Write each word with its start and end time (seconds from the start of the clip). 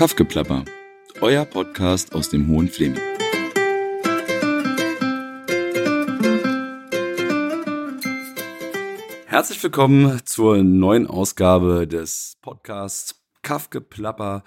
Kaffgeplapper, 0.00 0.64
euer 1.20 1.44
Podcast 1.44 2.14
aus 2.14 2.30
dem 2.30 2.48
Hohen 2.48 2.68
Fleming. 2.68 3.02
Herzlich 9.26 9.62
willkommen 9.62 10.22
zur 10.24 10.62
neuen 10.62 11.06
Ausgabe 11.06 11.86
des 11.86 12.38
Podcasts 12.40 13.22
Kaffgeplapper. 13.42 14.42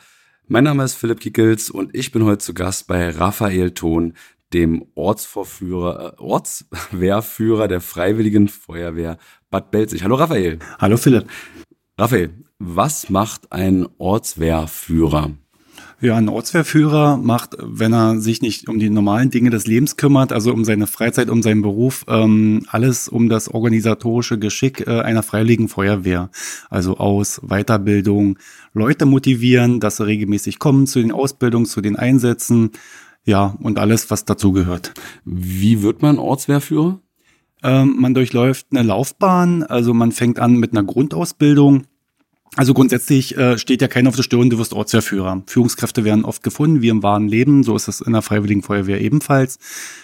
Mein 0.47 0.63
Name 0.63 0.85
ist 0.85 0.95
Philipp 0.95 1.19
Kickels 1.19 1.69
und 1.69 1.93
ich 1.93 2.11
bin 2.11 2.25
heute 2.25 2.39
zu 2.39 2.55
Gast 2.55 2.87
bei 2.87 3.11
Raphael 3.11 3.75
Thon, 3.75 4.15
dem 4.53 4.83
Ortsvorführer, 4.95 6.13
äh, 6.13 6.19
Ortswehrführer 6.19 7.67
der 7.67 7.81
Freiwilligen 7.81 8.47
Feuerwehr 8.47 9.19
Bad 9.51 9.69
Belzig. 9.69 10.03
Hallo 10.03 10.15
Raphael. 10.15 10.57
Hallo 10.79 10.97
Philipp. 10.97 11.27
Raphael, 11.95 12.43
was 12.57 13.11
macht 13.11 13.51
ein 13.51 13.87
Ortswehrführer? 13.99 15.33
Ja, 16.03 16.17
ein 16.17 16.27
Ortswehrführer 16.27 17.15
macht, 17.15 17.55
wenn 17.61 17.93
er 17.93 18.19
sich 18.19 18.41
nicht 18.41 18.67
um 18.67 18.77
die 18.77 18.89
normalen 18.89 19.29
Dinge 19.29 19.51
des 19.51 19.67
Lebens 19.67 19.95
kümmert, 19.95 20.33
also 20.33 20.51
um 20.51 20.65
seine 20.65 20.85
Freizeit, 20.85 21.29
um 21.29 21.41
seinen 21.41 21.61
Beruf, 21.61 22.03
ähm, 22.09 22.65
alles 22.67 23.07
um 23.07 23.29
das 23.29 23.47
organisatorische 23.47 24.37
Geschick 24.37 24.85
äh, 24.85 24.99
einer 24.99 25.23
freiwilligen 25.23 25.69
Feuerwehr. 25.69 26.29
Also 26.69 26.97
aus 26.97 27.39
Weiterbildung, 27.41 28.37
Leute 28.73 29.05
motivieren, 29.05 29.79
dass 29.79 29.95
sie 29.95 30.05
regelmäßig 30.05 30.59
kommen 30.59 30.87
zu 30.87 30.99
den 30.99 31.13
Ausbildungen, 31.13 31.67
zu 31.67 31.79
den 31.79 31.95
Einsätzen, 31.95 32.71
ja, 33.23 33.55
und 33.61 33.79
alles, 33.79 34.11
was 34.11 34.25
dazugehört. 34.25 34.93
Wie 35.23 35.83
wird 35.83 36.01
man 36.01 36.19
Ortswehrführer? 36.19 36.99
Ähm, 37.63 37.95
man 37.97 38.13
durchläuft 38.13 38.67
eine 38.71 38.83
Laufbahn, 38.83 39.63
also 39.63 39.93
man 39.93 40.11
fängt 40.11 40.37
an 40.37 40.57
mit 40.57 40.73
einer 40.73 40.83
Grundausbildung 40.83 41.85
also 42.55 42.75
grundsätzlich 42.75 43.35
äh, 43.35 43.57
steht 43.57 43.81
ja 43.81 43.87
keiner 43.87 44.09
auf 44.09 44.15
der 44.15 44.21
Stirn, 44.21 44.51
du 44.51 44.59
wirst 44.59 44.73
Ortswehrführer. 44.73 45.41
Führungskräfte 45.47 46.03
werden 46.03 46.23
oft 46.23 46.43
gefunden, 46.43 46.83
wie 46.83 46.89
im 46.89 47.01
wahren 47.01 47.27
Leben, 47.27 47.63
so 47.63 47.75
ist 47.75 47.87
es 47.87 47.99
in 47.99 48.13
der 48.13 48.21
Freiwilligen 48.21 48.61
Feuerwehr 48.61 49.01
ebenfalls. 49.01 49.57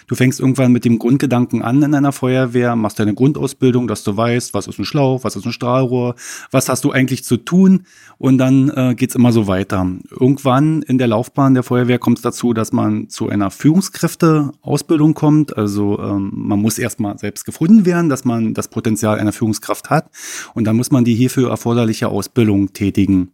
Du 0.08 0.16
fängst 0.16 0.40
irgendwann 0.40 0.72
mit 0.72 0.84
dem 0.84 0.98
Grundgedanken 0.98 1.62
an 1.62 1.80
in 1.82 1.94
einer 1.94 2.10
Feuerwehr, 2.10 2.74
machst 2.74 2.98
deine 2.98 3.14
Grundausbildung, 3.14 3.86
dass 3.86 4.02
du 4.02 4.16
weißt, 4.16 4.52
was 4.52 4.66
ist 4.66 4.80
ein 4.80 4.84
Schlauch, 4.84 5.22
was 5.22 5.36
ist 5.36 5.46
ein 5.46 5.52
Strahlrohr, 5.52 6.16
was 6.50 6.68
hast 6.68 6.82
du 6.82 6.90
eigentlich 6.90 7.22
zu 7.22 7.36
tun 7.36 7.84
und 8.18 8.38
dann 8.38 8.68
äh, 8.70 8.94
geht's 8.96 9.14
immer 9.14 9.30
so 9.30 9.46
weiter. 9.46 9.86
Irgendwann 10.10 10.82
in 10.82 10.98
der 10.98 11.06
Laufbahn 11.06 11.54
der 11.54 11.62
Feuerwehr 11.62 12.00
kommt 12.00 12.18
es 12.18 12.22
dazu, 12.22 12.52
dass 12.52 12.72
man 12.72 13.08
zu 13.08 13.28
einer 13.28 13.52
Führungskräfteausbildung 13.52 15.14
kommt. 15.14 15.56
Also 15.56 16.00
ähm, 16.00 16.32
man 16.34 16.60
muss 16.60 16.78
erstmal 16.78 17.16
selbst 17.16 17.44
gefunden 17.44 17.84
werden, 17.86 18.08
dass 18.08 18.24
man 18.24 18.54
das 18.54 18.66
Potenzial 18.66 19.20
einer 19.20 19.32
Führungskraft 19.32 19.88
hat 19.88 20.10
und 20.54 20.64
dann 20.64 20.74
muss 20.74 20.90
man 20.90 21.04
die 21.04 21.14
hierfür 21.14 21.50
erforderliche 21.50 22.08
Ausbildung 22.08 22.39
Ausbildung 22.40 22.72
tätigen. 22.72 23.32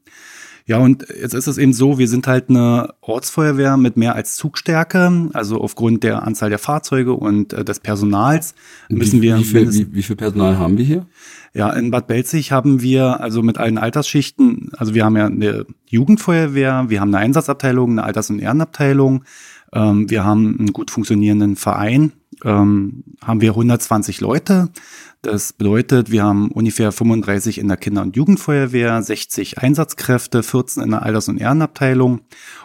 Ja, 0.68 0.78
und 0.78 1.06
jetzt 1.08 1.32
ist 1.32 1.46
es 1.46 1.58
eben 1.58 1.72
so, 1.72 1.96
wir 1.96 2.08
sind 2.08 2.26
halt 2.26 2.50
eine 2.50 2.92
Ortsfeuerwehr 3.00 3.76
mit 3.76 3.96
mehr 3.96 4.16
als 4.16 4.34
Zugstärke. 4.34 5.30
Also 5.32 5.60
aufgrund 5.60 6.02
der 6.02 6.24
Anzahl 6.24 6.50
der 6.50 6.58
Fahrzeuge 6.58 7.12
und 7.12 7.52
äh, 7.52 7.64
des 7.64 7.78
Personals 7.78 8.56
müssen 8.88 9.22
wie, 9.22 9.28
wir. 9.28 9.38
Wie 9.38 9.44
viel, 9.44 9.72
wie, 9.72 9.94
wie 9.94 10.02
viel 10.02 10.16
Personal 10.16 10.58
haben 10.58 10.76
wir 10.76 10.84
hier? 10.84 11.06
Ja, 11.54 11.70
in 11.70 11.92
Bad 11.92 12.08
Belzig 12.08 12.50
haben 12.50 12.82
wir 12.82 13.20
also 13.20 13.42
mit 13.42 13.58
allen 13.58 13.78
Altersschichten, 13.78 14.72
also 14.76 14.92
wir 14.92 15.04
haben 15.04 15.16
ja 15.16 15.26
eine 15.26 15.66
Jugendfeuerwehr, 15.86 16.86
wir 16.88 17.00
haben 17.00 17.14
eine 17.14 17.24
Einsatzabteilung, 17.24 17.92
eine 17.92 18.02
Alters- 18.02 18.28
und 18.28 18.40
Ehrenabteilung, 18.40 19.24
ähm, 19.72 20.10
wir 20.10 20.24
haben 20.24 20.58
einen 20.58 20.72
gut 20.72 20.90
funktionierenden 20.90 21.56
Verein, 21.56 22.12
ähm, 22.44 23.04
haben 23.22 23.40
wir 23.40 23.50
120 23.50 24.20
Leute. 24.20 24.68
Das 25.26 25.52
bedeutet, 25.52 26.12
wir 26.12 26.22
haben 26.22 26.52
ungefähr 26.52 26.92
35 26.92 27.58
in 27.58 27.66
der 27.66 27.76
Kinder- 27.76 28.02
und 28.02 28.14
Jugendfeuerwehr, 28.14 29.02
60 29.02 29.58
Einsatzkräfte, 29.58 30.44
14 30.44 30.84
in 30.84 30.90
der 30.92 31.02
Alters- 31.02 31.28
und 31.28 31.38
Ehrenabteilung 31.38 32.20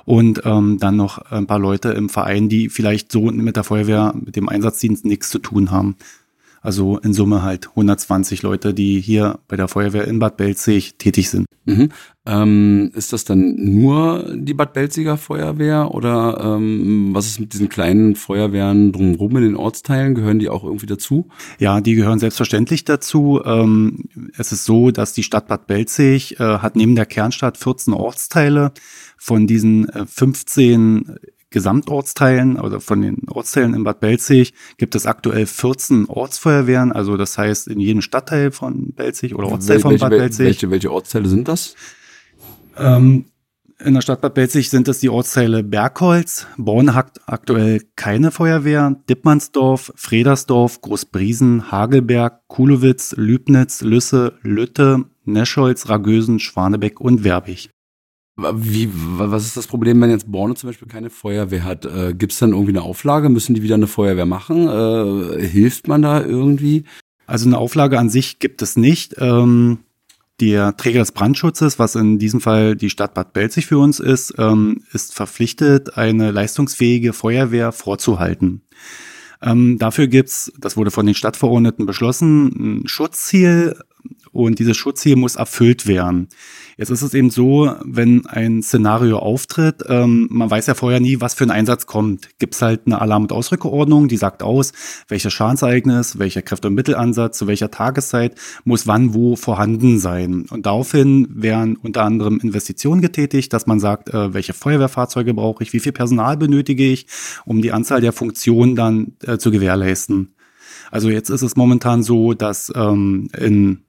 und 0.06 0.44
ähm, 0.46 0.78
dann 0.78 0.96
noch 0.96 1.18
ein 1.32 1.48
paar 1.48 1.58
Leute 1.58 1.90
im 1.90 2.08
Verein, 2.08 2.50
die 2.50 2.70
vielleicht 2.70 3.12
so 3.12 3.24
mit 3.32 3.56
der 3.56 3.64
Feuerwehr, 3.64 4.14
mit 4.14 4.36
dem 4.36 4.48
Einsatzdienst 4.48 5.06
nichts 5.06 5.32
zu 5.32 5.40
tun 5.40 5.72
haben. 5.72 5.96
Also 6.62 7.00
in 7.00 7.14
Summe 7.14 7.42
halt 7.42 7.70
120 7.70 8.44
Leute, 8.44 8.74
die 8.74 9.02
hier 9.02 9.40
bei 9.48 9.58
der 9.58 9.68
Feuerwehr 9.68 10.08
in 10.08 10.20
Bad 10.20 10.38
Belzig 10.38 10.96
tätig 10.98 11.30
sind. 11.30 11.48
Mhm. 11.66 11.90
Ähm, 12.26 12.92
ist 12.94 13.14
das 13.14 13.24
dann 13.24 13.56
nur 13.56 14.32
die 14.36 14.54
Bad 14.54 14.74
Belziger 14.74 15.18
Feuerwehr 15.18 15.92
oder 15.92 16.40
ähm, 16.56 17.10
was 17.14 17.26
ist 17.26 17.40
mit 17.40 17.54
diesen 17.54 17.68
kleinen 17.68 18.16
Feuerwehren 18.16 18.92
drumherum 18.92 19.38
in 19.38 19.44
den 19.44 19.56
Ortsteilen? 19.56 20.14
Gehören 20.14 20.38
die 20.38 20.50
auch 20.50 20.64
irgendwie 20.64 20.86
dazu? 20.86 21.28
Ja, 21.58 21.82
die 21.82 21.96
gehören 21.96 22.20
selbstverständlich 22.20 22.86
dazu. 22.86 23.42
Ähm, 23.44 24.06
es 24.38 24.52
ist 24.52 24.66
so, 24.66 24.92
dass 24.92 25.14
die 25.14 25.24
Stadt 25.24 25.48
Bad 25.48 25.66
Belzig 25.66 26.40
äh, 26.40 26.60
hat 26.60 26.76
neben 26.76 26.96
der 26.96 27.08
Kernstadt 27.08 27.58
14 27.58 27.94
Ortsteile. 27.94 28.72
Von 29.18 29.46
diesen 29.46 29.90
äh, 29.90 30.06
15 30.06 31.18
Gesamtortsteilen 31.52 32.60
oder 32.60 32.82
von 32.82 33.02
den 33.02 33.30
Ortsteilen 33.30 33.74
in 33.74 33.84
Bad 33.84 34.00
Belzig 34.00 34.54
gibt 34.78 34.96
es 34.96 35.06
aktuell 35.06 35.46
14 35.46 36.08
Ortsfeuerwehren, 36.08 36.92
also 36.92 37.18
das 37.18 37.38
heißt 37.38 37.68
in 37.68 37.80
jedem 37.80 38.02
Stadtteil 38.02 38.52
von 38.52 38.94
Belzig 38.94 39.36
oder 39.36 39.50
Ortsteil 39.50 39.84
welche, 39.84 40.00
von 40.00 40.10
Bad 40.10 40.10
Belzig. 40.18 40.46
Welche, 40.46 40.72
welche 40.72 40.92
Ortsteile 40.92 41.28
sind 41.28 41.48
das? 41.48 41.76
Ähm, 42.78 43.26
in 43.84 43.96
der 43.96 44.02
Stadt 44.02 44.22
Bad 44.22 44.36
Belzig 44.36 44.70
sind 44.70 44.88
es 44.88 45.00
die 45.00 45.10
Ortsteile 45.10 45.64
Bergholz, 45.64 46.48
Born 46.58 46.94
hat 46.94 47.20
aktuell 47.26 47.82
keine 47.96 48.32
Feuerwehr, 48.32 48.96
Dippmannsdorf, 49.10 49.92
Fredersdorf, 49.96 50.82
Großbriesen, 50.82 51.72
Hagelberg, 51.72 52.48
Kulowitz, 52.48 53.14
Lübnitz, 53.18 53.82
Lüsse, 53.82 54.38
Lütte, 54.42 55.06
Nescholz, 55.26 55.90
Ragösen, 55.90 56.40
Schwanebeck 56.40 57.02
und 57.02 57.24
Werbig. 57.24 57.72
Wie, 58.56 58.90
was 58.94 59.46
ist 59.46 59.58
das 59.58 59.68
Problem, 59.68 60.02
wenn 60.02 60.10
jetzt 60.10 60.32
Borne 60.32 60.56
zum 60.56 60.70
Beispiel 60.70 60.88
keine 60.88 61.10
Feuerwehr 61.10 61.64
hat? 61.64 61.86
Äh, 61.86 62.14
Gibt 62.14 62.34
es 62.34 62.40
dann 62.40 62.52
irgendwie 62.52 62.72
eine 62.72 62.82
Auflage? 62.82 63.30
Müssen 63.30 63.54
die 63.54 63.64
wieder 63.64 63.76
eine 63.76 63.88
Feuerwehr 63.88 64.26
machen? 64.26 64.68
Äh, 64.68 65.46
hilft 65.46 65.88
man 65.88 66.02
da 66.02 66.22
irgendwie? 66.22 66.84
Also 67.28 67.48
eine 67.48 67.58
Auflage 67.58 67.98
an 67.98 68.10
sich 68.10 68.40
gibt 68.40 68.62
es 68.62 68.76
nicht. 68.76 69.16
Ähm, 69.20 69.80
der 70.42 70.76
Träger 70.76 71.00
des 71.00 71.12
Brandschutzes, 71.12 71.80
was 71.80 71.96
in 71.96 72.18
diesem 72.18 72.42
Fall 72.42 72.76
die 72.76 72.90
Stadt 72.90 73.14
Bad 73.14 73.34
Belzig 73.34 73.68
für 73.68 73.78
uns 73.78 74.00
ist, 74.00 74.34
ähm, 74.38 74.84
ist 74.92 75.14
verpflichtet, 75.14 75.98
eine 75.98 76.32
leistungsfähige 76.32 77.14
Feuerwehr 77.14 77.72
vorzuhalten. 77.72 78.64
Ähm, 79.44 79.78
dafür 79.80 80.08
gibt's, 80.08 80.52
das 80.60 80.78
wurde 80.78 80.92
von 80.92 81.06
den 81.06 81.16
Stadtverordneten 81.16 81.86
beschlossen, 81.86 82.82
ein 82.84 82.88
Schutzziel 82.88 83.76
und 84.32 84.60
dieses 84.60 84.78
Schutzziel 84.78 85.16
muss 85.16 85.36
erfüllt 85.36 85.88
werden. 85.88 86.30
Jetzt 86.78 86.90
ist 86.90 87.02
es 87.02 87.14
eben 87.14 87.30
so, 87.30 87.76
wenn 87.84 88.26
ein 88.26 88.64
Szenario 88.64 89.20
auftritt, 89.20 89.84
ähm, 89.88 90.28
man 90.32 90.50
weiß 90.50 90.68
ja 90.68 90.74
vorher 90.74 91.00
nie, 91.00 91.20
was 91.20 91.34
für 91.34 91.44
ein 91.44 91.52
Einsatz 91.52 91.86
kommt. 91.86 92.30
Gibt 92.40 92.56
es 92.56 92.62
halt 92.62 92.82
eine 92.86 93.02
Alarm- 93.02 93.24
und 93.24 93.34
Ausrückeordnung, 93.34 94.08
die 94.08 94.18
sagt 94.18 94.42
aus, 94.42 94.72
welches 95.08 95.34
Schadensereignis, 95.34 96.18
welcher 96.18 96.42
Kräfte- 96.42 96.70
und 96.70 96.76
Mittelansatz, 96.76 97.38
zu 97.38 97.48
welcher 97.48 97.72
Tageszeit 97.72 98.36
muss 98.64 98.88
wann 98.88 99.14
wo 99.14 99.36
vorhanden 99.36 100.00
sein. 100.00 100.46
Und 100.50 100.66
daraufhin 100.66 101.28
werden 101.32 101.76
unter 101.76 102.04
anderem 102.04 102.40
Investitionen 102.40 103.02
getätigt, 103.02 103.52
dass 103.54 103.68
man 103.68 103.80
sagt, 103.80 104.10
äh, 104.10 104.34
welche 104.34 104.54
Feuerwehrfahrzeuge 104.54 105.34
brauche 105.34 105.64
ich, 105.64 105.74
wie 105.74 105.80
viel 105.80 105.92
Personal 105.92 106.38
benötige 106.38 106.90
ich, 106.90 107.06
um 107.46 107.62
die 107.62 107.74
Anzahl 107.74 108.02
der 108.02 108.14
Funktionen 108.14 108.76
dann 108.76 109.14
äh, 109.24 109.38
zu 109.38 109.52
gewährleisten. 109.52 110.34
Also 110.90 111.10
jetzt 111.10 111.30
ist 111.30 111.42
es 111.42 111.56
momentan 111.56 112.02
so, 112.04 112.34
dass 112.34 112.72
ähm, 112.76 113.30
in 113.38 113.82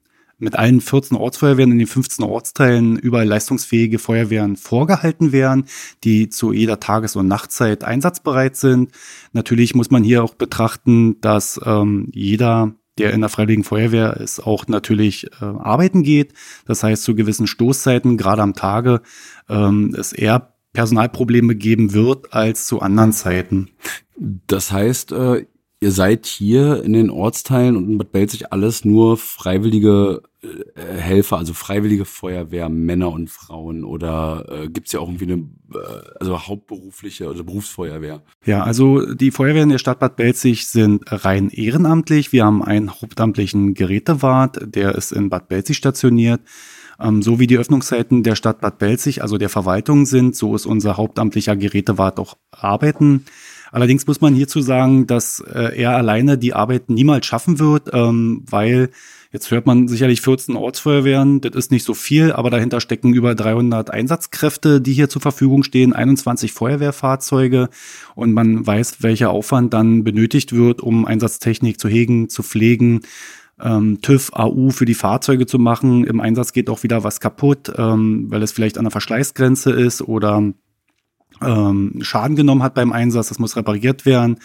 mit 0.43 0.55
allen 0.55 0.81
14 0.81 1.17
Ortsfeuerwehren 1.17 1.71
in 1.71 1.79
den 1.79 1.87
15 1.87 2.23
Ortsteilen 2.25 2.97
überall 2.97 3.27
leistungsfähige 3.27 3.97
Feuerwehren 3.97 4.57
vorgehalten 4.57 5.31
werden, 5.31 5.65
die 6.03 6.29
zu 6.29 6.53
jeder 6.53 6.79
Tages- 6.79 7.15
und 7.15 7.27
Nachtzeit 7.27 7.83
einsatzbereit 7.83 8.55
sind. 8.55 8.91
Natürlich 9.31 9.73
muss 9.73 9.89
man 9.89 10.03
hier 10.03 10.23
auch 10.23 10.35
betrachten, 10.35 11.19
dass 11.21 11.59
ähm, 11.65 12.09
jeder 12.13 12.75
der 12.99 13.11
in 13.11 13.21
der 13.21 13.29
Freiwilligen 13.29 13.63
Feuerwehr 13.63 14.17
ist, 14.17 14.39
auch 14.39 14.67
natürlich 14.67 15.25
äh, 15.41 15.45
arbeiten 15.45 16.03
geht. 16.03 16.33
Das 16.65 16.83
heißt, 16.83 17.01
zu 17.01 17.15
gewissen 17.15 17.47
Stoßzeiten, 17.47 18.17
gerade 18.17 18.43
am 18.43 18.53
Tage, 18.53 19.01
ähm, 19.49 19.95
es 19.97 20.13
eher 20.13 20.53
Personalprobleme 20.73 21.55
geben 21.55 21.93
wird 21.93 22.33
als 22.33 22.67
zu 22.67 22.81
anderen 22.81 23.11
Zeiten. 23.11 23.69
Das 24.15 24.71
heißt, 24.71 25.11
äh, 25.11 25.45
ihr 25.83 25.91
seid 25.91 26.25
hier 26.25 26.81
in 26.81 26.93
den 26.93 27.09
Ortsteilen 27.09 27.75
und 27.75 27.89
in 27.89 27.97
Bad 27.97 28.13
Belzig 28.13 28.53
alles 28.53 28.85
nur 28.85 29.17
freiwillige 29.17 30.23
äh, 30.41 30.97
Helfer, 30.97 31.37
also 31.37 31.53
freiwillige 31.53 32.05
Feuerwehr, 32.05 32.69
Männer 32.69 33.11
und 33.11 33.29
Frauen 33.29 33.83
oder 33.83 34.45
äh, 34.49 34.69
gibt 34.69 34.87
es 34.87 34.93
ja 34.93 35.01
auch 35.01 35.09
irgendwie 35.09 35.25
eine 35.25 35.43
äh, 35.73 36.17
also 36.21 36.39
hauptberufliche 36.47 37.29
oder 37.29 37.43
Berufsfeuerwehr? 37.43 38.23
Ja, 38.45 38.63
also 38.63 39.13
die 39.13 39.31
Feuerwehren 39.31 39.69
der 39.69 39.77
Stadt 39.77 39.99
Bad 39.99 40.15
Belzig 40.15 40.67
sind 40.67 41.03
rein 41.07 41.49
ehrenamtlich. 41.49 42.31
Wir 42.31 42.45
haben 42.45 42.63
einen 42.63 42.89
hauptamtlichen 42.89 43.73
Gerätewart, 43.73 44.59
der 44.63 44.95
ist 44.95 45.11
in 45.11 45.29
Bad 45.29 45.49
Belzig 45.49 45.75
stationiert. 45.75 46.39
Ähm, 46.97 47.21
so 47.21 47.39
wie 47.39 47.47
die 47.47 47.57
Öffnungszeiten 47.57 48.23
der 48.23 48.35
Stadt 48.35 48.61
Bad 48.61 48.77
Belzig, 48.77 49.21
also 49.21 49.37
der 49.37 49.49
Verwaltung 49.49 50.05
sind, 50.05 50.37
so 50.37 50.55
ist 50.55 50.65
unser 50.65 50.95
hauptamtlicher 50.95 51.57
Gerätewart 51.57 52.19
auch 52.19 52.37
arbeiten. 52.51 53.25
Allerdings 53.73 54.05
muss 54.05 54.21
man 54.21 54.35
hierzu 54.35 54.61
sagen, 54.61 55.07
dass 55.07 55.39
äh, 55.39 55.81
er 55.81 55.97
alleine 55.97 56.37
die 56.37 56.53
Arbeit 56.53 56.89
niemals 56.89 57.25
schaffen 57.25 57.59
wird, 57.59 57.89
ähm, 57.91 58.43
weil 58.49 58.89
Jetzt 59.31 59.49
hört 59.49 59.65
man 59.65 59.87
sicherlich 59.87 60.21
14 60.21 60.55
Ortsfeuerwehren, 60.55 61.41
das 61.41 61.55
ist 61.55 61.71
nicht 61.71 61.85
so 61.85 61.95
viel, 61.95 62.31
aber 62.31 62.51
dahinter 62.51 62.79
stecken 62.79 63.15
über 63.15 63.33
300 63.33 63.89
Einsatzkräfte, 63.89 64.79
die 64.79 64.93
hier 64.93 65.09
zur 65.09 65.23
Verfügung 65.23 65.63
stehen, 65.63 65.91
21 65.91 66.53
Feuerwehrfahrzeuge 66.53 67.69
und 68.13 68.33
man 68.33 68.67
weiß, 68.67 68.97
welcher 69.01 69.31
Aufwand 69.31 69.73
dann 69.73 70.03
benötigt 70.03 70.53
wird, 70.53 70.81
um 70.81 71.05
Einsatztechnik 71.05 71.79
zu 71.79 71.89
hegen, 71.89 72.29
zu 72.29 72.43
pflegen, 72.43 73.01
ähm, 73.59 74.01
TÜV, 74.03 74.29
AU 74.33 74.69
für 74.69 74.85
die 74.85 74.93
Fahrzeuge 74.93 75.47
zu 75.47 75.57
machen. 75.57 76.03
Im 76.03 76.19
Einsatz 76.19 76.53
geht 76.53 76.69
auch 76.69 76.83
wieder 76.83 77.03
was 77.03 77.19
kaputt, 77.19 77.73
ähm, 77.75 78.25
weil 78.29 78.43
es 78.43 78.51
vielleicht 78.51 78.77
an 78.77 78.83
der 78.83 78.91
Verschleißgrenze 78.91 79.71
ist 79.71 80.03
oder 80.03 80.53
ähm, 81.41 81.99
Schaden 82.01 82.35
genommen 82.35 82.63
hat 82.63 82.73
beim 82.73 82.91
Einsatz. 82.91 83.29
Das 83.29 83.39
muss 83.39 83.55
repariert 83.55 84.05
werden. 84.05 84.37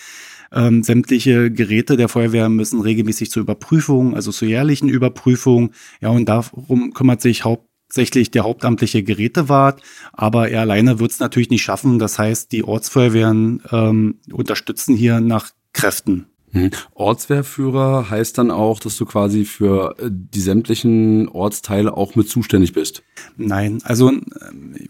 Ähm, 0.53 0.83
sämtliche 0.83 1.51
Geräte 1.51 1.97
der 1.97 2.09
Feuerwehr 2.09 2.49
müssen 2.49 2.81
regelmäßig 2.81 3.31
zur 3.31 3.43
Überprüfung, 3.43 4.15
also 4.15 4.33
zur 4.33 4.49
jährlichen 4.49 4.89
Überprüfung. 4.89 5.73
Ja, 6.01 6.09
und 6.09 6.29
darum 6.29 6.93
kümmert 6.95 7.21
sich 7.21 7.45
hauptsächlich 7.45 8.31
der 8.31 8.45
hauptamtliche 8.45 9.03
Gerätewart, 9.03 9.83
aber 10.13 10.49
er 10.49 10.63
alleine 10.63 11.01
wird 11.01 11.11
es 11.11 11.21
natürlich 11.21 11.51
nicht 11.51 11.63
schaffen. 11.63 11.99
Das 11.99 12.19
heißt, 12.19 12.53
die 12.53 12.65
Ortsfeuerwehren 12.65 13.63
ähm, 13.71 14.21
unterstützen 14.33 14.97
hier 14.97 15.21
nach 15.21 15.51
Kräften. 15.73 16.27
Mhm. 16.53 16.71
Ortswehrführer 16.95 18.11
heißt 18.11 18.39
dann 18.39 18.51
auch, 18.51 18.81
dass 18.81 18.97
du 18.97 19.05
quasi 19.05 19.45
für 19.45 19.95
äh, 19.99 20.11
die 20.11 20.41
sämtlichen 20.41 21.29
Ortsteile 21.29 21.97
auch 21.97 22.15
mit 22.15 22.29
zuständig 22.29 22.73
bist. 22.73 23.03
Nein, 23.37 23.81
also 23.85 24.11
äh, 24.11 24.21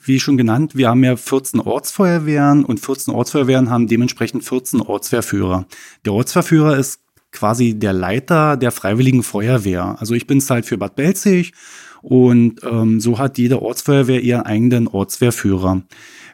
wie 0.04 0.20
schon 0.20 0.36
genannt, 0.36 0.76
wir 0.76 0.88
haben 0.88 1.04
ja 1.04 1.16
14 1.16 1.60
Ortsfeuerwehren 1.60 2.64
und 2.64 2.80
14 2.80 3.14
Ortsfeuerwehren 3.14 3.70
haben 3.70 3.86
dementsprechend 3.86 4.44
14 4.44 4.80
Ortswehrführer. 4.80 5.66
Der 6.04 6.12
Ortswehrführer 6.12 6.76
ist 6.76 7.00
quasi 7.32 7.74
der 7.74 7.92
Leiter 7.92 8.56
der 8.56 8.70
Freiwilligen 8.70 9.22
Feuerwehr. 9.22 9.96
Also 9.98 10.14
ich 10.14 10.26
bin 10.26 10.38
es 10.38 10.48
halt 10.50 10.66
für 10.66 10.78
Bad 10.78 10.96
Belzig 10.96 11.52
und 12.00 12.60
ähm, 12.64 13.00
so 13.00 13.18
hat 13.18 13.38
jede 13.38 13.60
Ortsfeuerwehr 13.60 14.22
ihren 14.22 14.42
eigenen 14.42 14.88
Ortswehrführer. 14.88 15.82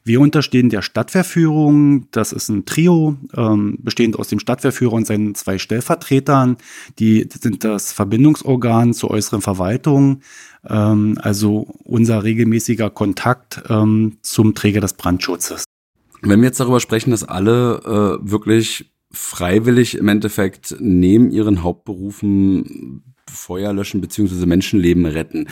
Wir 0.07 0.21
unterstehen 0.21 0.69
der 0.69 0.83
Stadtwehrführung. 0.83 2.11
Das 2.11 2.33
ist 2.33 2.51
ein 2.51 2.67
Trio, 2.67 3.17
ähm, 3.35 3.79
bestehend 3.81 4.19
aus 4.19 4.29
dem 4.29 4.39
Stadtwehrführer 4.39 4.93
und 4.93 5.07
seinen 5.07 5.35
zwei 5.35 5.57
Stellvertretern. 5.57 6.59
Die 6.99 7.27
sind 7.41 7.65
das 7.65 7.91
Verbindungsorgan 7.93 8.93
zur 8.93 9.11
äußeren 9.11 9.41
Verwaltung, 9.41 10.21
ähm, 10.69 11.17
also 11.23 11.75
unser 11.85 12.23
regelmäßiger 12.23 12.91
Kontakt 12.91 13.63
ähm, 13.71 14.19
zum 14.21 14.55
Träger 14.55 14.83
des 14.83 14.93
Brandschutzes. 14.93 15.65
Wenn 16.21 16.41
wir 16.41 16.49
jetzt 16.49 16.61
darüber 16.61 16.81
sprechen, 16.81 17.11
dass 17.11 17.25
alle 17.25 18.21
äh, 18.23 18.31
wirklich 18.31 18.91
freiwillig 19.11 19.97
im 19.97 20.09
Endeffekt 20.09 20.77
neben 20.81 21.31
ihren 21.31 21.63
Hauptberufen 21.63 23.14
Feuer 23.31 23.73
löschen 23.73 24.01
beziehungsweise 24.01 24.47
Menschenleben 24.47 25.07
retten. 25.07 25.49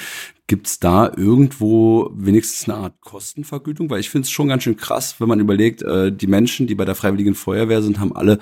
Gibt 0.46 0.66
es 0.66 0.78
da 0.78 1.12
irgendwo 1.16 2.10
wenigstens 2.14 2.68
eine 2.68 2.78
Art 2.78 3.00
Kostenvergütung? 3.00 3.90
Weil 3.90 4.00
ich 4.00 4.10
finde 4.10 4.26
es 4.26 4.30
schon 4.30 4.48
ganz 4.48 4.64
schön 4.64 4.76
krass, 4.76 5.16
wenn 5.18 5.28
man 5.28 5.40
überlegt, 5.40 5.82
äh, 5.82 6.12
die 6.12 6.26
Menschen, 6.26 6.66
die 6.66 6.74
bei 6.74 6.84
der 6.84 6.94
Freiwilligen 6.94 7.34
Feuerwehr 7.34 7.82
sind, 7.82 8.00
haben 8.00 8.14
alle 8.14 8.38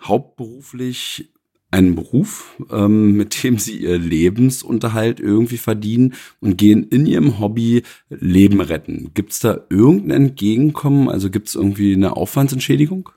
hauptberuflich 0.00 1.30
einen 1.70 1.94
Beruf, 1.94 2.56
ähm, 2.70 3.12
mit 3.16 3.42
dem 3.42 3.58
sie 3.58 3.76
ihr 3.76 3.98
Lebensunterhalt 3.98 5.20
irgendwie 5.20 5.58
verdienen 5.58 6.14
und 6.40 6.56
gehen 6.56 6.84
in 6.84 7.06
ihrem 7.06 7.38
Hobby 7.38 7.82
Leben 8.08 8.60
retten. 8.60 9.12
Gibt 9.14 9.32
es 9.32 9.40
da 9.40 9.66
irgendein 9.70 10.28
Entgegenkommen? 10.28 11.08
Also 11.08 11.30
gibt 11.30 11.48
es 11.48 11.54
irgendwie 11.54 11.94
eine 11.94 12.16
Aufwandsentschädigung? 12.16 13.10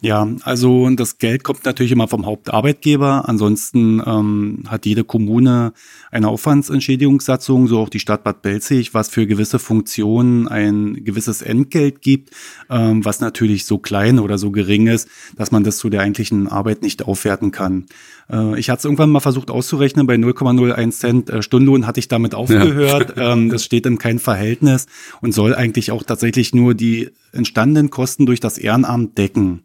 Ja, 0.00 0.28
also 0.42 0.88
das 0.90 1.18
Geld 1.18 1.42
kommt 1.42 1.64
natürlich 1.64 1.90
immer 1.90 2.06
vom 2.06 2.24
Hauptarbeitgeber. 2.24 3.28
Ansonsten 3.28 4.00
ähm, 4.06 4.62
hat 4.68 4.86
jede 4.86 5.02
Kommune 5.02 5.72
eine 6.12 6.28
Aufwandsentschädigungssatzung, 6.28 7.66
so 7.66 7.80
auch 7.80 7.88
die 7.88 7.98
Stadt 7.98 8.22
Bad 8.22 8.42
Belzig, 8.42 8.94
was 8.94 9.08
für 9.08 9.26
gewisse 9.26 9.58
Funktionen 9.58 10.46
ein 10.46 11.04
gewisses 11.04 11.42
Entgelt 11.42 12.00
gibt, 12.00 12.30
ähm, 12.70 13.04
was 13.04 13.18
natürlich 13.18 13.64
so 13.64 13.78
klein 13.78 14.20
oder 14.20 14.38
so 14.38 14.52
gering 14.52 14.86
ist, 14.86 15.08
dass 15.36 15.50
man 15.50 15.64
das 15.64 15.78
zu 15.78 15.90
der 15.90 16.02
eigentlichen 16.02 16.46
Arbeit 16.46 16.82
nicht 16.82 17.02
aufwerten 17.02 17.50
kann. 17.50 17.86
Äh, 18.30 18.58
ich 18.58 18.70
hatte 18.70 18.78
es 18.80 18.84
irgendwann 18.84 19.10
mal 19.10 19.20
versucht 19.20 19.50
auszurechnen, 19.50 20.06
bei 20.06 20.14
0,01 20.14 20.90
Cent 20.90 21.30
äh, 21.30 21.42
Stundenlohn 21.42 21.86
hatte 21.86 22.00
ich 22.00 22.08
damit 22.08 22.34
aufgehört. 22.34 23.16
Ja. 23.16 23.32
ähm, 23.32 23.50
das 23.50 23.64
steht 23.64 23.86
in 23.86 23.98
keinem 23.98 24.18
Verhältnis 24.18 24.86
und 25.20 25.32
soll 25.32 25.54
eigentlich 25.54 25.90
auch 25.90 26.02
tatsächlich 26.02 26.54
nur 26.54 26.74
die 26.74 27.10
entstandenen 27.32 27.90
Kosten 27.90 28.26
durch 28.26 28.40
das 28.40 28.58
Ehrenamt 28.58 29.18
decken. 29.18 29.62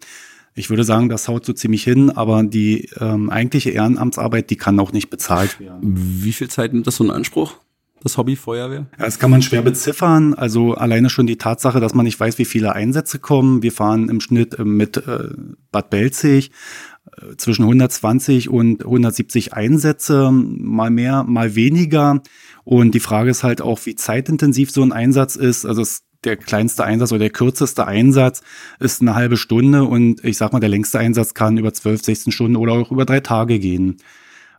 Ich 0.56 0.69
würde 0.69 0.83
sagen, 0.83 1.10
das 1.10 1.27
haut 1.27 1.45
so 1.45 1.54
ziemlich 1.54 1.83
hin, 1.83 2.12
aber 2.12 2.44
die 2.44 2.89
ähm, 3.00 3.31
eigentliche 3.31 3.71
Ehrenamtsarbeit, 3.71 4.51
die 4.51 4.56
kann 4.56 4.80
auch 4.80 4.92
nicht 4.92 5.09
bezahlt 5.09 5.59
werden. 5.59 5.80
Wie 5.81 6.31
viel 6.31 6.48
Zeit 6.48 6.74
nimmt 6.74 6.86
das 6.86 6.98
so 6.98 7.04
in 7.04 7.09
Anspruch? 7.09 7.56
Das 8.04 8.18
Hobby 8.18 8.36
Feuerwehr? 8.36 8.86
Ja, 9.00 9.06
das 9.06 9.18
kann 9.18 9.31
man 9.31 9.42
schwer 9.42 9.62
beziffern. 9.62 10.33
Also 10.33 10.74
alleine 10.74 11.09
schon 11.09 11.25
die 11.25 11.38
Tatsache, 11.38 11.80
dass 11.80 11.94
man 11.94 12.04
nicht 12.04 12.19
weiß, 12.19 12.38
wie 12.38 12.45
viele 12.45 12.74
Einsätze 12.74 13.18
kommen. 13.18 13.63
Wir 13.63 13.71
fahren 13.71 14.09
im 14.09 14.19
Schnitt 14.19 14.59
äh, 14.59 14.66
mit 14.66 15.01
Bad 15.71 15.89
Belzig 15.89 16.51
zwischen 17.38 17.63
120 17.63 18.50
und 18.50 18.83
170 18.83 19.53
Einsätze, 19.53 20.31
mal 20.31 20.89
mehr, 20.89 21.23
mal 21.23 21.55
weniger. 21.55 22.21
Und 22.63 22.95
die 22.95 23.00
Frage 23.00 23.29
ist 23.29 23.44
halt 23.44 23.61
auch, 23.61 23.79
wie 23.85 23.95
zeitintensiv 23.95 24.71
so 24.71 24.81
ein 24.81 24.91
Einsatz 24.91 25.35
ist. 25.35 25.65
Also 25.65 25.81
es 25.81 26.03
der 26.23 26.38
kleinste 26.38 26.85
Einsatz 26.85 27.11
oder 27.11 27.19
der 27.19 27.29
kürzeste 27.29 27.85
Einsatz 27.85 28.41
ist 28.79 29.01
eine 29.01 29.15
halbe 29.15 29.35
Stunde 29.35 29.83
und 29.83 30.23
ich 30.23 30.38
sag 30.38 30.53
mal, 30.53 30.59
der 30.59 30.69
längste 30.69 31.00
Einsatz 31.00 31.33
kann 31.33 31.57
über 31.57 31.73
12, 31.73 32.01
16 32.01 32.31
Stunden 32.31 32.55
oder 32.55 32.73
auch 32.73 32.91
über 32.91 33.06
drei 33.06 33.19
Tage 33.19 33.59
gehen. 33.59 33.97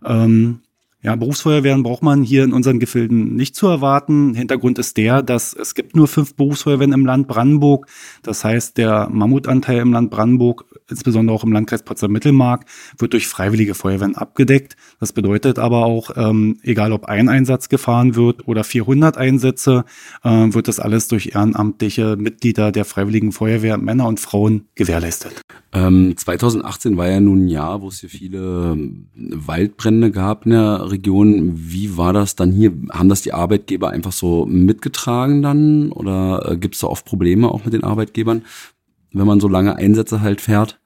Ähm, 0.04 0.60
ja, 1.04 1.14
Berufsfeuerwehren 1.16 1.82
braucht 1.82 2.02
man 2.02 2.22
hier 2.22 2.44
in 2.44 2.54
unseren 2.54 2.80
Gefilden 2.80 3.36
nicht 3.36 3.54
zu 3.54 3.66
erwarten. 3.66 4.34
Hintergrund 4.34 4.78
ist 4.78 4.96
der, 4.96 5.22
dass 5.22 5.52
es 5.52 5.74
gibt 5.74 5.94
nur 5.94 6.08
fünf 6.08 6.34
Berufsfeuerwehren 6.34 6.94
im 6.94 7.04
Land 7.04 7.28
Brandenburg. 7.28 7.88
Das 8.22 8.42
heißt, 8.42 8.78
der 8.78 9.10
Mammutanteil 9.10 9.80
im 9.80 9.92
Land 9.92 10.10
Brandenburg, 10.10 10.64
insbesondere 10.88 11.36
auch 11.36 11.44
im 11.44 11.52
Landkreis 11.52 11.82
Potsdam-Mittelmark, 11.82 12.64
wird 12.96 13.12
durch 13.12 13.28
freiwillige 13.28 13.74
Feuerwehren 13.74 14.16
abgedeckt. 14.16 14.76
Das 14.98 15.12
bedeutet 15.12 15.58
aber 15.58 15.84
auch, 15.84 16.10
ähm, 16.16 16.56
egal 16.62 16.90
ob 16.92 17.04
ein 17.04 17.28
Einsatz 17.28 17.68
gefahren 17.68 18.16
wird 18.16 18.48
oder 18.48 18.64
400 18.64 19.18
Einsätze, 19.18 19.84
äh, 20.22 20.30
wird 20.30 20.68
das 20.68 20.80
alles 20.80 21.08
durch 21.08 21.34
ehrenamtliche 21.34 22.16
Mitglieder 22.16 22.72
der 22.72 22.86
freiwilligen 22.86 23.32
Feuerwehr, 23.32 23.76
Männer 23.76 24.08
und 24.08 24.20
Frauen, 24.20 24.68
gewährleistet. 24.74 25.42
Ähm, 25.74 26.16
2018 26.16 26.96
war 26.96 27.08
ja 27.08 27.20
nun 27.20 27.44
ein 27.44 27.48
Jahr, 27.48 27.82
wo 27.82 27.88
es 27.88 28.00
hier 28.00 28.08
viele 28.08 28.72
ähm, 28.72 29.08
Waldbrände 29.14 30.12
gab 30.12 30.46
in 30.46 30.52
der 30.52 30.93
Region. 30.94 31.52
Wie 31.54 31.96
war 31.96 32.12
das 32.12 32.36
dann 32.36 32.52
hier? 32.52 32.72
Haben 32.90 33.08
das 33.08 33.22
die 33.22 33.32
Arbeitgeber 33.32 33.90
einfach 33.90 34.12
so 34.12 34.46
mitgetragen 34.46 35.42
dann? 35.42 35.92
Oder 35.92 36.52
äh, 36.52 36.56
gibt 36.56 36.74
es 36.74 36.80
da 36.80 36.86
oft 36.86 37.04
Probleme 37.04 37.48
auch 37.48 37.64
mit 37.64 37.74
den 37.74 37.84
Arbeitgebern, 37.84 38.44
wenn 39.12 39.26
man 39.26 39.40
so 39.40 39.48
lange 39.48 39.76
Einsätze 39.76 40.20
halt 40.20 40.40
fährt? 40.40 40.80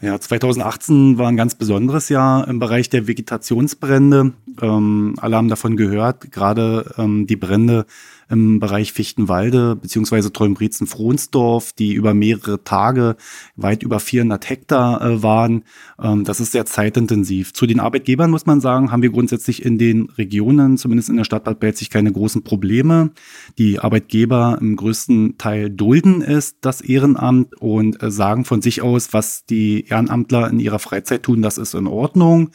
Ja, 0.00 0.20
2018 0.20 1.18
war 1.18 1.28
ein 1.28 1.36
ganz 1.36 1.54
besonderes 1.54 2.08
Jahr 2.08 2.46
im 2.48 2.58
Bereich 2.58 2.90
der 2.90 3.06
Vegetationsbrände. 3.06 4.32
Ähm, 4.60 5.14
alle 5.18 5.36
haben 5.36 5.48
davon 5.48 5.76
gehört, 5.76 6.30
gerade 6.30 6.92
ähm, 6.98 7.26
die 7.26 7.36
Brände 7.36 7.86
im 8.34 8.58
Bereich 8.58 8.92
Fichtenwalde 8.92 9.76
beziehungsweise 9.76 10.32
Träumbrietzen-Frohnsdorf, 10.32 11.72
die 11.72 11.94
über 11.94 12.14
mehrere 12.14 12.64
Tage 12.64 13.14
weit 13.54 13.84
über 13.84 14.00
400 14.00 14.50
Hektar 14.50 15.00
äh, 15.00 15.22
waren. 15.22 15.62
Ähm, 16.02 16.24
das 16.24 16.40
ist 16.40 16.50
sehr 16.50 16.66
zeitintensiv. 16.66 17.54
Zu 17.54 17.66
den 17.66 17.78
Arbeitgebern 17.78 18.30
muss 18.30 18.44
man 18.44 18.60
sagen, 18.60 18.90
haben 18.90 19.02
wir 19.02 19.10
grundsätzlich 19.10 19.64
in 19.64 19.78
den 19.78 20.10
Regionen, 20.18 20.76
zumindest 20.78 21.08
in 21.10 21.16
der 21.16 21.24
Stadt 21.24 21.44
Bad 21.44 21.60
Belzig, 21.60 21.90
keine 21.90 22.10
großen 22.10 22.42
Probleme. 22.42 23.12
Die 23.56 23.78
Arbeitgeber 23.78 24.58
im 24.60 24.74
größten 24.74 25.38
Teil 25.38 25.70
dulden 25.70 26.20
es, 26.20 26.58
das 26.60 26.80
Ehrenamt 26.80 27.54
und 27.60 28.02
äh, 28.02 28.10
sagen 28.10 28.44
von 28.44 28.62
sich 28.62 28.82
aus, 28.82 29.12
was 29.12 29.46
die 29.46 29.86
Ehrenamtler 29.86 30.50
in 30.50 30.58
ihrer 30.58 30.80
Freizeit 30.80 31.22
tun, 31.22 31.40
das 31.40 31.56
ist 31.56 31.74
in 31.74 31.86
Ordnung. 31.86 32.50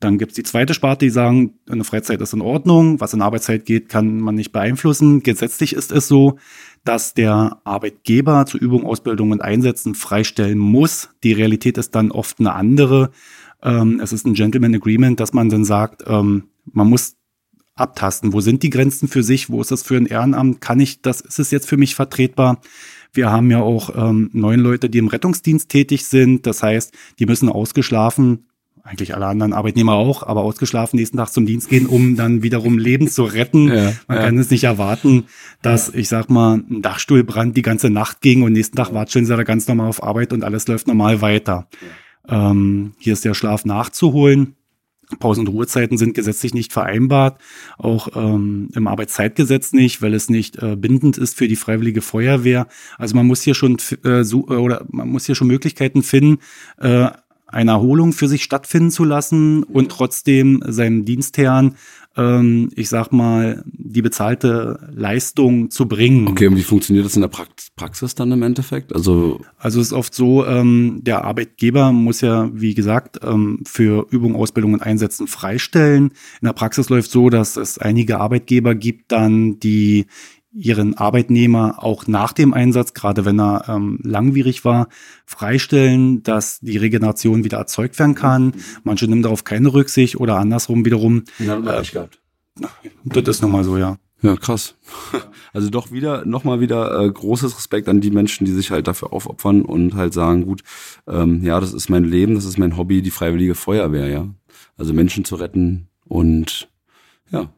Dann 0.00 0.18
gibt's 0.18 0.36
die 0.36 0.44
zweite 0.44 0.74
Sparte, 0.74 1.06
die 1.06 1.10
sagen, 1.10 1.54
eine 1.68 1.82
Freizeit 1.82 2.20
ist 2.20 2.32
in 2.32 2.40
Ordnung, 2.40 3.00
was 3.00 3.14
in 3.14 3.22
Arbeitszeit 3.22 3.64
geht, 3.64 3.88
kann 3.88 4.20
man 4.20 4.36
nicht 4.36 4.52
beeinflussen. 4.52 5.24
Gesetzlich 5.24 5.72
ist 5.72 5.90
es 5.90 6.06
so, 6.06 6.38
dass 6.84 7.14
der 7.14 7.60
Arbeitgeber 7.64 8.46
zu 8.46 8.58
Übung, 8.58 8.86
Ausbildung 8.86 9.32
und 9.32 9.42
Einsätzen 9.42 9.96
freistellen 9.96 10.58
muss. 10.58 11.10
Die 11.24 11.32
Realität 11.32 11.78
ist 11.78 11.96
dann 11.96 12.12
oft 12.12 12.38
eine 12.38 12.52
andere. 12.52 13.10
Ähm, 13.60 13.98
es 14.00 14.12
ist 14.12 14.24
ein 14.24 14.34
Gentleman 14.34 14.76
Agreement, 14.76 15.18
dass 15.18 15.32
man 15.32 15.48
dann 15.48 15.64
sagt, 15.64 16.04
ähm, 16.06 16.44
man 16.64 16.88
muss 16.88 17.16
abtasten. 17.74 18.32
Wo 18.32 18.40
sind 18.40 18.62
die 18.62 18.70
Grenzen 18.70 19.08
für 19.08 19.24
sich? 19.24 19.50
Wo 19.50 19.60
ist 19.60 19.72
es 19.72 19.82
für 19.82 19.96
ein 19.96 20.06
Ehrenamt? 20.06 20.60
Kann 20.60 20.78
ich 20.78 21.02
das? 21.02 21.20
Ist 21.20 21.40
es 21.40 21.50
jetzt 21.50 21.68
für 21.68 21.76
mich 21.76 21.96
vertretbar? 21.96 22.60
Wir 23.12 23.32
haben 23.32 23.50
ja 23.50 23.60
auch 23.60 23.90
ähm, 23.96 24.30
neun 24.32 24.60
Leute, 24.60 24.90
die 24.90 24.98
im 24.98 25.08
Rettungsdienst 25.08 25.68
tätig 25.68 26.04
sind. 26.06 26.46
Das 26.46 26.62
heißt, 26.62 26.94
die 27.18 27.26
müssen 27.26 27.48
ausgeschlafen 27.48 28.44
eigentlich 28.88 29.14
alle 29.14 29.26
anderen 29.26 29.52
Arbeitnehmer 29.52 29.92
auch, 29.92 30.22
aber 30.22 30.42
ausgeschlafen 30.42 30.96
nächsten 30.96 31.18
Tag 31.18 31.28
zum 31.28 31.44
Dienst 31.44 31.68
gehen, 31.68 31.86
um 31.86 32.16
dann 32.16 32.42
wiederum 32.42 32.78
Leben 32.78 33.08
zu 33.08 33.24
retten. 33.24 33.68
Ja, 33.68 33.92
Man 34.06 34.16
ja. 34.16 34.24
kann 34.24 34.38
es 34.38 34.50
nicht 34.50 34.64
erwarten, 34.64 35.24
dass, 35.60 35.92
ich 35.94 36.08
sag 36.08 36.30
mal, 36.30 36.62
ein 36.70 36.80
Dachstuhlbrand 36.80 37.56
die 37.56 37.62
ganze 37.62 37.90
Nacht 37.90 38.22
ging 38.22 38.42
und 38.42 38.52
nächsten 38.52 38.76
Tag 38.76 38.94
watscheln 38.94 39.26
sie 39.26 39.36
da 39.36 39.42
ganz 39.42 39.68
normal 39.68 39.88
auf 39.88 40.02
Arbeit 40.02 40.32
und 40.32 40.42
alles 40.42 40.66
läuft 40.68 40.86
normal 40.86 41.20
weiter. 41.20 41.68
Ähm, 42.28 42.94
hier 42.98 43.12
ist 43.12 43.24
der 43.24 43.34
Schlaf 43.34 43.66
nachzuholen. 43.66 44.54
Pausen- 45.20 45.46
und 45.46 45.54
Ruhezeiten 45.54 45.96
sind 45.96 46.14
gesetzlich 46.14 46.52
nicht 46.52 46.72
vereinbart, 46.72 47.40
auch 47.78 48.08
ähm, 48.14 48.68
im 48.74 48.86
Arbeitszeitgesetz 48.86 49.72
nicht, 49.72 50.02
weil 50.02 50.12
es 50.12 50.28
nicht 50.28 50.62
äh, 50.62 50.76
bindend 50.76 51.16
ist 51.16 51.36
für 51.36 51.48
die 51.48 51.56
Freiwillige 51.56 52.02
Feuerwehr. 52.02 52.66
Also 52.98 53.16
man 53.16 53.26
muss 53.26 53.42
hier 53.42 53.54
schon 53.54 53.78
äh, 54.04 54.22
so, 54.24 54.46
oder 54.46 54.84
man 54.90 55.08
muss 55.08 55.24
hier 55.24 55.34
schon 55.34 55.48
Möglichkeiten 55.48 56.02
finden, 56.02 56.42
äh, 56.78 57.08
eine 57.48 57.72
Erholung 57.72 58.12
für 58.12 58.28
sich 58.28 58.44
stattfinden 58.44 58.90
zu 58.90 59.04
lassen 59.04 59.62
und 59.64 59.90
trotzdem 59.90 60.62
seinem 60.66 61.04
Dienstherrn 61.04 61.74
ähm, 62.18 62.70
ich 62.74 62.88
sag 62.88 63.12
mal, 63.12 63.62
die 63.64 64.02
bezahlte 64.02 64.90
Leistung 64.92 65.70
zu 65.70 65.86
bringen. 65.86 66.26
Okay, 66.28 66.48
und 66.48 66.56
wie 66.56 66.62
funktioniert 66.62 67.06
das 67.06 67.14
in 67.14 67.22
der 67.22 67.30
Praxis 67.76 68.14
dann 68.16 68.32
im 68.32 68.42
Endeffekt? 68.42 68.94
Also, 68.94 69.40
also 69.56 69.80
es 69.80 69.88
ist 69.88 69.92
oft 69.92 70.12
so, 70.12 70.44
ähm, 70.44 71.00
der 71.02 71.24
Arbeitgeber 71.24 71.92
muss 71.92 72.20
ja, 72.20 72.50
wie 72.52 72.74
gesagt, 72.74 73.20
ähm, 73.22 73.60
für 73.64 74.06
Übungen, 74.10 74.34
Ausbildungen, 74.34 74.82
Einsätzen 74.82 75.28
freistellen. 75.28 76.10
In 76.40 76.46
der 76.46 76.52
Praxis 76.54 76.88
läuft 76.88 77.10
so, 77.10 77.30
dass 77.30 77.56
es 77.56 77.78
einige 77.78 78.18
Arbeitgeber 78.18 78.74
gibt 78.74 79.12
dann, 79.12 79.60
die 79.60 80.06
ihren 80.58 80.98
Arbeitnehmer 80.98 81.84
auch 81.84 82.08
nach 82.08 82.32
dem 82.32 82.52
Einsatz, 82.52 82.92
gerade 82.92 83.24
wenn 83.24 83.38
er 83.38 83.68
ähm, 83.68 84.00
langwierig 84.02 84.64
war, 84.64 84.88
freistellen, 85.24 86.24
dass 86.24 86.58
die 86.58 86.76
Regeneration 86.76 87.44
wieder 87.44 87.58
erzeugt 87.58 87.98
werden 87.98 88.16
kann. 88.16 88.54
Manche 88.82 89.06
nehmen 89.06 89.22
darauf 89.22 89.44
keine 89.44 89.72
Rücksicht 89.72 90.16
oder 90.16 90.36
andersrum 90.36 90.84
wiederum. 90.84 91.22
Ja, 91.38 91.58
äh, 91.58 91.82
gehabt. 91.84 92.20
Das 93.04 93.28
ist 93.28 93.42
nochmal 93.42 93.62
so, 93.62 93.78
ja. 93.78 93.98
Ja, 94.20 94.36
krass. 94.36 94.74
Also 95.54 95.70
doch 95.70 95.90
wieder, 95.90 96.26
nochmal 96.26 96.60
wieder 96.60 97.00
äh, 97.00 97.10
großes 97.10 97.56
Respekt 97.56 97.88
an 97.88 98.02
die 98.02 98.10
Menschen, 98.10 98.44
die 98.44 98.52
sich 98.52 98.70
halt 98.70 98.86
dafür 98.86 99.14
aufopfern 99.14 99.62
und 99.62 99.94
halt 99.94 100.12
sagen, 100.12 100.44
gut, 100.44 100.62
ähm, 101.08 101.42
ja, 101.42 101.58
das 101.58 101.72
ist 101.72 101.88
mein 101.88 102.04
Leben, 102.04 102.34
das 102.34 102.44
ist 102.44 102.58
mein 102.58 102.76
Hobby, 102.76 103.00
die 103.00 103.10
freiwillige 103.10 103.54
Feuerwehr, 103.54 104.08
ja. 104.08 104.28
Also 104.76 104.92
Menschen 104.92 105.24
zu 105.24 105.36
retten 105.36 105.88
und 106.04 106.68
ja, 107.30 107.48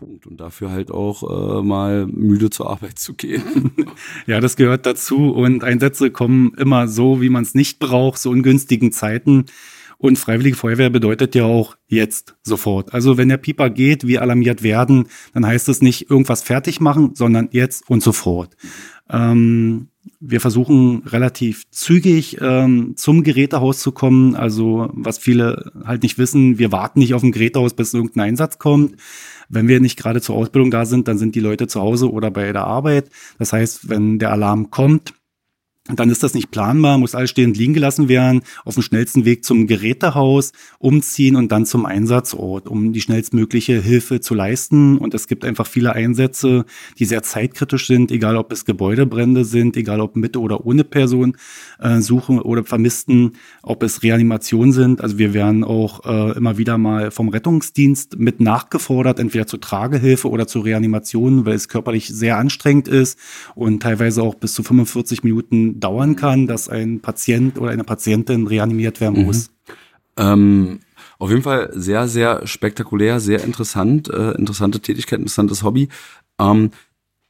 Punkt. 0.00 0.26
Und 0.26 0.40
dafür 0.40 0.70
halt 0.70 0.90
auch 0.90 1.58
äh, 1.58 1.62
mal 1.62 2.06
müde 2.06 2.48
zur 2.48 2.70
Arbeit 2.70 2.98
zu 2.98 3.14
gehen. 3.14 3.72
ja, 4.26 4.40
das 4.40 4.56
gehört 4.56 4.86
dazu. 4.86 5.30
Und 5.30 5.62
Einsätze 5.62 6.10
kommen 6.10 6.54
immer 6.56 6.88
so, 6.88 7.20
wie 7.20 7.28
man 7.28 7.42
es 7.42 7.54
nicht 7.54 7.78
braucht, 7.78 8.18
so 8.18 8.30
ungünstigen 8.30 8.92
Zeiten. 8.92 9.44
Und 9.98 10.18
Freiwillige 10.18 10.56
Feuerwehr 10.56 10.88
bedeutet 10.88 11.34
ja 11.34 11.44
auch 11.44 11.76
jetzt, 11.86 12.34
sofort. 12.42 12.94
Also 12.94 13.18
wenn 13.18 13.28
der 13.28 13.36
Pieper 13.36 13.68
geht, 13.68 14.06
wir 14.06 14.22
alarmiert 14.22 14.62
werden, 14.62 15.08
dann 15.34 15.46
heißt 15.46 15.68
es 15.68 15.82
nicht 15.82 16.10
irgendwas 16.10 16.42
fertig 16.42 16.80
machen, 16.80 17.14
sondern 17.14 17.50
jetzt 17.52 17.88
und 17.90 18.02
sofort. 18.02 18.56
Ähm, 19.10 19.88
wir 20.18 20.40
versuchen 20.40 21.02
relativ 21.04 21.68
zügig 21.70 22.38
ähm, 22.40 22.94
zum 22.96 23.22
Gerätehaus 23.22 23.80
zu 23.80 23.92
kommen. 23.92 24.34
Also 24.34 24.88
was 24.94 25.18
viele 25.18 25.72
halt 25.84 26.02
nicht 26.02 26.16
wissen, 26.16 26.58
wir 26.58 26.72
warten 26.72 27.00
nicht 27.00 27.12
auf 27.12 27.22
ein 27.22 27.32
Gerätehaus, 27.32 27.74
bis 27.74 27.92
irgendein 27.92 28.30
Einsatz 28.30 28.58
kommt. 28.58 28.96
Wenn 29.50 29.68
wir 29.68 29.80
nicht 29.80 29.98
gerade 29.98 30.20
zur 30.20 30.36
Ausbildung 30.36 30.70
da 30.70 30.86
sind, 30.86 31.08
dann 31.08 31.18
sind 31.18 31.34
die 31.34 31.40
Leute 31.40 31.66
zu 31.66 31.80
Hause 31.80 32.10
oder 32.10 32.30
bei 32.30 32.52
der 32.52 32.64
Arbeit. 32.64 33.10
Das 33.38 33.52
heißt, 33.52 33.88
wenn 33.88 34.18
der 34.18 34.30
Alarm 34.30 34.70
kommt, 34.70 35.12
dann 35.96 36.10
ist 36.10 36.22
das 36.22 36.34
nicht 36.34 36.50
planbar, 36.50 36.98
muss 36.98 37.14
alles 37.14 37.30
stehend 37.30 37.56
liegen 37.56 37.74
gelassen 37.74 38.08
werden, 38.08 38.42
auf 38.64 38.74
dem 38.74 38.82
schnellsten 38.82 39.24
Weg 39.24 39.44
zum 39.44 39.66
Gerätehaus, 39.66 40.52
umziehen 40.78 41.36
und 41.36 41.52
dann 41.52 41.66
zum 41.66 41.86
Einsatzort, 41.86 42.68
um 42.68 42.92
die 42.92 43.00
schnellstmögliche 43.00 43.80
Hilfe 43.80 44.20
zu 44.20 44.34
leisten. 44.34 44.98
Und 44.98 45.14
es 45.14 45.26
gibt 45.26 45.44
einfach 45.44 45.66
viele 45.66 45.92
Einsätze, 45.92 46.64
die 46.98 47.04
sehr 47.04 47.22
zeitkritisch 47.22 47.86
sind, 47.86 48.10
egal 48.10 48.36
ob 48.36 48.52
es 48.52 48.64
Gebäudebrände 48.64 49.44
sind, 49.44 49.76
egal 49.76 50.00
ob 50.00 50.16
mit 50.16 50.36
oder 50.36 50.64
ohne 50.66 50.84
Person 50.84 51.36
äh, 51.80 52.00
suchen 52.00 52.40
oder 52.40 52.64
Vermissten, 52.64 53.32
ob 53.62 53.82
es 53.82 54.02
Reanimationen 54.02 54.72
sind. 54.72 55.00
Also 55.00 55.18
wir 55.18 55.34
werden 55.34 55.64
auch 55.64 56.04
äh, 56.04 56.36
immer 56.36 56.58
wieder 56.58 56.78
mal 56.78 57.10
vom 57.10 57.28
Rettungsdienst 57.28 58.18
mit 58.18 58.40
nachgefordert, 58.40 59.18
entweder 59.18 59.46
zur 59.46 59.60
Tragehilfe 59.60 60.28
oder 60.28 60.46
zur 60.46 60.64
Reanimation, 60.64 61.46
weil 61.46 61.54
es 61.54 61.68
körperlich 61.68 62.08
sehr 62.08 62.38
anstrengend 62.38 62.88
ist 62.88 63.18
und 63.54 63.82
teilweise 63.82 64.22
auch 64.22 64.34
bis 64.34 64.54
zu 64.54 64.62
45 64.62 65.24
Minuten 65.24 65.79
dauern 65.80 66.16
kann, 66.16 66.46
dass 66.46 66.68
ein 66.68 67.00
Patient 67.00 67.58
oder 67.58 67.70
eine 67.70 67.84
Patientin 67.84 68.46
reanimiert 68.46 69.00
werden 69.00 69.20
mhm. 69.20 69.26
muss. 69.26 69.50
Ähm, 70.16 70.80
auf 71.18 71.30
jeden 71.30 71.42
Fall 71.42 71.70
sehr, 71.74 72.08
sehr 72.08 72.46
spektakulär, 72.46 73.20
sehr 73.20 73.44
interessant, 73.44 74.08
äh, 74.08 74.32
interessante 74.32 74.80
Tätigkeit, 74.80 75.18
interessantes 75.18 75.62
Hobby. 75.62 75.88
Ähm, 76.38 76.70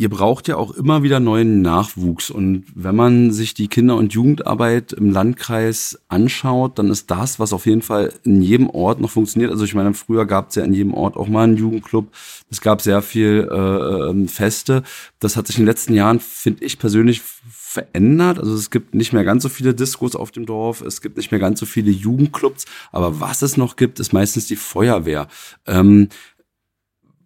ihr 0.00 0.09
braucht 0.09 0.49
ja 0.49 0.57
auch 0.57 0.71
immer 0.71 1.02
wieder 1.02 1.21
neuen 1.21 1.61
Nachwuchs. 1.61 2.30
Und 2.30 2.64
wenn 2.75 2.97
man 2.97 3.33
sich 3.33 3.52
die 3.52 3.69
Kinder- 3.69 3.97
und 3.97 4.14
Jugendarbeit 4.14 4.95
im 4.95 5.11
Landkreis 5.11 6.00
anschaut, 6.09 6.78
dann 6.78 6.88
ist 6.88 7.11
das, 7.11 7.38
was 7.38 7.52
auf 7.52 7.66
jeden 7.66 7.83
Fall 7.83 8.12
in 8.25 8.40
jedem 8.40 8.71
Ort 8.71 8.99
noch 8.99 9.11
funktioniert. 9.11 9.50
Also 9.50 9.64
ich 9.64 9.75
meine, 9.75 9.92
früher 9.92 10.25
gab 10.25 10.49
es 10.49 10.54
ja 10.54 10.64
in 10.64 10.73
jedem 10.73 10.95
Ort 10.95 11.19
auch 11.19 11.28
mal 11.28 11.45
einen 11.45 11.59
Jugendclub. 11.59 12.09
Es 12.49 12.62
gab 12.62 12.80
sehr 12.80 13.02
viel 13.02 13.47
äh, 13.52 14.11
ähm, 14.11 14.26
Feste. 14.26 14.85
Das 15.19 15.37
hat 15.37 15.49
sich 15.49 15.59
in 15.59 15.64
den 15.64 15.69
letzten 15.69 15.92
Jahren, 15.92 16.19
finde 16.19 16.64
ich 16.64 16.78
persönlich, 16.78 17.21
verändert. 17.71 18.41
Also 18.41 18.53
es 18.57 18.71
gibt 18.71 18.97
nicht 18.97 19.12
mehr 19.12 19.23
ganz 19.23 19.45
so 19.45 19.49
viele 19.49 19.75
Diskos 19.75 20.17
auf 20.17 20.33
dem 20.33 20.45
Dorf, 20.45 20.81
es 20.81 21.00
gibt 21.00 21.17
nicht 21.17 21.31
mehr 21.31 21.39
ganz 21.39 21.61
so 21.61 21.67
viele 21.67 21.93
Jugendclubs, 21.93 22.65
aber 22.91 23.21
was 23.21 23.43
es 23.43 23.57
noch 23.57 23.77
gibt, 23.77 24.00
ist 24.00 24.12
meistens 24.12 24.49
die 24.49 24.57
Feuerwehr. 24.57 25.29
Ähm, 25.69 26.09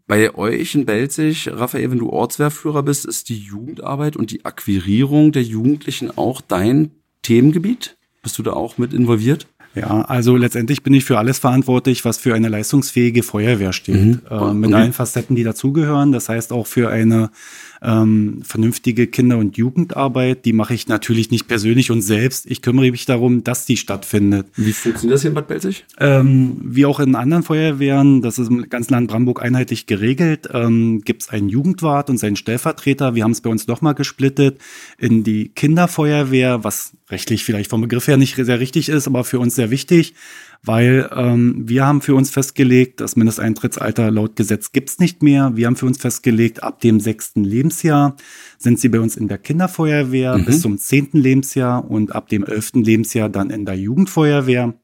bei 0.07 0.35
euch 0.35 0.75
in 0.75 0.85
Belzig, 0.85 1.49
Raphael, 1.51 1.91
wenn 1.91 1.99
du 1.99 2.11
Ortswehrführer 2.11 2.83
bist, 2.83 3.07
ist 3.07 3.31
die 3.31 3.39
Jugendarbeit 3.39 4.17
und 4.17 4.33
die 4.33 4.45
Akquirierung 4.45 5.33
der 5.33 5.43
Jugendlichen 5.43 6.11
auch 6.19 6.43
dein 6.43 6.91
Themengebiet? 7.23 7.97
Bist 8.23 8.37
du 8.37 8.43
da 8.43 8.53
auch 8.53 8.77
mit 8.77 8.93
involviert? 8.93 9.47
Ja, 9.75 10.03
also 10.03 10.37
letztendlich 10.37 10.83
bin 10.83 10.95
ich 10.95 11.05
für 11.05 11.19
alles 11.19 11.39
verantwortlich, 11.39 12.05
was 12.05 12.19
für 12.19 12.35
eine 12.35 12.49
leistungsfähige 12.49 13.23
Feuerwehr 13.23 13.73
steht. 13.73 13.97
Mhm. 13.97 14.21
Äh, 14.31 14.53
mit 14.53 14.69
okay. 14.69 14.75
allen 14.75 14.93
Facetten, 14.93 15.35
die 15.35 15.43
dazugehören. 15.43 16.13
Das 16.13 16.29
heißt 16.29 16.53
auch 16.53 16.67
für 16.67 16.91
eine 16.91 17.31
ähm, 17.85 18.41
vernünftige 18.43 19.07
Kinder- 19.07 19.39
und 19.39 19.57
Jugendarbeit. 19.57 20.45
Die 20.45 20.53
mache 20.53 20.75
ich 20.75 20.89
natürlich 20.89 21.31
nicht 21.31 21.47
persönlich 21.47 21.91
und 21.91 22.03
selbst. 22.03 22.47
Ich 22.47 22.63
kümmere 22.63 22.91
mich 22.91 23.05
darum, 23.05 23.45
dass 23.45 23.67
die 23.67 23.77
stattfindet. 23.77 24.47
Wie 24.57 24.73
funktioniert 24.73 25.15
das 25.15 25.23
hier 25.23 25.31
in 25.31 25.35
Bad 25.35 25.49
Belzig? 25.49 25.85
Ähm, 25.99 26.57
wie 26.63 26.87
auch 26.87 26.99
in 27.01 27.15
anderen 27.15 27.43
Feuerwehren, 27.43 28.23
das 28.23 28.39
ist 28.39 28.49
im 28.49 28.69
ganzen 28.69 28.95
Land 28.95 29.09
Brandenburg 29.09 29.43
einheitlich 29.43 29.87
geregelt, 29.87 30.49
ähm, 30.53 31.03
gibt 31.05 31.23
es 31.23 31.29
einen 31.29 31.49
Jugendwart 31.49 32.09
und 32.09 32.19
seinen 32.19 32.37
Stellvertreter. 32.37 33.15
Wir 33.15 33.25
haben 33.25 33.33
es 33.33 33.43
bei 33.43 33.51
uns 33.51 33.67
nochmal 33.67 33.95
gesplittet 33.95 34.59
in 34.99 35.23
die 35.23 35.51
Kinderfeuerwehr, 35.51 36.65
was 36.65 36.93
rechtlich 37.11 37.45
vielleicht 37.45 37.71
vom 37.71 37.83
Begriff 37.83 38.09
her 38.09 38.17
nicht 38.17 38.37
sehr 38.37 38.61
richtig 38.61 38.89
ist, 38.89 39.07
aber 39.07 39.25
für 39.25 39.39
uns 39.39 39.55
sehr 39.55 39.71
wichtig 39.71 40.15
weil 40.65 41.11
ähm, 41.15 41.63
wir 41.67 41.87
haben 41.87 42.01
für 42.01 42.15
uns 42.15 42.31
festgelegt, 42.31 43.01
das 43.01 43.17
Mindesteintrittsalter 43.17 44.11
laut 44.11 44.37
Gesetz 44.37 44.73
gibt's 44.73 44.99
nicht 44.99 45.23
mehr. 45.23 45.53
Wir 45.55 45.67
haben 45.67 45.77
für 45.77 45.87
uns 45.87 45.99
festgelegt, 45.99 46.63
ab 46.63 46.81
dem 46.81 47.01
sechsten 47.01 47.45
Lebensjahr 47.45 48.17
sind 48.59 48.81
sie 48.81 48.89
bei 48.89 49.01
uns 49.01 49.17
in 49.17 49.29
der 49.29 49.39
Kinderfeuerwehr 49.39 50.39
mhm. 50.39 50.45
bis 50.47 50.63
zum 50.63 50.79
zehnten 50.79 51.19
Lebensjahr 51.19 51.89
und 51.89 52.15
ab 52.15 52.29
dem 52.29 52.45
elften 52.45 52.83
Lebensjahr 52.83 53.29
dann 53.29 53.51
in 53.51 53.67
der 53.67 53.77
Jugendfeuerwehr. 53.77 54.75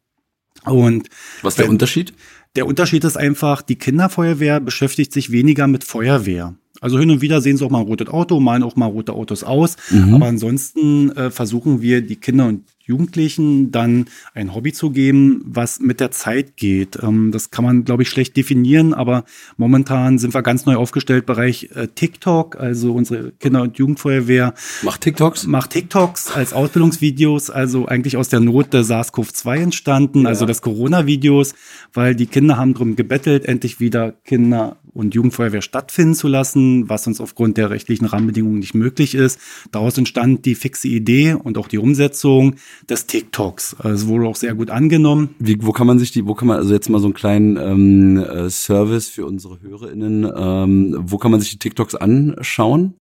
Und 0.65 1.09
was 1.43 1.55
ist 1.55 1.61
der 1.61 1.71
Unterschied? 1.71 2.13
Der 2.57 2.67
Unterschied 2.67 3.05
ist 3.05 3.17
einfach, 3.17 3.63
die 3.63 3.77
Kinderfeuerwehr 3.77 4.61
beschäftigt 4.61 5.13
sich 5.13 5.31
weniger 5.31 5.67
mit 5.67 5.85
Feuerwehr. 5.85 6.55
Also 6.81 6.99
hin 6.99 7.11
und 7.11 7.21
wieder 7.21 7.41
sehen 7.41 7.57
sie 7.57 7.65
auch 7.65 7.71
mal 7.71 7.81
ein 7.81 7.87
rotes 7.87 8.09
Auto, 8.09 8.41
malen 8.41 8.63
auch 8.63 8.77
mal 8.77 8.87
rote 8.87 9.13
Autos 9.13 9.45
aus. 9.45 9.77
Mhm. 9.91 10.15
Aber 10.15 10.27
ansonsten 10.27 11.11
äh, 11.13 11.31
versuchen 11.31 11.83
wir, 11.83 12.01
die 12.01 12.17
Kinder 12.17 12.47
und 12.47 12.65
Jugendlichen 12.91 13.71
dann 13.71 14.07
ein 14.35 14.55
Hobby 14.55 14.73
zu 14.73 14.91
geben, 14.91 15.43
was 15.45 15.79
mit 15.81 16.01
der 16.01 16.11
Zeit 16.11 16.57
geht. 16.57 16.99
Ähm, 17.03 17.31
das 17.33 17.51
kann 17.51 17.65
man, 17.65 17.85
glaube 17.85 18.03
ich, 18.03 18.09
schlecht 18.09 18.37
definieren, 18.37 18.93
aber 18.93 19.25
momentan 19.57 20.19
sind 20.19 20.35
wir 20.35 20.43
ganz 20.43 20.67
neu 20.67 20.75
aufgestellt, 20.75 21.25
Bereich 21.25 21.71
äh, 21.75 21.87
TikTok, 21.87 22.57
also 22.59 22.93
unsere 22.93 23.31
Kinder- 23.33 23.63
und 23.63 23.79
Jugendfeuerwehr. 23.79 24.55
Macht 24.83 25.03
TikToks? 25.03 25.47
Macht 25.47 25.71
TikToks 25.71 26.33
als 26.33 26.53
Ausbildungsvideos, 26.53 27.51
also 27.51 27.87
eigentlich 27.87 28.17
aus 28.17 28.29
der 28.29 28.41
Not 28.41 28.73
der 28.73 28.83
SARS-CoV-2 28.83 29.57
entstanden, 29.57 30.23
ja. 30.23 30.29
also 30.29 30.47
des 30.47 30.61
Corona-Videos, 30.61 31.55
weil 31.93 32.15
die 32.15 32.27
Kinder 32.27 32.57
haben 32.57 32.75
drum 32.75 32.97
gebettelt, 32.97 33.45
endlich 33.47 33.79
wieder 33.79 34.13
Kinder- 34.25 34.77
und 34.93 35.15
Jugendfeuerwehr 35.15 35.63
stattfinden 35.63 36.15
zu 36.15 36.29
lassen, 36.29 36.89
was 36.89 37.07
uns 37.07 37.21
aufgrund 37.21 37.57
der 37.57 37.71
rechtlichen 37.71 38.07
Rahmenbedingungen 38.07 38.59
nicht 38.59 38.75
möglich 38.75 39.15
ist. 39.15 39.39
Daraus 39.71 39.97
entstand 39.99 40.45
die 40.47 40.55
fixe 40.55 40.89
Idee 40.89 41.35
und 41.35 41.59
auch 41.59 41.69
die 41.69 41.79
Umsetzung, 41.79 42.57
des 42.89 43.07
TikToks. 43.07 43.77
Also 43.81 44.09
wurde 44.09 44.27
auch 44.27 44.37
sehr 44.37 44.55
gut 44.55 44.71
angenommen. 44.71 45.35
Wie, 45.39 45.59
wo 45.61 45.73
kann 45.73 45.87
man 45.87 45.99
sich 45.99 46.13
die, 46.13 46.27
wo 46.27 46.35
kann 46.35 46.49
man, 46.49 46.57
also 46.57 46.73
jetzt 46.73 46.89
mal 46.89 47.01
so 47.01 47.07
einen 47.07 47.15
kleinen 47.15 47.57
ähm, 47.57 48.17
äh, 48.17 48.51
Service 48.51 49.09
für 49.09 49.27
unsere 49.27 49.61
HörerInnen, 49.61 50.31
ähm, 50.35 50.97
wo 51.01 51.19
kann 51.19 51.31
man 51.31 51.41
sich 51.41 51.51
die 51.51 51.59
TikToks 51.59 51.95
anschauen? 51.95 52.95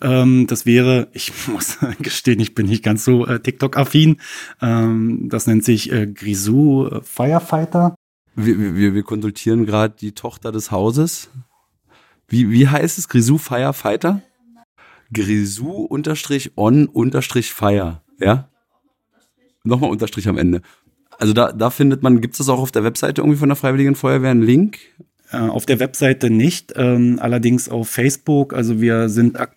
Ähm, 0.00 0.46
das 0.46 0.66
wäre, 0.66 1.08
ich 1.12 1.32
muss 1.48 1.78
gestehen, 2.00 2.40
ich 2.40 2.54
bin 2.54 2.66
nicht 2.66 2.82
ganz 2.82 3.04
so 3.04 3.26
äh, 3.26 3.40
TikTok-affin. 3.40 4.16
Ähm, 4.60 5.28
das 5.28 5.46
nennt 5.46 5.64
sich 5.64 5.92
äh, 5.92 6.06
Grisou 6.06 6.86
äh, 6.86 7.00
Firefighter. 7.02 7.94
Wir, 8.36 8.58
wir, 8.58 8.94
wir 8.94 9.02
konsultieren 9.02 9.66
gerade 9.66 9.94
die 9.98 10.12
Tochter 10.12 10.52
des 10.52 10.70
Hauses. 10.70 11.30
Wie, 12.28 12.50
wie 12.50 12.68
heißt 12.68 12.96
es? 12.96 13.08
Grisou 13.08 13.38
Firefighter? 13.38 14.22
Grisou 15.12 15.82
unterstrich 15.82 16.52
on 16.56 16.86
unterstrich 16.86 17.52
fire. 17.52 18.02
Ja? 18.20 18.48
Nochmal 19.64 19.90
Unterstrich 19.90 20.28
am 20.28 20.38
Ende. 20.38 20.62
Also 21.18 21.32
da, 21.32 21.52
da 21.52 21.70
findet 21.70 22.02
man, 22.02 22.20
gibt 22.20 22.34
es 22.34 22.38
das 22.38 22.48
auch 22.48 22.60
auf 22.60 22.72
der 22.72 22.84
Webseite 22.84 23.20
irgendwie 23.20 23.38
von 23.38 23.48
der 23.48 23.56
Freiwilligen 23.56 23.94
Feuerwehr 23.94 24.30
einen 24.30 24.42
Link? 24.42 24.78
Äh, 25.32 25.36
auf 25.36 25.66
der 25.66 25.78
Webseite 25.78 26.30
nicht, 26.30 26.72
ähm, 26.76 27.18
allerdings 27.20 27.68
auf 27.68 27.88
Facebook. 27.88 28.54
Also 28.54 28.80
wir 28.80 29.08
sind 29.08 29.38
ak 29.38 29.54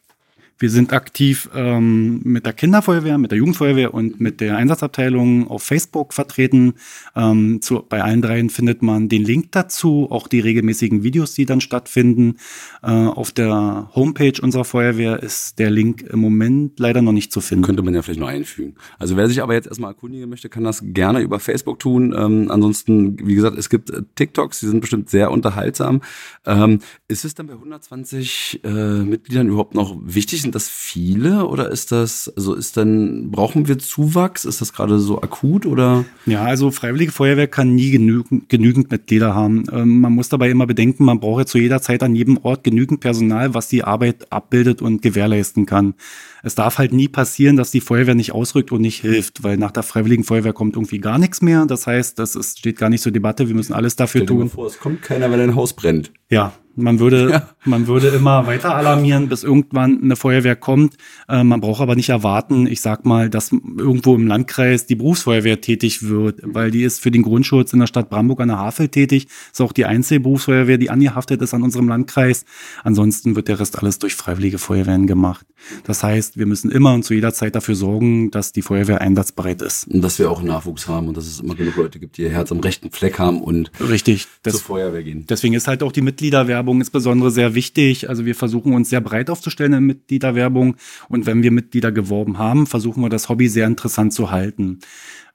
wir 0.59 0.69
sind 0.69 0.93
aktiv 0.93 1.49
ähm, 1.55 2.21
mit 2.23 2.45
der 2.45 2.53
Kinderfeuerwehr, 2.53 3.17
mit 3.17 3.31
der 3.31 3.37
Jugendfeuerwehr 3.37 3.93
und 3.93 4.19
mit 4.19 4.39
der 4.39 4.57
Einsatzabteilung 4.57 5.47
auf 5.47 5.63
Facebook 5.63 6.13
vertreten. 6.13 6.73
Ähm, 7.15 7.61
zu, 7.61 7.83
bei 7.87 8.03
allen 8.03 8.21
dreien 8.21 8.49
findet 8.49 8.81
man 8.81 9.09
den 9.09 9.23
Link 9.23 9.51
dazu, 9.51 10.07
auch 10.09 10.27
die 10.27 10.39
regelmäßigen 10.39 11.03
Videos, 11.03 11.33
die 11.33 11.45
dann 11.45 11.61
stattfinden. 11.61 12.37
Äh, 12.81 12.91
auf 12.91 13.31
der 13.31 13.89
Homepage 13.95 14.39
unserer 14.41 14.65
Feuerwehr 14.65 15.23
ist 15.23 15.59
der 15.59 15.71
Link 15.71 16.01
im 16.03 16.19
Moment 16.19 16.79
leider 16.79 17.01
noch 17.01 17.11
nicht 17.11 17.31
zu 17.31 17.41
finden. 17.41 17.63
Könnte 17.63 17.83
man 17.83 17.95
ja 17.95 18.01
vielleicht 18.01 18.19
noch 18.19 18.27
einfügen. 18.27 18.75
Also 18.99 19.17
wer 19.17 19.27
sich 19.27 19.41
aber 19.41 19.53
jetzt 19.55 19.67
erstmal 19.67 19.91
erkundigen 19.91 20.29
möchte, 20.29 20.49
kann 20.49 20.63
das 20.63 20.83
gerne 20.85 21.21
über 21.21 21.39
Facebook 21.39 21.79
tun. 21.79 22.13
Ähm, 22.15 22.51
ansonsten, 22.51 23.17
wie 23.27 23.35
gesagt, 23.35 23.57
es 23.57 23.69
gibt 23.69 23.89
äh, 23.89 24.03
TikToks, 24.15 24.59
die 24.59 24.67
sind 24.67 24.81
bestimmt 24.81 25.09
sehr 25.09 25.31
unterhaltsam. 25.31 26.01
Ähm, 26.45 26.79
ist 27.07 27.25
es 27.25 27.33
dann 27.33 27.47
bei 27.47 27.53
120 27.53 28.61
äh, 28.63 28.69
Mitgliedern 29.03 29.47
überhaupt 29.47 29.73
noch 29.73 29.97
wichtig? 30.03 30.42
Sind 30.43 30.55
das 30.55 30.69
viele 30.69 31.47
oder 31.47 31.71
ist 31.71 31.91
das, 31.91 32.31
also 32.35 32.53
ist 32.53 32.77
dann, 32.77 33.31
brauchen 33.31 33.67
wir 33.67 33.79
Zuwachs? 33.79 34.45
Ist 34.45 34.61
das 34.61 34.73
gerade 34.73 34.99
so 34.99 35.21
akut 35.21 35.65
oder? 35.65 36.05
Ja, 36.25 36.43
also 36.43 36.69
Freiwillige 36.71 37.11
Feuerwehr 37.11 37.47
kann 37.47 37.73
nie 37.75 37.91
genügend, 37.91 38.49
genügend 38.49 38.91
Mitglieder 38.91 39.33
haben. 39.33 39.63
Ähm, 39.71 40.01
man 40.01 40.13
muss 40.13 40.29
dabei 40.29 40.49
immer 40.49 40.67
bedenken, 40.67 41.05
man 41.05 41.19
braucht 41.19 41.39
ja 41.39 41.45
zu 41.45 41.57
jeder 41.57 41.81
Zeit 41.81 42.03
an 42.03 42.15
jedem 42.15 42.37
Ort 42.43 42.63
genügend 42.63 42.99
Personal, 42.99 43.53
was 43.53 43.67
die 43.67 43.83
Arbeit 43.83 44.31
abbildet 44.31 44.81
und 44.81 45.01
gewährleisten 45.01 45.65
kann. 45.65 45.95
Es 46.43 46.55
darf 46.55 46.77
halt 46.77 46.93
nie 46.93 47.07
passieren, 47.07 47.55
dass 47.55 47.71
die 47.71 47.81
Feuerwehr 47.81 48.15
nicht 48.15 48.33
ausrückt 48.33 48.71
und 48.71 48.81
nicht 48.81 48.99
hilft, 49.01 49.43
weil 49.43 49.57
nach 49.57 49.71
der 49.71 49.81
Freiwilligen 49.83 50.23
Feuerwehr 50.25 50.53
kommt 50.53 50.75
irgendwie 50.75 50.99
gar 50.99 51.17
nichts 51.17 51.41
mehr. 51.41 51.65
Das 51.65 51.87
heißt, 51.87 52.19
das 52.19 52.35
ist, 52.35 52.59
steht 52.59 52.77
gar 52.77 52.89
nicht 52.89 53.01
zur 53.01 53.11
Debatte. 53.13 53.47
Wir 53.47 53.55
müssen 53.55 53.73
alles 53.73 53.95
dafür 53.95 54.19
Stell 54.19 54.27
dir 54.27 54.33
tun. 54.33 54.39
mal 54.39 54.49
vor, 54.49 54.67
es 54.67 54.77
kommt 54.79 55.01
keiner, 55.01 55.31
weil 55.31 55.39
ein 55.41 55.55
Haus 55.55 55.73
brennt. 55.73 56.11
Ja, 56.29 56.53
man 56.75 56.97
würde, 56.99 57.29
Ja. 57.29 57.49
man 57.65 57.85
würde 57.85 58.07
immer 58.07 58.47
weiter 58.47 58.75
alarmieren, 58.75 59.29
bis 59.29 59.43
irgendwann 59.43 60.01
eine 60.01 60.15
Feuerwehr 60.15 60.55
kommt. 60.55 60.95
Äh, 61.29 61.43
man 61.43 61.61
braucht 61.61 61.79
aber 61.81 61.95
nicht 61.95 62.09
erwarten, 62.09 62.65
ich 62.65 62.81
sag 62.81 63.05
mal, 63.05 63.29
dass 63.29 63.51
irgendwo 63.51 64.15
im 64.15 64.25
Landkreis 64.25 64.87
die 64.87 64.95
Berufsfeuerwehr 64.95 65.61
tätig 65.61 66.01
wird, 66.09 66.39
weil 66.43 66.71
die 66.71 66.81
ist 66.83 66.99
für 66.99 67.11
den 67.11 67.21
Grundschutz 67.21 67.71
in 67.73 67.79
der 67.79 67.85
Stadt 67.87 68.09
Bramburg 68.09 68.41
an 68.41 68.47
der 68.47 68.57
Havel 68.57 68.89
tätig. 68.89 69.27
Ist 69.51 69.61
auch 69.61 69.71
die 69.71 69.85
einzige 69.85 70.21
Berufsfeuerwehr, 70.21 70.79
die 70.79 70.89
angehaftet 70.89 71.41
ist 71.43 71.53
an 71.53 71.61
unserem 71.61 71.87
Landkreis. 71.87 72.43
Ansonsten 72.83 73.35
wird 73.35 73.47
der 73.47 73.59
Rest 73.59 73.77
alles 73.77 73.99
durch 73.99 74.15
freiwillige 74.15 74.57
Feuerwehren 74.57 75.05
gemacht. 75.05 75.45
Das 75.83 76.01
heißt, 76.03 76.32
wir 76.35 76.45
müssen 76.45 76.71
immer 76.71 76.93
und 76.93 77.03
zu 77.03 77.13
jeder 77.13 77.33
Zeit 77.33 77.55
dafür 77.55 77.75
sorgen, 77.75 78.31
dass 78.31 78.51
die 78.51 78.61
Feuerwehr 78.61 79.01
einsatzbereit 79.01 79.61
ist. 79.61 79.87
Und 79.87 80.01
dass 80.01 80.19
wir 80.19 80.29
auch 80.29 80.41
Nachwuchs 80.41 80.87
haben 80.87 81.07
und 81.07 81.17
dass 81.17 81.25
es 81.25 81.39
immer 81.39 81.55
genug 81.55 81.75
Leute 81.75 81.99
gibt, 81.99 82.17
die 82.17 82.23
ihr 82.23 82.29
Herz 82.29 82.51
am 82.51 82.59
rechten 82.59 82.91
Fleck 82.91 83.19
haben 83.19 83.41
und 83.41 83.71
Richtig. 83.79 84.27
Das, 84.43 84.53
zur 84.53 84.61
Feuerwehr 84.61 85.03
gehen. 85.03 85.25
Deswegen 85.29 85.53
ist 85.53 85.67
halt 85.67 85.83
auch 85.83 85.91
die 85.91 86.01
Mitgliederwerbung 86.01 86.79
insbesondere 86.79 87.31
sehr 87.31 87.55
wichtig. 87.55 88.09
Also 88.09 88.25
wir 88.25 88.35
versuchen 88.35 88.73
uns 88.73 88.89
sehr 88.89 89.01
breit 89.01 89.29
aufzustellen 89.29 89.73
in 89.73 89.83
Mitgliederwerbung. 89.83 90.75
Und 91.09 91.25
wenn 91.25 91.43
wir 91.43 91.51
Mitglieder 91.51 91.91
geworben 91.91 92.37
haben, 92.37 92.67
versuchen 92.67 93.01
wir 93.01 93.09
das 93.09 93.29
Hobby 93.29 93.47
sehr 93.47 93.67
interessant 93.67 94.13
zu 94.13 94.31
halten. 94.31 94.79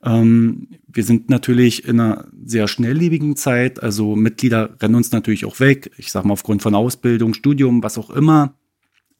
Ähm, 0.02 0.69
wir 0.87 1.05
sind 1.05 1.28
natürlich 1.28 1.85
in 1.87 2.00
einer 2.00 2.26
sehr 2.45 2.69
schnelllebigen 2.69 3.37
Zeit. 3.37 3.83
Also 3.83 4.17
Mitglieder 4.17 4.76
rennen 4.81 4.95
uns 4.95 5.12
natürlich 5.12 5.45
auch 5.45 5.61
weg. 5.61 5.90
Ich 5.97 6.12
sage 6.12 6.26
mal 6.26 6.35
aufgrund 6.35 6.62
von 6.62 6.75
Ausbildung, 6.75 7.35
Studium, 7.35 7.83
was 7.83 7.99
auch 7.99 8.11
immer. 8.11 8.55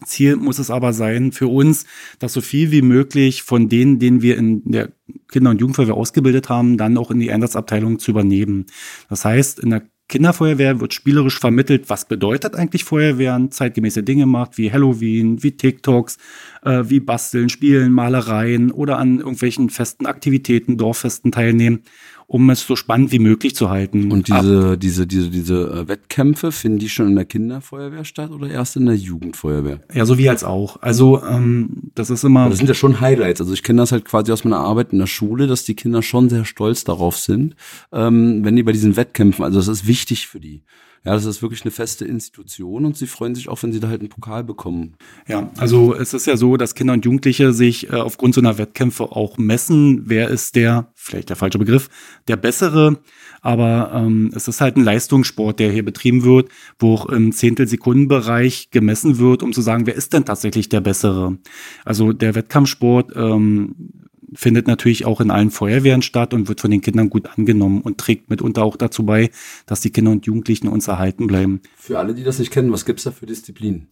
Ziel 0.05 0.37
muss 0.37 0.59
es 0.59 0.71
aber 0.71 0.93
sein 0.93 1.33
für 1.33 1.49
uns, 1.49 1.85
dass 2.19 2.33
so 2.33 2.41
viel 2.41 2.71
wie 2.71 2.83
möglich 2.83 3.43
von 3.43 3.69
denen, 3.69 3.99
denen 3.99 4.23
wir 4.23 4.37
in 4.37 4.63
der 4.71 4.91
Kinder- 5.29 5.51
und 5.51 5.61
Jugendfeuerwehr 5.61 5.95
ausgebildet 5.95 6.49
haben, 6.49 6.77
dann 6.77 6.97
auch 6.97 7.11
in 7.11 7.19
die 7.19 7.33
Einsatzabteilung 7.33 7.99
zu 7.99 8.13
übernehmen. 8.13 8.67
Das 9.09 9.25
heißt, 9.25 9.59
in 9.59 9.71
der 9.71 9.83
Kinderfeuerwehr 10.09 10.81
wird 10.81 10.95
spielerisch 10.95 11.39
vermittelt, 11.39 11.91
was 11.91 12.07
bedeutet 12.07 12.55
eigentlich 12.55 12.85
Feuerwehren, 12.85 13.51
zeitgemäße 13.51 14.03
Dinge 14.03 14.25
macht, 14.25 14.57
wie 14.57 14.73
Halloween, 14.73 15.43
wie 15.43 15.53
TikToks, 15.53 16.17
äh, 16.63 16.85
wie 16.87 17.01
Basteln, 17.01 17.51
Spielen, 17.51 17.93
Malereien 17.93 18.71
oder 18.71 18.99
an 18.99 19.19
irgendwelchen 19.19 19.69
festen 19.69 20.07
Aktivitäten, 20.07 20.79
Dorffesten 20.79 21.31
teilnehmen, 21.31 21.83
um 22.31 22.51
es 22.51 22.61
so 22.67 22.77
spannend 22.77 23.11
wie 23.11 23.19
möglich 23.19 23.57
zu 23.57 23.71
halten. 23.71 24.13
Und 24.13 24.31
Ab- 24.31 24.43
diese, 24.43 24.77
diese, 24.79 25.07
diese, 25.07 25.31
diese 25.31 25.55
äh, 25.71 25.89
Wettkämpfe, 25.89 26.53
finden 26.53 26.79
die 26.79 26.91
schon 26.91 27.09
in 27.09 27.17
der 27.17 27.25
Kinderfeuerwehr 27.25 28.05
statt 28.05 28.31
oder 28.31 28.49
erst 28.51 28.77
in 28.77 28.85
der 28.85 28.97
Jugendfeuerwehr? 28.97 29.81
ja, 29.95 30.05
so 30.05 30.19
wie 30.19 30.29
als 30.29 30.45
auch. 30.45 30.81
Also 30.83 31.23
ähm, 31.25 31.91
das 31.95 32.11
ist 32.11 32.25
immer. 32.25 32.51
Das 32.51 32.59
sind 32.59 32.69
ja 32.69 32.75
schon 32.75 33.01
Highlights. 33.01 33.41
Also 33.41 33.55
ich 33.55 33.63
kenne 33.63 33.81
das 33.81 33.93
halt 33.93 34.05
quasi 34.05 34.31
aus 34.31 34.45
meiner 34.45 34.59
Arbeit 34.61 34.93
in 34.93 34.99
der 34.99 35.07
Schule, 35.07 35.47
dass 35.47 35.65
die 35.65 35.75
Kinder 35.75 36.03
schon 36.03 36.29
sehr 36.29 36.45
stolz 36.45 36.85
darauf 36.85 37.17
sind, 37.17 37.57
ähm, 37.93 38.45
wenn 38.45 38.55
die 38.57 38.63
bei 38.63 38.73
diesen 38.73 38.97
Wettkämpfen, 38.97 39.43
also 39.45 39.59
das 39.59 39.69
ist 39.69 39.87
wichtig 39.87 40.27
für 40.29 40.39
die. 40.39 40.63
Ja, 41.05 41.15
das 41.15 41.25
ist 41.25 41.43
wirklich 41.43 41.63
eine 41.63 41.71
feste 41.71 42.05
Institution 42.05 42.85
und 42.85 42.97
sie 42.97 43.07
freuen 43.07 43.35
sich 43.35 43.49
auch, 43.49 43.63
wenn 43.63 43.73
sie 43.73 43.81
da 43.81 43.89
halt 43.89 44.01
einen 44.01 44.09
Pokal 44.09 44.45
bekommen. 44.45 44.97
Ja, 45.27 45.51
also 45.57 45.95
es 45.95 46.13
ist 46.13 46.27
ja 46.27 46.37
so, 46.37 46.57
dass 46.57 46.75
Kinder 46.75 46.93
und 46.93 47.05
Jugendliche 47.05 47.53
sich 47.53 47.91
äh, 47.91 47.97
aufgrund 47.97 48.35
so 48.35 48.41
einer 48.41 48.59
Wettkämpfe 48.59 49.05
auch 49.05 49.39
messen. 49.39 50.03
Wer 50.07 50.29
ist 50.29 50.57
der, 50.57 50.93
vielleicht 50.95 51.29
der 51.29 51.37
falsche 51.37 51.59
Begriff, 51.59 51.89
der 52.27 52.37
Bessere? 52.37 52.99
Aber 53.41 53.93
ähm, 53.95 54.31
es 54.35 54.49
ist 54.49 54.61
halt 54.61 54.77
ein 54.77 54.85
Leistungssport, 54.85 55.61
der 55.61 55.71
hier 55.71 55.85
betrieben 55.85 56.25
wird, 56.25 56.51
wo 56.79 56.95
auch 56.95 57.07
im 57.07 57.33
Zehntelsekundenbereich 57.33 58.71
gemessen 58.71 59.19
wird, 59.19 59.43
um 59.43 59.53
zu 59.53 59.61
sagen, 59.61 59.87
wer 59.87 59.95
ist 59.95 60.13
denn 60.13 60.25
tatsächlich 60.25 60.69
der 60.69 60.81
Bessere? 60.81 61.39
Also 61.85 62.13
der 62.13 62.35
Wettkampfsport 62.35 63.13
ähm, 63.15 64.08
findet 64.35 64.67
natürlich 64.67 65.05
auch 65.05 65.21
in 65.21 65.31
allen 65.31 65.51
Feuerwehren 65.51 66.03
statt 66.03 66.35
und 66.35 66.49
wird 66.49 66.61
von 66.61 66.71
den 66.71 66.81
Kindern 66.81 67.11
gut 67.11 67.29
angenommen 67.37 67.81
und 67.81 67.99
trägt 67.99 68.31
mitunter 68.31 68.63
auch 68.63 68.77
dazu 68.77 69.05
bei, 69.05 69.31
dass 69.67 69.81
die 69.81 69.91
Kinder 69.91 70.11
und 70.11 70.27
Jugendlichen 70.27 70.69
uns 70.69 70.89
erhalten 70.89 71.27
bleiben. 71.27 71.61
Für 71.77 71.99
alle, 71.99 72.15
die 72.15 72.25
das 72.25 72.39
nicht 72.39 72.51
kennen, 72.51 72.73
was 72.73 72.85
gibt's 72.85 73.05
da 73.05 73.11
für 73.11 73.27
Disziplinen? 73.27 73.89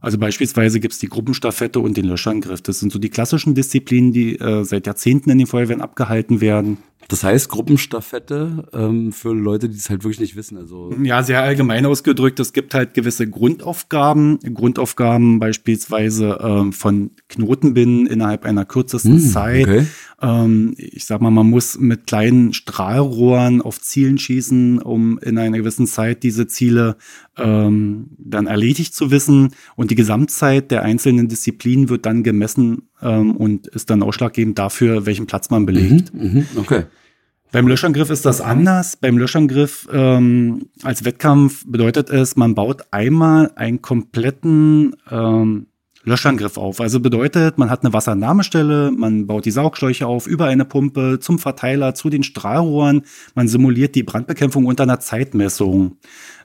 Also 0.00 0.16
beispielsweise 0.16 0.80
gibt's 0.80 0.98
die 0.98 1.08
Gruppenstaffette 1.08 1.78
und 1.78 1.96
den 1.96 2.06
Löschangriff. 2.06 2.62
Das 2.62 2.80
sind 2.80 2.90
so 2.90 2.98
die 2.98 3.10
klassischen 3.10 3.54
Disziplinen, 3.54 4.12
die 4.12 4.36
äh, 4.36 4.64
seit 4.64 4.86
Jahrzehnten 4.86 5.30
in 5.30 5.38
den 5.38 5.46
Feuerwehren 5.46 5.82
abgehalten 5.82 6.40
werden. 6.40 6.78
Das 7.10 7.24
heißt 7.24 7.48
Gruppenstaffette 7.48 8.68
ähm, 8.72 9.10
für 9.12 9.32
Leute, 9.34 9.68
die 9.68 9.76
es 9.76 9.90
halt 9.90 10.04
wirklich 10.04 10.20
nicht 10.20 10.36
wissen. 10.36 10.56
Also 10.56 10.94
Ja, 11.02 11.24
sehr 11.24 11.42
allgemein 11.42 11.84
ausgedrückt. 11.84 12.38
Es 12.38 12.52
gibt 12.52 12.72
halt 12.72 12.94
gewisse 12.94 13.28
Grundaufgaben. 13.28 14.38
Grundaufgaben 14.54 15.40
beispielsweise 15.40 16.38
ähm, 16.40 16.72
von 16.72 17.10
Knotenbinden 17.28 18.06
innerhalb 18.06 18.44
einer 18.44 18.64
kürzesten 18.64 19.14
Hm, 19.14 19.20
Zeit. 19.20 19.62
okay. 19.66 19.86
Ähm, 20.22 20.74
ich 20.76 21.04
sag 21.06 21.20
mal, 21.20 21.30
man 21.30 21.50
muss 21.50 21.78
mit 21.80 22.06
kleinen 22.06 22.52
Strahlrohren 22.52 23.60
auf 23.60 23.80
Zielen 23.80 24.18
schießen, 24.18 24.80
um 24.80 25.18
in 25.18 25.36
einer 25.36 25.56
gewissen 25.58 25.88
Zeit 25.88 26.22
diese 26.22 26.46
Ziele 26.46 26.96
ähm, 27.36 28.10
dann 28.18 28.46
erledigt 28.46 28.94
zu 28.94 29.10
wissen. 29.10 29.54
Und 29.74 29.90
die 29.90 29.94
Gesamtzeit 29.96 30.70
der 30.70 30.82
einzelnen 30.82 31.26
Disziplinen 31.28 31.88
wird 31.88 32.06
dann 32.06 32.22
gemessen 32.22 32.82
ähm, 33.02 33.34
und 33.36 33.66
ist 33.66 33.90
dann 33.90 34.02
ausschlaggebend 34.04 34.58
dafür, 34.60 35.06
welchen 35.06 35.26
Platz 35.26 35.50
man 35.50 35.66
belegt. 35.66 36.14
mhm, 36.14 36.46
okay. 36.56 36.84
Beim 37.52 37.66
Löschangriff 37.66 38.10
ist 38.10 38.24
das 38.24 38.40
anders. 38.40 38.96
Beim 38.96 39.18
Löschangriff 39.18 39.88
ähm, 39.92 40.68
als 40.82 41.04
Wettkampf 41.04 41.64
bedeutet 41.66 42.08
es, 42.08 42.36
man 42.36 42.54
baut 42.54 42.84
einmal 42.92 43.50
einen 43.56 43.82
kompletten 43.82 44.94
ähm, 45.10 45.66
Löschangriff 46.04 46.56
auf. 46.56 46.80
Also 46.80 47.00
bedeutet, 47.00 47.58
man 47.58 47.68
hat 47.68 47.84
eine 47.84 47.92
Wassernahmestelle, 47.92 48.90
man 48.90 49.26
baut 49.26 49.44
die 49.44 49.50
Saugschläuche 49.50 50.06
auf 50.06 50.26
über 50.26 50.46
eine 50.46 50.64
Pumpe 50.64 51.18
zum 51.20 51.38
Verteiler 51.38 51.94
zu 51.94 52.08
den 52.08 52.22
Strahlrohren, 52.22 53.02
man 53.34 53.48
simuliert 53.48 53.94
die 53.94 54.02
Brandbekämpfung 54.02 54.64
unter 54.64 54.84
einer 54.84 55.00
Zeitmessung. 55.00 55.98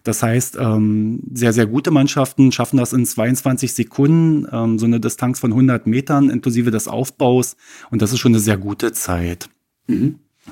Das 0.04 0.22
heißt, 0.22 0.58
ähm, 0.60 1.22
sehr, 1.34 1.54
sehr 1.54 1.68
gute 1.68 1.92
Mannschaften 1.92 2.52
schaffen 2.52 2.78
das 2.78 2.94
in 2.94 3.06
22 3.06 3.74
Sekunden, 3.74 4.48
ähm, 4.52 4.78
so 4.78 4.86
eine 4.86 5.00
Distanz 5.00 5.40
von 5.40 5.52
100 5.52 5.88
Metern 5.88 6.30
inklusive 6.30 6.72
des 6.72 6.88
Aufbaus. 6.88 7.56
Und 7.92 8.02
das 8.02 8.12
ist 8.12 8.20
schon 8.20 8.34
eine 8.34 8.40
sehr 8.40 8.58
gute 8.58 8.92
Zeit. 8.92 9.50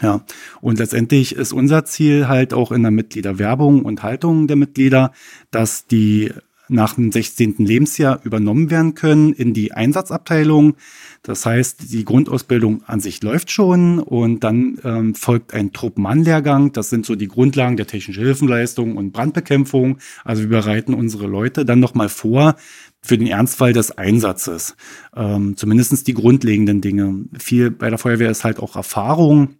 Ja, 0.02 0.26
und 0.60 0.80
letztendlich 0.80 1.36
ist 1.36 1.54
unser 1.54 1.86
Ziel 1.86 2.28
halt 2.28 2.54
auch 2.54 2.72
in 2.72 2.82
der 2.82 2.92
Mitgliederwerbung 2.92 3.84
und 3.84 4.02
Haltung 4.02 4.48
der 4.48 4.56
Mitglieder, 4.56 5.12
dass 5.52 5.86
die 5.86 6.32
nach 6.70 6.96
dem 6.96 7.12
16. 7.12 7.56
Lebensjahr 7.58 8.20
übernommen 8.24 8.70
werden 8.72 8.96
können 8.96 9.34
in 9.34 9.54
die 9.54 9.74
Einsatzabteilung. 9.74 10.76
Das 11.22 11.46
heißt, 11.46 11.92
die 11.92 12.06
Grundausbildung 12.06 12.84
an 12.86 13.00
sich 13.00 13.22
läuft 13.22 13.52
schon 13.52 14.00
und 14.00 14.44
dann 14.44 14.80
ähm, 14.84 15.16
folgt 15.16 15.54
ein 15.54 15.74
Truppenanlehrgang. 15.74 16.72
Das 16.72 16.90
sind 16.90 17.06
so 17.06 17.16
die 17.16 17.28
Grundlagen 17.28 17.78
der 17.78 17.88
technischen 17.88 18.24
Hilfenleistung 18.24 18.98
und 18.98 19.12
Brandbekämpfung. 19.12 19.98
Also 20.24 20.44
wir 20.44 20.50
bereiten 20.50 20.94
unsere 20.94 21.28
Leute 21.28 21.66
dann 21.66 21.80
nochmal 21.80 22.10
vor 22.10 22.56
für 23.02 23.18
den 23.18 23.28
Ernstfall 23.28 23.74
des 23.74 23.98
Einsatzes. 23.98 24.76
Ähm, 25.16 25.58
Zumindest 25.58 26.08
die 26.08 26.14
grundlegenden 26.14 26.82
Dinge. 26.82 27.26
Viel 27.38 27.72
bei 27.72 27.90
der 27.90 28.00
Feuerwehr 28.00 28.32
ist 28.32 28.44
halt 28.44 28.60
auch 28.60 28.76
Erfahrung. 28.76 29.56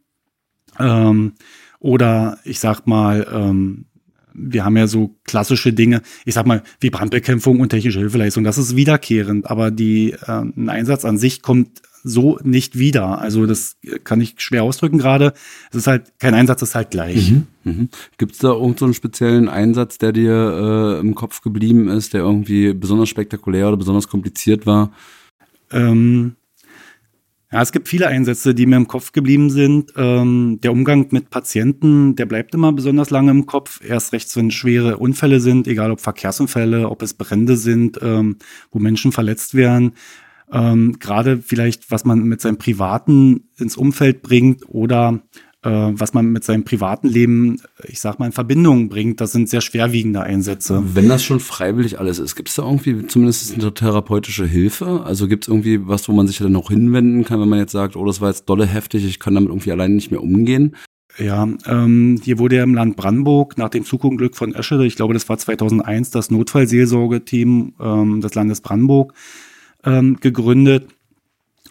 Ähm, 0.80 1.34
oder 1.80 2.40
ich 2.44 2.60
sag 2.60 2.88
mal, 2.88 3.28
ähm, 3.32 3.86
wir 4.34 4.66
haben 4.66 4.78
ja 4.78 4.88
so 4.88 5.16
klassische 5.26 5.74
Dinge, 5.74 6.02
ich 6.26 6.34
sag 6.34 6.46
mal, 6.46 6.64
wie 6.80 6.90
Brandbekämpfung 6.90 7.60
und 7.60 7.70
technische 7.70 8.00
Hilfeleistung, 8.00 8.44
das 8.44 8.58
ist 8.58 8.76
wiederkehrend, 8.76 9.50
aber 9.50 9.72
die, 9.72 10.12
äh, 10.12 10.42
ein 10.42 10.70
Einsatz 10.70 11.06
an 11.06 11.18
sich 11.18 11.42
kommt 11.42 11.82
so 12.04 12.38
nicht 12.44 12.78
wieder. 12.78 13.20
Also 13.20 13.46
das 13.46 13.78
kann 14.04 14.20
ich 14.20 14.36
schwer 14.38 14.64
ausdrücken 14.64 14.98
gerade. 14.98 15.34
Es 15.72 15.78
ist 15.78 15.88
halt, 15.88 16.12
kein 16.20 16.34
Einsatz 16.34 16.62
ist 16.62 16.76
halt 16.76 16.92
gleich. 16.92 17.32
Mhm, 17.32 17.48
mhm. 17.64 17.90
Gibt 18.18 18.34
es 18.34 18.40
da 18.40 18.50
irgendeinen 18.50 18.92
so 18.92 18.94
speziellen 18.94 19.48
Einsatz, 19.48 19.98
der 19.98 20.12
dir 20.12 20.98
äh, 20.98 21.00
im 21.00 21.16
Kopf 21.16 21.42
geblieben 21.42 21.88
ist, 21.88 22.14
der 22.14 22.22
irgendwie 22.22 22.74
besonders 22.74 23.10
spektakulär 23.10 23.70
oder 23.70 23.78
besonders 23.78 24.10
kompliziert 24.10 24.66
war? 24.66 24.92
Ähm, 25.72 26.36
ja, 27.54 27.62
es 27.62 27.72
gibt 27.72 27.88
viele 27.88 28.08
Einsätze, 28.08 28.56
die 28.56 28.66
mir 28.66 28.78
im 28.78 28.88
Kopf 28.88 29.12
geblieben 29.12 29.52
sind. 29.52 29.94
Ähm, 29.96 30.58
der 30.64 30.72
Umgang 30.72 31.10
mit 31.12 31.30
Patienten, 31.30 32.16
der 32.16 32.26
bleibt 32.26 32.56
immer 32.56 32.74
besonders 32.74 33.12
lange 33.12 33.30
im 33.30 33.46
Kopf. 33.46 33.80
Erst 33.88 34.12
rechts, 34.12 34.36
wenn 34.36 34.50
schwere 34.50 34.98
Unfälle 34.98 35.40
sind, 35.40 35.68
egal 35.68 35.92
ob 35.92 36.02
Verkehrsunfälle, 36.02 36.90
ob 36.90 37.04
es 37.04 37.14
Brände 37.14 37.56
sind, 37.56 38.00
ähm, 38.02 38.38
wo 38.72 38.80
Menschen 38.80 39.12
verletzt 39.12 39.54
werden. 39.54 39.94
Ähm, 40.52 40.98
Gerade 41.00 41.44
vielleicht, 41.44 41.92
was 41.92 42.06
man 42.06 42.24
mit 42.24 42.42
seinem 42.42 42.58
Privaten 42.58 43.50
ins 43.60 43.78
Umfeld 43.78 44.24
bringt 44.24 44.68
oder 44.68 45.22
was 45.70 46.14
man 46.14 46.32
mit 46.32 46.44
seinem 46.44 46.64
privaten 46.64 47.08
Leben, 47.08 47.62
ich 47.86 48.00
sag 48.00 48.20
mal, 48.20 48.26
in 48.26 48.32
Verbindung 48.32 48.90
bringt, 48.90 49.22
das 49.22 49.32
sind 49.32 49.50
sehr 49.50 49.62
schwerwiegende 49.62 50.22
Einsätze. 50.22 50.84
Wenn 50.94 51.10
das 51.10 51.24
schon 51.24 51.40
freiwillig 51.40 52.00
alles 52.00 52.20
ist, 52.20 52.36
gibt 52.36 52.50
es 52.50 52.56
da 52.56 52.64
irgendwie 52.64 53.08
zumindest 53.08 53.54
eine 53.54 53.74
therapeutische 53.74 54.46
Hilfe? 54.46 55.04
Also 55.06 55.28
gibt 55.28 55.46
es 55.46 55.48
irgendwie 55.48 55.88
was, 55.88 56.08
wo 56.10 56.14
man 56.14 56.28
sich 56.28 56.38
dann 56.38 56.52
noch 56.52 56.70
hinwenden 56.70 57.24
kann, 57.24 57.40
wenn 57.40 57.50
man 57.50 57.60
jetzt 57.60 57.72
sagt, 57.72 57.96
oh, 57.96 58.06
das 58.06 58.22
war 58.22 58.30
jetzt 58.30 58.46
dolle 58.50 58.66
heftig, 58.66 59.06
ich 59.06 59.20
kann 59.20 59.36
damit 59.36 59.50
irgendwie 59.50 59.72
alleine 59.72 59.96
nicht 59.96 60.12
mehr 60.12 60.22
umgehen? 60.22 60.76
Ja, 61.18 61.48
ähm, 61.68 62.20
hier 62.24 62.40
wurde 62.40 62.56
ja 62.56 62.64
im 62.64 62.74
Land 62.74 62.96
Brandenburg 62.96 63.58
nach 63.58 63.70
dem 63.70 63.86
Zugunglück 63.86 64.36
von 64.36 64.56
Esche, 64.56 64.84
ich 64.84 64.96
glaube, 64.96 65.14
das 65.14 65.30
war 65.30 65.38
2001, 65.38 66.10
das 66.10 66.32
Notfallseelsorgeteam 66.32 67.74
ähm, 67.80 68.22
des 68.22 68.34
Landes 68.34 68.62
Brandenburg 68.62 69.14
ähm, 69.84 70.18
gegründet. 70.20 70.88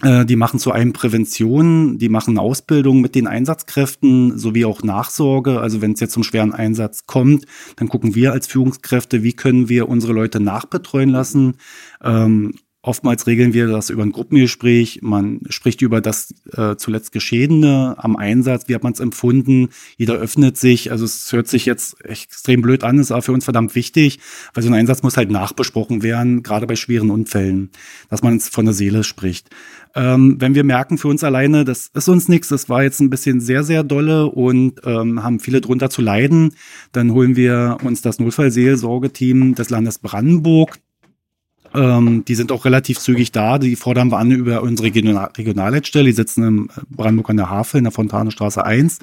Äh, 0.03 0.27
die 0.27 0.37
machen 0.37 0.59
zu 0.59 0.73
einem 0.73 0.93
Prävention, 0.93 1.99
die 1.99 2.09
machen 2.09 2.38
Ausbildung 2.38 3.01
mit 3.01 3.15
den 3.15 3.27
Einsatzkräften 3.27 4.38
sowie 4.38 4.65
auch 4.65 4.83
Nachsorge. 4.83 5.61
Also 5.61 5.81
wenn 5.81 5.93
es 5.93 6.01
jetzt 6.01 6.12
zum 6.12 6.25
schweren 6.25 6.53
Einsatz 6.53 7.07
kommt, 7.07 7.47
dann 7.77 7.88
gucken 7.88 8.15
wir 8.15 8.33
als 8.33 8.47
Führungskräfte, 8.47 9.23
wie 9.23 9.33
können 9.33 9.69
wir 9.69 9.88
unsere 9.88 10.12
Leute 10.12 10.41
nachbetreuen 10.41 11.11
lassen. 11.11 11.57
Ähm, 12.03 12.55
Oftmals 12.85 13.29
regeln 13.29 13.55
wir 13.55 13.69
das 13.69 13.91
über 13.91 14.03
ein 14.03 14.11
Gruppengespräch. 14.11 15.03
Man 15.03 15.38
spricht 15.51 15.83
über 15.83 16.01
das 16.01 16.35
äh, 16.53 16.75
zuletzt 16.75 17.12
Geschehene 17.12 17.95
am 17.97 18.17
Einsatz. 18.17 18.67
Wie 18.67 18.75
hat 18.75 18.83
man 18.83 18.93
es 18.93 18.99
empfunden? 18.99 19.69
Jeder 19.97 20.15
öffnet 20.15 20.57
sich. 20.57 20.91
Also 20.91 21.05
es 21.05 21.33
hört 21.33 21.47
sich 21.47 21.65
jetzt 21.65 22.05
extrem 22.05 22.61
blöd 22.61 22.83
an, 22.83 22.99
ist 22.99 23.12
aber 23.12 23.23
für 23.23 23.31
uns 23.31 23.45
verdammt 23.45 23.77
wichtig, 23.77 24.19
weil 24.53 24.65
so 24.65 24.69
ein 24.69 24.75
Einsatz 24.75 25.05
muss 25.05 25.17
halt 25.17 25.31
nachbesprochen 25.31 26.03
werden, 26.03 26.43
gerade 26.43 26.67
bei 26.67 26.75
schweren 26.75 27.11
Unfällen, 27.11 27.71
dass 28.11 28.25
man 28.25 28.41
von 28.41 28.65
der 28.65 28.75
Seele 28.75 29.05
spricht. 29.05 29.49
Ähm, 29.94 30.37
wenn 30.38 30.55
wir 30.55 30.64
merken 30.64 30.98
für 30.98 31.09
uns 31.09 31.22
alleine, 31.22 31.64
das 31.64 31.90
ist 31.92 32.09
uns 32.09 32.28
nichts, 32.28 32.48
das 32.48 32.68
war 32.68 32.83
jetzt 32.83 33.00
ein 33.00 33.11
bisschen 33.11 33.40
sehr, 33.40 33.62
sehr 33.62 33.85
dolle 33.85 34.26
und 34.26 34.81
ähm, 34.85 35.22
haben 35.22 35.40
viele 35.40 35.61
drunter 35.61 35.90
zu 35.90 36.00
leiden, 36.00 36.55
dann 36.92 37.12
holen 37.12 37.37
wir 37.37 37.78
uns 37.83 38.00
das 38.00 38.18
Notfallseelsorgeteam 38.18 39.55
des 39.55 39.70
Landes 39.70 39.98
Brandenburg 39.98 40.78
ähm, 41.74 42.24
die 42.26 42.35
sind 42.35 42.52
auch 42.52 42.64
relativ 42.64 42.98
zügig 42.98 43.33
da. 43.33 43.59
Die 43.59 43.76
fordern 43.76 44.11
wir 44.11 44.18
an 44.18 44.31
über 44.31 44.62
unsere 44.62 44.88
Regional 44.88 45.31
Regionalleitstelle. 45.37 46.07
Die 46.07 46.12
sitzen 46.12 46.44
in 46.44 46.68
Brandenburg 46.90 47.31
an 47.31 47.38
der 47.38 47.50
Havel 47.50 47.78
in 47.78 47.85
der 47.85 47.92
Fontanestraße 47.92 48.64
1 48.64 48.98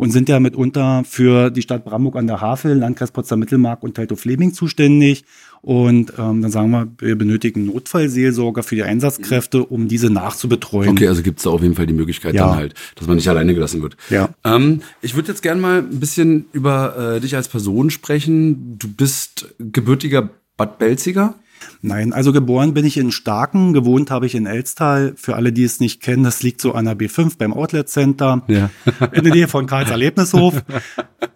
und 0.00 0.12
sind 0.12 0.30
ja 0.30 0.40
mitunter 0.40 1.02
für 1.06 1.50
die 1.50 1.60
Stadt 1.60 1.84
Brandenburg 1.84 2.16
an 2.16 2.26
der 2.26 2.40
Havel, 2.40 2.72
Landkreis 2.72 3.10
Potsdam-Mittelmark 3.10 3.82
und 3.82 3.96
Teltow-Fleming 3.96 4.54
zuständig. 4.54 5.26
Und 5.60 6.14
ähm, 6.16 6.40
dann 6.40 6.50
sagen 6.50 6.70
wir, 6.70 6.88
wir 6.96 7.18
benötigen 7.18 7.66
Notfallseelsorger 7.66 8.62
für 8.62 8.76
die 8.76 8.82
Einsatzkräfte, 8.82 9.62
um 9.62 9.88
diese 9.88 10.08
nachzubetreuen. 10.08 10.92
Okay, 10.92 11.06
also 11.06 11.22
gibt 11.22 11.40
es 11.40 11.44
da 11.44 11.50
auf 11.50 11.60
jeden 11.60 11.74
Fall 11.74 11.86
die 11.86 11.92
Möglichkeit 11.92 12.34
ja. 12.34 12.46
dann 12.46 12.56
halt, 12.56 12.74
dass 12.94 13.08
man 13.08 13.16
nicht 13.16 13.28
alleine 13.28 13.52
gelassen 13.52 13.82
wird. 13.82 13.98
Ja. 14.08 14.30
Ähm, 14.42 14.80
ich 15.02 15.16
würde 15.16 15.28
jetzt 15.28 15.42
gerne 15.42 15.60
mal 15.60 15.80
ein 15.80 16.00
bisschen 16.00 16.46
über 16.52 17.16
äh, 17.16 17.20
dich 17.20 17.36
als 17.36 17.48
Person 17.48 17.90
sprechen. 17.90 18.78
Du 18.78 18.88
bist 18.88 19.54
gebürtiger 19.58 20.30
Bad 20.56 20.78
Belziger. 20.78 21.34
Nein, 21.82 22.12
also 22.12 22.32
geboren 22.32 22.74
bin 22.74 22.84
ich 22.84 22.96
in 22.96 23.10
Starken, 23.10 23.72
gewohnt 23.72 24.10
habe 24.10 24.26
ich 24.26 24.34
in 24.34 24.46
Elstal. 24.46 25.14
Für 25.16 25.36
alle, 25.36 25.52
die 25.52 25.64
es 25.64 25.80
nicht 25.80 26.00
kennen, 26.02 26.24
das 26.24 26.42
liegt 26.42 26.60
so 26.60 26.72
an 26.72 26.84
der 26.84 26.96
B5 26.96 27.38
beim 27.38 27.52
Outlet 27.54 27.88
Center 27.88 28.42
ja. 28.48 28.70
in 29.12 29.24
der 29.24 29.34
Nähe 29.34 29.48
von 29.48 29.66
Karls 29.66 29.90
Erlebnishof, 29.90 30.62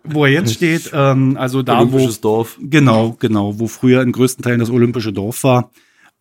wo 0.04 0.24
er 0.24 0.32
jetzt 0.32 0.54
steht. 0.54 0.90
Ähm, 0.92 1.36
also 1.38 1.62
da, 1.62 1.78
Olympisches 1.80 2.18
wo 2.18 2.22
Dorf. 2.22 2.58
genau, 2.60 3.16
genau, 3.18 3.58
wo 3.58 3.66
früher 3.66 4.02
in 4.02 4.12
größten 4.12 4.42
Teilen 4.42 4.60
das 4.60 4.70
Olympische 4.70 5.12
Dorf 5.12 5.44
war. 5.44 5.70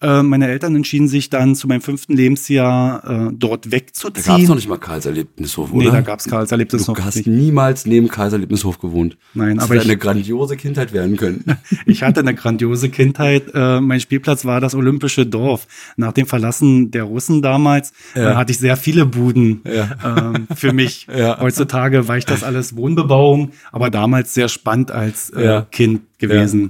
Äh, 0.04 0.22
meine 0.22 0.48
Eltern 0.48 0.76
entschieden 0.76 1.08
sich 1.08 1.30
dann 1.30 1.56
zu 1.56 1.68
meinem 1.68 1.82
fünften 1.82 2.14
Lebensjahr 2.14 3.30
äh, 3.30 3.34
dort 3.34 3.72
wegzuziehen. 3.72 4.24
Da 4.26 4.32
gab 4.34 4.42
es 4.42 4.48
noch 4.50 4.56
nicht 4.56 4.68
mal 4.68 4.78
Karls 4.78 5.06
Erlebnishof, 5.06 5.72
oder? 5.72 5.86
Nee, 5.86 5.92
da 5.92 6.02
gab 6.02 6.20
es 6.20 6.26
Karls 6.26 6.52
Erlebnishof 6.52 6.98
Du 6.98 7.04
hast 7.04 7.16
nicht. 7.16 7.28
niemals 7.28 7.86
neben 7.86 8.10
Karls 8.10 8.34
Erlebnishof 8.34 8.80
gewohnt. 8.80 9.18
Nein, 9.34 9.56
das 9.56 9.66
aber 9.66 9.76
hätte 9.76 9.86
eine 9.86 9.98
grandiose 9.98 10.58
Kindheit 10.58 10.92
werden 10.92 11.16
können. 11.16 11.46
ich 11.86 12.04
hatte 12.04 12.20
eine 12.20 12.36
grandiose 12.36 12.90
Kindheit. 12.90 13.52
Äh, 13.54 13.80
mein 13.80 14.02
Spielplatz 14.02 14.44
war 14.44 14.60
das 14.60 14.76
Olympische 14.76 15.26
Dorf. 15.26 15.68
Nach 15.96 16.12
dem 16.12 16.28
Verlassen 16.28 16.92
der 16.92 17.04
Russen 17.04 17.42
damals 17.42 17.94
äh, 18.16 18.24
ja. 18.24 18.36
hatte 18.36 18.52
ich 18.52 18.60
sehr 18.60 18.76
viele 18.76 19.06
Buden 19.06 19.62
ja. 19.66 20.34
äh, 20.34 20.56
für 20.56 20.74
mich. 20.74 21.08
Ja. 21.24 21.40
Heutzutage 21.40 22.08
weicht 22.08 22.30
das 22.30 22.44
alles 22.44 22.76
Wohnbebauung, 22.76 23.52
aber 23.72 23.90
damals 23.90 24.34
sehr 24.34 24.50
spannend 24.50 24.92
als 24.92 25.30
äh, 25.30 25.62
Kind 25.72 26.02
gewesen. 26.18 26.62
Ja, 26.62 26.70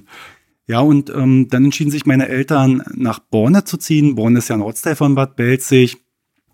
und 0.79 1.09
ähm, 1.09 1.47
dann 1.49 1.65
entschieden 1.65 1.91
sich 1.91 2.05
meine 2.05 2.29
Eltern, 2.29 2.83
nach 2.93 3.19
Borne 3.19 3.65
zu 3.65 3.77
ziehen. 3.77 4.15
Borne 4.15 4.39
ist 4.39 4.49
ja 4.49 4.55
ein 4.55 4.61
Ortsteil 4.61 4.95
von 4.95 5.15
Bad 5.15 5.35
Belzig. 5.35 5.97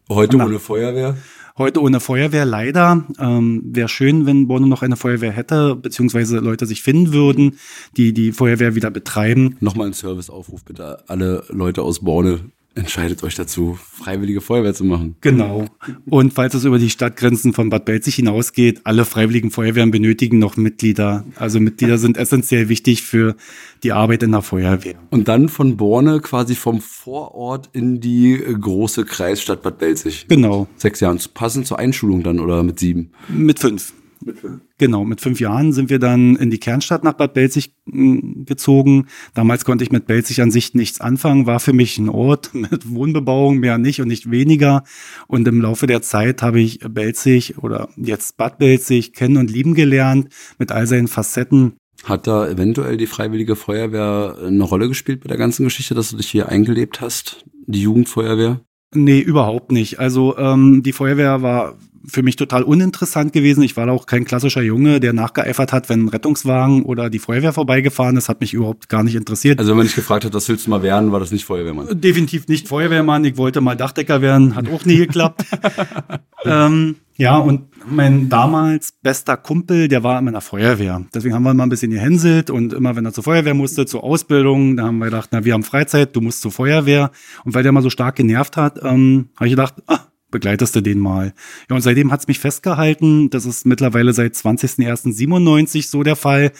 Heute 0.10 0.38
nach, 0.38 0.48
ohne 0.48 0.60
Feuerwehr? 0.60 1.16
Heute 1.60 1.82
ohne 1.82 2.00
Feuerwehr, 2.00 2.46
leider. 2.46 3.06
Ähm, 3.20 3.62
Wäre 3.66 3.90
schön, 3.90 4.26
wenn 4.26 4.48
Borne 4.48 4.66
noch 4.66 4.82
eine 4.82 4.96
Feuerwehr 4.96 5.32
hätte, 5.32 5.76
beziehungsweise 5.76 6.40
Leute 6.40 6.66
sich 6.66 6.82
finden 6.82 7.14
würden, 7.14 7.60
die 7.98 8.14
die 8.14 8.32
Feuerwehr 8.32 8.76
wieder 8.76 8.90
betreiben. 8.90 9.58
Nochmal 9.60 9.88
ein 9.88 9.94
Serviceaufruf 9.94 10.64
bitte. 10.64 11.04
Alle 11.08 11.44
Leute 11.50 11.84
aus 11.84 12.00
Borne, 12.00 12.40
entscheidet 12.76 13.24
euch 13.24 13.36
dazu, 13.36 13.78
freiwillige 13.82 14.42
Feuerwehr 14.42 14.74
zu 14.74 14.84
machen. 14.84 15.16
Genau. 15.22 15.66
Und 16.10 16.34
falls 16.34 16.54
es 16.54 16.66
über 16.66 16.80
die 16.80 16.90
Stadtgrenzen 16.90 17.54
von 17.54 17.70
Bad 17.70 17.86
Belzig 17.86 18.16
hinausgeht, 18.16 18.82
alle 18.86 19.06
freiwilligen 19.06 19.52
Feuerwehren 19.52 19.92
benötigen 19.92 20.40
noch 20.40 20.56
Mitglieder. 20.58 21.26
Also 21.36 21.60
Mitglieder 21.60 21.98
sind 21.98 22.18
essentiell 22.18 22.70
wichtig 22.70 23.02
für 23.02 23.36
die 23.84 23.92
Arbeit 23.92 24.24
in 24.24 24.32
der 24.32 24.42
Feuerwehr. 24.42 24.96
Und 25.10 25.28
dann 25.28 25.50
von 25.50 25.78
Borne 25.78 26.20
quasi 26.22 26.56
vom 26.56 26.82
Vorort 26.82 27.70
in 27.74 28.00
die 28.00 28.38
große 28.38 29.06
Kreisstadt 29.06 29.62
Bad 29.62 29.80
Belzig. 29.80 30.26
Genau. 30.28 30.68
Sechs 30.78 31.00
Jahren. 31.00 31.20
Passend 31.34 31.68
zur 31.68 31.80
Einschulung 31.80 32.24
dann 32.24 32.40
oder 32.40 32.64
mit 32.64 32.80
sieben? 32.80 33.12
Mit 33.28 33.60
fünf. 33.60 33.94
Mit 34.30 34.38
fünf. 34.38 34.62
Genau, 34.78 35.06
mit 35.06 35.22
fünf 35.22 35.40
Jahren 35.40 35.74
sind 35.74 35.90
wir 35.90 35.98
dann 35.98 36.36
in 36.36 36.52
die 36.52 36.60
Kernstadt 36.60 37.04
nach 37.04 37.14
Bad 37.14 37.34
Belzig 37.34 37.74
hm, 37.92 38.46
gezogen. 38.46 39.08
Damals 39.34 39.66
konnte 39.66 39.84
ich 39.84 39.92
mit 39.92 40.06
Belzig 40.06 40.44
an 40.44 40.52
sich 40.52 40.76
nichts 40.76 41.02
anfangen, 41.02 41.48
war 41.48 41.60
für 41.60 41.74
mich 41.74 41.98
ein 41.98 42.10
Ort 42.10 42.54
mit 42.54 42.92
Wohnbebauung, 42.92 43.58
mehr 43.58 43.80
nicht 43.80 44.02
und 44.02 44.08
nicht 44.08 44.30
weniger. 44.30 44.84
Und 45.26 45.48
im 45.48 45.62
Laufe 45.62 45.88
der 45.88 46.04
Zeit 46.04 46.44
habe 46.44 46.60
ich 46.60 46.80
Belzig 46.88 47.58
oder 47.58 47.90
jetzt 47.96 48.38
Bad 48.38 48.60
Belzig 48.60 49.14
kennen 49.14 49.38
und 49.38 49.50
lieben 49.50 49.74
gelernt 49.74 50.30
mit 50.60 50.72
all 50.72 50.86
seinen 50.86 51.08
Facetten. 51.08 51.74
Hat 52.04 52.28
da 52.28 52.48
eventuell 52.48 52.98
die 52.98 53.08
Freiwillige 53.08 53.56
Feuerwehr 53.56 54.38
eine 54.46 54.64
Rolle 54.64 54.90
gespielt 54.90 55.22
bei 55.22 55.28
der 55.28 55.38
ganzen 55.38 55.64
Geschichte, 55.64 55.96
dass 55.96 56.12
du 56.12 56.18
dich 56.18 56.30
hier 56.30 56.50
eingelebt 56.50 57.02
hast? 57.02 57.46
Die 57.66 57.82
Jugendfeuerwehr? 57.82 58.62
Nee, 58.94 59.20
überhaupt 59.20 59.72
nicht. 59.72 60.00
Also 60.00 60.38
ähm, 60.38 60.84
die 60.84 60.94
Feuerwehr 60.94 61.42
war 61.42 61.78
für 62.06 62.24
mich 62.24 62.36
total 62.36 62.64
uninteressant 62.64 63.34
gewesen. 63.34 63.64
Ich 63.64 63.78
war 63.78 63.90
auch 63.90 64.06
kein 64.06 64.26
klassischer 64.26 64.62
Junge, 64.62 65.00
der 65.00 65.14
nachgeeifert 65.14 65.74
hat, 65.74 65.90
wenn 65.90 66.06
ein 66.06 66.10
Rettungswagen 66.10 66.84
oder 66.84 67.10
die 67.10 67.20
Feuerwehr 67.20 67.54
vorbeigefahren 67.54 68.18
ist. 68.18 68.30
Hat 68.30 68.42
mich 68.42 68.54
überhaupt 68.54 68.90
gar 68.90 69.04
nicht 69.04 69.16
interessiert. 69.16 69.60
Also 69.60 69.72
wenn 69.72 69.78
man 69.78 69.86
dich 69.88 69.96
gefragt 69.96 70.26
hat, 70.26 70.34
was 70.34 70.48
willst 70.50 70.68
du 70.68 70.70
mal 70.70 70.84
werden, 70.84 71.12
war 71.12 71.20
das 71.20 71.32
nicht 71.32 71.46
Feuerwehrmann? 71.46 72.00
Definitiv 72.00 72.48
nicht 72.48 72.68
Feuerwehrmann. 72.68 73.26
Ich 73.26 73.38
wollte 73.38 73.62
mal 73.62 73.76
Dachdecker 73.76 74.22
werden, 74.22 74.56
hat 74.56 74.70
auch 74.70 74.86
nie 74.86 74.98
geklappt. 74.98 75.46
ähm, 76.46 76.96
ja, 77.20 77.38
und 77.38 77.68
mein 77.86 78.30
damals 78.30 78.94
bester 79.02 79.36
Kumpel, 79.36 79.90
der 79.90 80.04
war 80.04 80.18
immer 80.20 80.30
in 80.30 80.34
der 80.36 80.42
Feuerwehr. 80.42 81.06
Deswegen 81.14 81.36
haben 81.36 81.44
wir 81.44 81.54
mal 81.54 81.64
ein 81.64 81.70
bisschen 81.70 81.92
gehänselt 81.92 82.50
und 82.50 82.72
immer, 82.72 82.96
wenn 82.96 83.06
er 83.06 83.12
zur 83.12 83.26
Feuerwehr 83.26 83.54
musste, 83.54 83.86
zur 83.86 84.06
Ausbildung, 84.06 84.78
da 84.78 84.84
haben 84.84 85.00
wir 85.00 85.06
gedacht, 85.06 85.30
na, 85.34 85.44
wir 85.44 85.54
haben 85.54 85.64
Freizeit, 85.64 86.16
du 86.16 86.22
musst 86.22 86.42
zur 86.42 86.54
Feuerwehr. 86.54 87.12
Und 87.44 87.54
weil 87.54 87.64
der 87.64 87.74
mal 87.74 87.84
so 87.84 87.90
stark 87.90 88.16
genervt 88.16 88.56
hat, 88.56 88.80
ähm, 88.84 89.30
habe 89.36 89.48
ich 89.48 89.52
gedacht, 89.52 89.76
ah, 89.88 90.00
begleitest 90.32 90.76
du 90.76 90.82
den 90.82 91.00
mal. 91.00 91.34
Ja, 91.70 91.76
und 91.76 91.82
seitdem 91.82 92.12
hat's 92.12 92.28
mich 92.28 92.40
festgehalten. 92.40 93.30
Das 93.30 93.46
ist 93.46 93.66
mittlerweile 93.66 94.14
seit 94.14 94.34
20.01.97 94.34 95.88
so 95.90 96.04
der 96.04 96.16
Fall. 96.16 96.52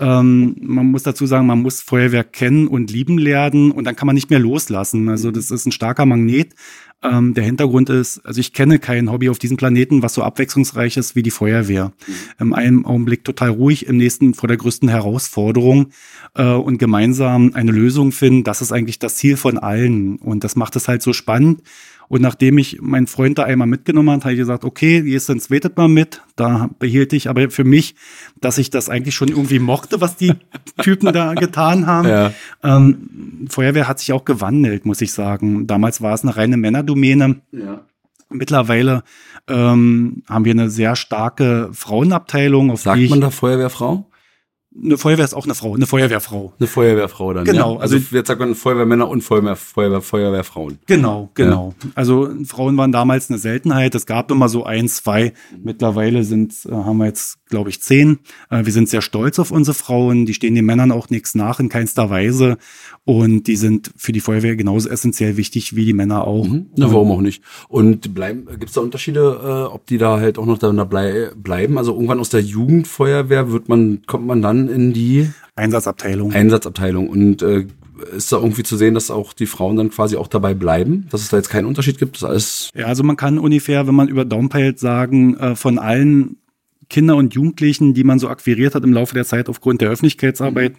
Ähm, 0.00 0.56
man 0.60 0.86
muss 0.86 1.02
dazu 1.02 1.26
sagen, 1.26 1.46
man 1.46 1.60
muss 1.60 1.80
Feuerwehr 1.80 2.24
kennen 2.24 2.68
und 2.68 2.90
lieben 2.90 3.18
lernen 3.18 3.72
und 3.72 3.84
dann 3.84 3.96
kann 3.96 4.06
man 4.06 4.14
nicht 4.14 4.30
mehr 4.30 4.38
loslassen. 4.38 5.08
Also 5.08 5.30
das 5.30 5.50
ist 5.50 5.66
ein 5.66 5.72
starker 5.72 6.06
Magnet. 6.06 6.54
Ähm, 7.00 7.34
der 7.34 7.44
Hintergrund 7.44 7.90
ist, 7.90 8.24
also 8.24 8.40
ich 8.40 8.52
kenne 8.52 8.80
kein 8.80 9.10
Hobby 9.10 9.28
auf 9.28 9.38
diesem 9.38 9.56
Planeten, 9.56 10.02
was 10.02 10.14
so 10.14 10.22
abwechslungsreich 10.22 10.96
ist 10.96 11.14
wie 11.14 11.22
die 11.22 11.30
Feuerwehr. 11.30 11.92
Mhm. 12.06 12.12
Im 12.40 12.52
einen 12.52 12.84
Augenblick 12.84 13.24
total 13.24 13.50
ruhig, 13.50 13.86
im 13.86 13.98
nächsten 13.98 14.34
vor 14.34 14.48
der 14.48 14.56
größten 14.56 14.88
Herausforderung 14.88 15.90
äh, 16.34 16.52
und 16.52 16.78
gemeinsam 16.78 17.52
eine 17.54 17.70
Lösung 17.70 18.10
finden, 18.10 18.42
das 18.42 18.62
ist 18.62 18.72
eigentlich 18.72 18.98
das 18.98 19.16
Ziel 19.16 19.36
von 19.36 19.58
allen. 19.58 20.16
Und 20.16 20.42
das 20.42 20.56
macht 20.56 20.74
es 20.74 20.88
halt 20.88 21.02
so 21.02 21.12
spannend. 21.12 21.62
Und 22.08 22.22
nachdem 22.22 22.56
ich 22.56 22.80
meinen 22.80 23.06
Freund 23.06 23.38
da 23.38 23.44
einmal 23.44 23.68
mitgenommen 23.68 24.10
hat, 24.10 24.24
habe 24.24 24.32
ich 24.32 24.38
gesagt, 24.38 24.64
okay, 24.64 25.00
jetzt 25.00 25.28
ins 25.28 25.50
wetet 25.50 25.76
mal 25.76 25.88
mit. 25.88 26.22
Da 26.36 26.70
behielt 26.78 27.12
ich 27.12 27.28
aber 27.28 27.50
für 27.50 27.64
mich, 27.64 27.94
dass 28.40 28.56
ich 28.58 28.70
das 28.70 28.88
eigentlich 28.88 29.14
schon 29.14 29.28
irgendwie 29.28 29.58
mochte, 29.58 30.00
was 30.00 30.16
die 30.16 30.32
Typen 30.82 31.12
da 31.12 31.34
getan 31.34 31.86
haben. 31.86 32.08
Ja. 32.08 32.32
Ähm, 32.62 33.46
Feuerwehr 33.50 33.88
hat 33.88 33.98
sich 33.98 34.12
auch 34.12 34.24
gewandelt, 34.24 34.86
muss 34.86 35.00
ich 35.02 35.12
sagen. 35.12 35.66
Damals 35.66 36.00
war 36.00 36.14
es 36.14 36.22
eine 36.22 36.36
reine 36.36 36.56
Männerdomäne. 36.56 37.40
Ja. 37.52 37.84
Mittlerweile 38.30 39.04
ähm, 39.46 40.22
haben 40.28 40.44
wir 40.44 40.52
eine 40.52 40.70
sehr 40.70 40.96
starke 40.96 41.70
Frauenabteilung. 41.72 42.70
Auf 42.70 42.82
Sagt 42.82 43.08
man 43.08 43.20
da 43.20 43.30
Feuerwehrfrau? 43.30 44.06
Eine 44.82 44.98
Feuerwehr 44.98 45.24
ist 45.24 45.34
auch 45.34 45.44
eine 45.44 45.54
Frau, 45.54 45.74
eine 45.74 45.86
Feuerwehrfrau. 45.86 46.52
Eine 46.58 46.66
Feuerwehrfrau 46.66 47.32
dann. 47.32 47.44
Genau. 47.44 47.74
Ja? 47.74 47.80
Also, 47.80 47.96
also 47.96 48.16
jetzt 48.16 48.28
sagt 48.28 48.40
man 48.40 48.54
Feuerwehrmänner 48.54 49.08
und 49.08 49.22
Feuerwehr, 49.22 49.56
Feuerwehr, 49.56 50.00
Feuerwehrfrauen. 50.00 50.78
Genau, 50.86 51.30
genau. 51.34 51.74
Ja. 51.82 51.90
Also 51.94 52.30
Frauen 52.44 52.76
waren 52.76 52.92
damals 52.92 53.30
eine 53.30 53.38
Seltenheit. 53.38 53.94
Es 53.94 54.06
gab 54.06 54.30
immer 54.30 54.48
so 54.48 54.64
ein, 54.64 54.88
zwei. 54.88 55.32
Mittlerweile 55.62 56.24
sind, 56.24 56.54
äh, 56.66 56.72
haben 56.72 56.98
wir 56.98 57.06
jetzt, 57.06 57.38
glaube 57.48 57.70
ich, 57.70 57.80
zehn. 57.82 58.18
Äh, 58.50 58.64
wir 58.64 58.72
sind 58.72 58.88
sehr 58.88 59.02
stolz 59.02 59.38
auf 59.38 59.50
unsere 59.50 59.74
Frauen. 59.74 60.26
Die 60.26 60.34
stehen 60.34 60.54
den 60.54 60.66
Männern 60.66 60.92
auch 60.92 61.10
nichts 61.10 61.34
nach 61.34 61.60
in 61.60 61.68
keinster 61.68 62.10
Weise. 62.10 62.58
Und 63.04 63.46
die 63.46 63.56
sind 63.56 63.90
für 63.96 64.12
die 64.12 64.20
Feuerwehr 64.20 64.54
genauso 64.54 64.88
essentiell 64.88 65.36
wichtig 65.36 65.74
wie 65.74 65.86
die 65.86 65.94
Männer 65.94 66.26
auch. 66.26 66.46
Mhm. 66.46 66.66
Na, 66.76 66.92
warum 66.92 67.10
auch 67.10 67.20
nicht? 67.20 67.42
Und 67.68 68.14
bleiben, 68.14 68.46
gibt 68.46 68.66
es 68.66 68.72
da 68.72 68.80
Unterschiede, 68.80 69.40
äh, 69.42 69.74
ob 69.74 69.86
die 69.86 69.98
da 69.98 70.20
halt 70.20 70.38
auch 70.38 70.46
noch 70.46 70.58
da 70.58 70.70
blei 70.84 71.30
bleiben? 71.34 71.78
Also 71.78 71.94
irgendwann 71.94 72.20
aus 72.20 72.28
der 72.28 72.42
Jugendfeuerwehr 72.42 73.50
wird 73.50 73.68
man, 73.68 74.02
kommt 74.06 74.26
man 74.26 74.42
dann 74.42 74.67
in 74.68 74.92
die 74.92 75.30
Einsatzabteilung. 75.56 76.32
Einsatzabteilung. 76.32 77.08
Und 77.08 77.42
äh, 77.42 77.66
ist 78.16 78.32
da 78.32 78.36
irgendwie 78.36 78.62
zu 78.62 78.76
sehen, 78.76 78.94
dass 78.94 79.10
auch 79.10 79.32
die 79.32 79.46
Frauen 79.46 79.76
dann 79.76 79.90
quasi 79.90 80.16
auch 80.16 80.28
dabei 80.28 80.54
bleiben, 80.54 81.06
dass 81.10 81.20
es 81.20 81.28
da 81.28 81.36
jetzt 81.36 81.50
keinen 81.50 81.66
Unterschied 81.66 81.98
gibt? 81.98 82.22
Alles 82.22 82.70
ja, 82.74 82.86
also 82.86 83.02
man 83.02 83.16
kann 83.16 83.38
ungefähr, 83.38 83.86
wenn 83.86 83.94
man 83.94 84.08
über 84.08 84.24
Daumenpeilt 84.24 84.78
sagen, 84.78 85.36
äh, 85.36 85.56
von 85.56 85.78
allen 85.78 86.36
Kinder 86.88 87.16
und 87.16 87.34
Jugendlichen, 87.34 87.94
die 87.94 88.04
man 88.04 88.18
so 88.18 88.28
akquiriert 88.28 88.74
hat 88.74 88.84
im 88.84 88.92
Laufe 88.92 89.14
der 89.14 89.24
Zeit 89.24 89.48
aufgrund 89.48 89.80
der 89.80 89.90
Öffentlichkeitsarbeit, 89.90 90.74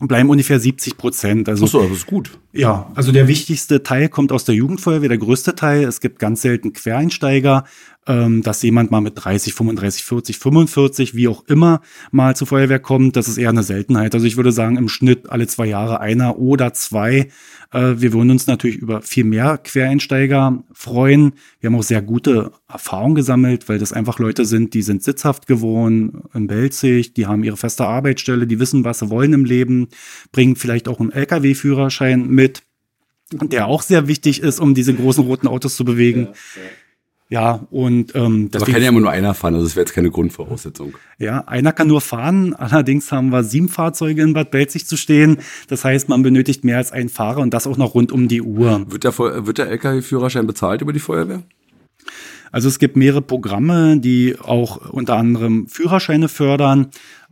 bleiben 0.00 0.30
ungefähr 0.30 0.58
70 0.58 0.96
Prozent. 0.96 1.48
Also, 1.48 1.66
Ach 1.66 1.70
so, 1.70 1.82
das 1.82 1.98
ist 1.98 2.06
gut. 2.06 2.38
Ja, 2.52 2.90
also 2.94 3.12
der 3.12 3.28
wichtigste 3.28 3.82
Teil 3.82 4.08
kommt 4.08 4.32
aus 4.32 4.44
der 4.44 4.54
Jugendfeuerwehr, 4.54 5.08
der 5.08 5.18
größte 5.18 5.54
Teil. 5.54 5.84
Es 5.84 6.00
gibt 6.00 6.18
ganz 6.18 6.42
selten 6.42 6.72
Quereinsteiger, 6.72 7.64
ähm, 8.06 8.42
dass 8.42 8.62
jemand 8.62 8.90
mal 8.90 9.00
mit 9.00 9.12
30, 9.16 9.54
35, 9.54 10.04
40, 10.04 10.38
45, 10.38 11.14
wie 11.14 11.28
auch 11.28 11.44
immer, 11.46 11.80
mal 12.10 12.36
zur 12.36 12.46
Feuerwehr 12.46 12.78
kommt. 12.78 13.16
Das 13.16 13.28
ist 13.28 13.38
eher 13.38 13.48
eine 13.48 13.62
Seltenheit. 13.62 14.14
Also 14.14 14.26
ich 14.26 14.36
würde 14.36 14.52
sagen, 14.52 14.76
im 14.76 14.88
Schnitt 14.88 15.30
alle 15.30 15.46
zwei 15.46 15.66
Jahre 15.66 16.00
einer 16.00 16.38
oder 16.38 16.74
zwei. 16.74 17.28
Äh, 17.72 17.94
wir 17.96 18.12
würden 18.12 18.30
uns 18.30 18.46
natürlich 18.46 18.76
über 18.76 19.02
viel 19.02 19.24
mehr 19.24 19.58
Quereinsteiger 19.58 20.62
freuen. 20.72 21.32
Wir 21.60 21.68
haben 21.68 21.76
auch 21.76 21.82
sehr 21.82 22.02
gute 22.02 22.52
Erfahrungen 22.68 23.14
gesammelt, 23.14 23.68
weil 23.68 23.78
das 23.78 23.92
einfach 23.92 24.18
Leute 24.18 24.44
sind, 24.44 24.74
die 24.74 24.82
sind 24.82 25.02
sitzhaft 25.02 25.46
gewohnt 25.46 26.14
in 26.34 26.46
Belzig, 26.46 27.14
die 27.14 27.26
haben 27.26 27.44
ihre 27.44 27.56
feste 27.56 27.86
Arbeitsstelle, 27.86 28.46
die 28.46 28.60
wissen, 28.60 28.84
was 28.84 28.98
sie 28.98 29.10
wollen 29.10 29.32
im 29.32 29.44
Leben, 29.44 29.88
bringen 30.32 30.56
vielleicht 30.56 30.88
auch 30.88 31.00
einen 31.00 31.12
Lkw-Führerschein 31.12 32.28
mit, 32.28 32.62
der 33.32 33.66
auch 33.66 33.82
sehr 33.82 34.06
wichtig 34.08 34.40
ist, 34.40 34.60
um 34.60 34.74
diese 34.74 34.94
großen 34.94 35.24
roten 35.24 35.48
Autos 35.48 35.76
zu 35.76 35.84
bewegen. 35.84 36.20
Ja, 36.20 36.26
ja. 36.28 36.68
Ja, 37.30 37.66
und 37.70 38.14
ähm, 38.14 38.50
das 38.50 38.64
kann 38.66 38.82
ja 38.82 38.88
immer 38.88 39.00
nur 39.00 39.10
einer 39.10 39.32
fahren, 39.34 39.54
also 39.54 39.66
das 39.66 39.76
wäre 39.76 39.84
jetzt 39.84 39.94
keine 39.94 40.10
Grundvoraussetzung. 40.10 40.94
Ja, 41.18 41.40
einer 41.46 41.72
kann 41.72 41.88
nur 41.88 42.02
fahren. 42.02 42.54
Allerdings 42.54 43.10
haben 43.10 43.30
wir 43.30 43.42
sieben 43.44 43.68
Fahrzeuge 43.68 44.22
in 44.22 44.34
Bad 44.34 44.50
Belzig 44.50 44.86
zu 44.86 44.96
stehen. 44.96 45.38
Das 45.68 45.84
heißt, 45.84 46.08
man 46.08 46.22
benötigt 46.22 46.64
mehr 46.64 46.76
als 46.76 46.92
einen 46.92 47.08
Fahrer 47.08 47.40
und 47.40 47.54
das 47.54 47.66
auch 47.66 47.78
noch 47.78 47.94
rund 47.94 48.12
um 48.12 48.28
die 48.28 48.42
Uhr. 48.42 48.84
Wird 48.90 49.04
der, 49.04 49.16
wird 49.18 49.58
der 49.58 49.68
LKW-Führerschein 49.68 50.46
bezahlt 50.46 50.82
über 50.82 50.92
die 50.92 51.00
Feuerwehr? 51.00 51.42
Also 52.52 52.68
es 52.68 52.78
gibt 52.78 52.96
mehrere 52.96 53.22
Programme, 53.22 53.98
die 53.98 54.36
auch 54.38 54.90
unter 54.90 55.16
anderem 55.16 55.66
Führerscheine 55.66 56.28
fördern. 56.28 56.88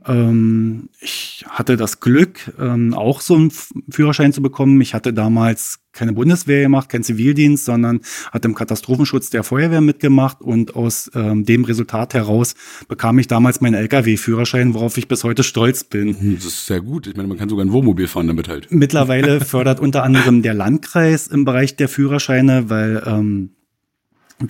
Ähm, 0.07 0.89
ich 1.01 1.45
hatte 1.49 1.77
das 1.77 2.01
Glück, 2.01 2.53
ähm, 2.59 2.95
auch 2.95 3.21
so 3.21 3.37
einen 3.37 3.53
Führerschein 3.91 4.33
zu 4.33 4.43
bekommen. 4.43 4.81
Ich 4.81 4.95
hatte 4.95 5.13
damals 5.13 5.82
keine 5.93 6.13
Bundeswehr 6.13 6.63
gemacht, 6.63 6.89
kein 6.89 7.03
Zivildienst, 7.03 7.65
sondern 7.65 8.01
hatte 8.31 8.49
im 8.49 8.55
Katastrophenschutz 8.55 9.31
der 9.31 9.45
Feuerwehr 9.45 9.81
mitgemacht 9.81 10.41
und 10.41 10.75
aus 10.75 11.11
ähm, 11.15 11.45
dem 11.45 11.65
Resultat 11.65 12.15
heraus 12.15 12.55
bekam 12.89 13.19
ich 13.19 13.29
damals 13.29 13.61
meinen 13.61 13.75
Lkw-Führerschein, 13.75 14.75
worauf 14.75 14.97
ich 14.97 15.09
bis 15.09 15.25
heute 15.25 15.43
stolz 15.43 15.85
bin. 15.85 16.19
Hm, 16.19 16.35
das 16.37 16.47
ist 16.47 16.67
sehr 16.67 16.81
gut. 16.81 17.07
Ich 17.07 17.17
meine, 17.17 17.29
man 17.29 17.39
kann 17.39 17.49
sogar 17.49 17.65
ein 17.65 17.73
Wohnmobil 17.73 18.09
fahren 18.09 18.27
damit 18.27 18.49
halt. 18.49 18.69
Mittlerweile 18.71 19.41
fördert 19.45 19.81
unter 19.81 20.03
anderem 20.03 20.43
der 20.43 20.55
Landkreis 20.55 21.27
im 21.27 21.45
Bereich 21.45 21.77
der 21.77 21.89
Führerscheine, 21.89 22.71
weil 22.71 23.03
ähm, 23.07 23.51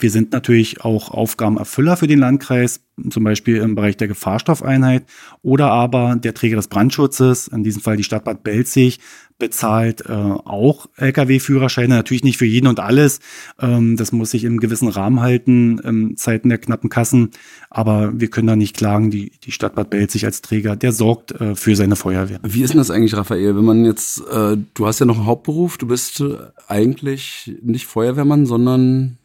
wir 0.01 0.11
sind 0.11 0.33
natürlich 0.33 0.83
auch 0.83 1.11
Aufgabenerfüller 1.11 1.97
für 1.97 2.07
den 2.07 2.19
Landkreis, 2.19 2.81
zum 3.11 3.25
Beispiel 3.25 3.57
im 3.59 3.75
Bereich 3.75 3.97
der 3.97 4.09
Gefahrstoffeinheit 4.09 5.05
oder 5.43 5.71
aber 5.71 6.17
der 6.17 6.35
Träger 6.35 6.57
des 6.57 6.69
Brandschutzes, 6.69 7.49
in 7.49 7.65
diesem 7.65 7.83
Fall 7.83 7.97
die 7.97 8.05
Stadt 8.05 8.25
Bad 8.25 8.43
Belzig, 8.43 9.01
bezahlt 9.43 10.05
äh, 10.09 10.13
auch 10.13 10.87
Lkw-Führerscheine, 10.97 11.97
natürlich 11.97 12.23
nicht 12.23 12.37
für 12.37 12.47
jeden 12.47 12.69
und 12.69 12.79
alles. 12.79 13.19
Ähm, 13.61 13.97
das 13.97 14.13
muss 14.13 14.31
sich 14.31 14.45
im 14.45 14.61
gewissen 14.61 14.87
Rahmen 14.87 15.21
halten, 15.21 15.81
in 15.81 16.17
Zeiten 16.17 16.49
der 16.49 16.59
knappen 16.59 16.89
Kassen. 16.89 17.33
Aber 17.69 18.13
wir 18.15 18.31
können 18.31 18.47
da 18.47 18.55
nicht 18.55 18.77
klagen. 18.77 19.11
Die, 19.11 19.33
die 19.43 19.51
Stadt 19.51 19.75
Bad 19.75 19.91
Belzig 19.91 20.27
als 20.27 20.43
Träger, 20.43 20.77
der 20.77 20.93
sorgt 20.93 21.33
äh, 21.33 21.57
für 21.57 21.75
seine 21.75 21.97
Feuerwehr. 21.97 22.39
Wie 22.45 22.63
ist 22.63 22.73
denn 22.73 22.79
das 22.79 22.93
eigentlich, 22.93 23.17
Raphael? 23.17 23.57
Wenn 23.57 23.65
man 23.65 23.85
jetzt, 23.85 24.21
äh, 24.29 24.57
du 24.75 24.87
hast 24.87 25.01
ja 25.01 25.07
noch 25.07 25.17
einen 25.17 25.27
Hauptberuf, 25.27 25.77
du 25.77 25.89
bist 25.89 26.21
äh, 26.21 26.37
eigentlich 26.69 27.53
nicht 27.63 27.87
Feuerwehrmann, 27.87 28.47
sondern 28.47 29.19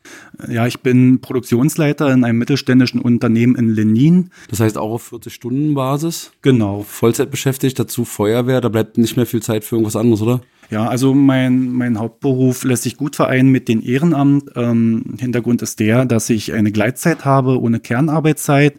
ja, 0.47 0.67
ich 0.67 0.79
bin 0.81 1.19
Produktionsleiter 1.19 2.11
in 2.11 2.23
einem 2.23 2.37
mittelständischen 2.37 3.01
Unternehmen 3.01 3.55
in 3.55 3.69
Lenin. 3.69 4.29
Das 4.49 4.59
heißt 4.59 4.77
auch 4.77 4.91
auf 4.91 5.11
40-Stunden-Basis? 5.11 6.31
Genau. 6.41 6.83
Vollzeit 6.83 7.31
beschäftigt, 7.31 7.79
dazu 7.79 8.05
Feuerwehr, 8.05 8.61
da 8.61 8.69
bleibt 8.69 8.97
nicht 8.97 9.17
mehr 9.17 9.25
viel 9.25 9.41
Zeit 9.41 9.63
für 9.63 9.75
irgendwas 9.75 9.95
anderes, 9.95 10.06
oder? 10.11 10.41
Ja, 10.69 10.87
also 10.87 11.13
mein, 11.13 11.71
mein 11.71 11.97
Hauptberuf 11.97 12.63
lässt 12.65 12.83
sich 12.83 12.97
gut 12.97 13.15
vereinen 13.15 13.49
mit 13.49 13.69
dem 13.69 13.81
Ehrenamt. 13.81 14.51
Ähm, 14.55 15.15
Hintergrund 15.17 15.61
ist 15.61 15.79
der, 15.79 16.05
dass 16.05 16.29
ich 16.29 16.53
eine 16.53 16.73
Gleitzeit 16.73 17.23
habe 17.23 17.61
ohne 17.61 17.79
Kernarbeitszeit. 17.79 18.75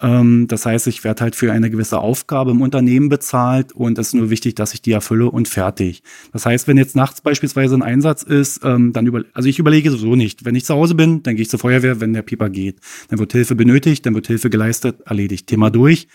Ähm, 0.00 0.46
das 0.48 0.66
heißt, 0.66 0.88
ich 0.88 1.04
werde 1.04 1.22
halt 1.22 1.36
für 1.36 1.52
eine 1.52 1.70
gewisse 1.70 1.98
Aufgabe 1.98 2.50
im 2.50 2.60
Unternehmen 2.60 3.08
bezahlt 3.08 3.72
und 3.72 3.98
es 3.98 4.08
ist 4.08 4.14
nur 4.14 4.30
wichtig, 4.30 4.56
dass 4.56 4.74
ich 4.74 4.82
die 4.82 4.92
erfülle 4.92 5.30
und 5.30 5.46
fertig. 5.46 6.02
Das 6.32 6.44
heißt, 6.44 6.66
wenn 6.66 6.76
jetzt 6.76 6.96
nachts 6.96 7.20
beispielsweise 7.20 7.76
ein 7.76 7.82
Einsatz 7.82 8.24
ist, 8.24 8.64
ähm, 8.64 8.92
dann 8.92 9.06
über, 9.06 9.22
also 9.32 9.48
ich 9.48 9.60
überlege 9.60 9.90
sowieso 9.90 10.16
nicht. 10.16 10.44
Wenn 10.44 10.56
ich 10.56 10.64
zu 10.64 10.74
Hause 10.74 10.96
bin, 10.96 11.22
dann 11.22 11.36
gehe 11.36 11.42
ich 11.42 11.50
zur 11.50 11.60
Feuerwehr, 11.60 12.00
wenn 12.00 12.12
der 12.12 12.22
Pieper 12.22 12.50
geht. 12.50 12.80
Dann 13.08 13.18
wird 13.20 13.32
Hilfe 13.32 13.54
benötigt, 13.54 14.06
dann 14.06 14.14
wird 14.14 14.26
Hilfe 14.26 14.50
geleistet, 14.50 15.02
erledigt. 15.04 15.46
Thema 15.46 15.70
durch. 15.70 16.08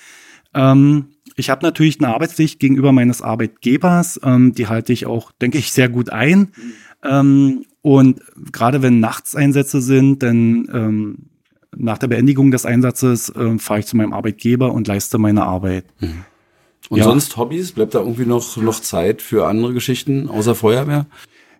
Ähm, 0.54 1.06
ich 1.36 1.50
habe 1.50 1.66
natürlich 1.66 2.00
eine 2.00 2.14
Arbeitspflicht 2.14 2.60
gegenüber 2.60 2.92
meines 2.92 3.22
Arbeitgebers. 3.22 4.20
Ähm, 4.24 4.54
die 4.54 4.68
halte 4.68 4.94
ich 4.94 5.06
auch, 5.06 5.32
denke 5.32 5.58
ich, 5.58 5.72
sehr 5.72 5.90
gut 5.90 6.10
ein. 6.12 6.52
Ähm, 7.04 7.66
und 7.82 8.22
gerade 8.52 8.82
wenn 8.82 9.00
Nachtseinsätze 9.00 9.82
sind, 9.82 10.24
dann 10.24 10.68
ähm, 10.74 11.18
nach 11.76 11.98
der 11.98 12.08
Beendigung 12.08 12.52
des 12.52 12.66
Einsatzes 12.66 13.30
äh, 13.30 13.58
fahre 13.58 13.80
ich 13.80 13.88
zu 13.88 13.98
meinem 13.98 14.14
Arbeitgeber 14.14 14.72
und 14.72 14.88
leiste 14.88 15.18
meine 15.18 15.44
Arbeit. 15.44 15.86
Mhm. 16.00 16.26
Und 16.90 16.98
ja. 17.00 17.06
sonst 17.06 17.38
Hobbys? 17.38 17.72
Bleibt 17.72 17.96
da 17.96 18.00
irgendwie 18.00 18.26
noch, 18.26 18.58
noch 18.58 18.80
Zeit 18.80 19.22
für 19.22 19.48
andere 19.48 19.74
Geschichten 19.74 20.30
außer 20.30 20.54
Feuerwehr? 20.54 21.08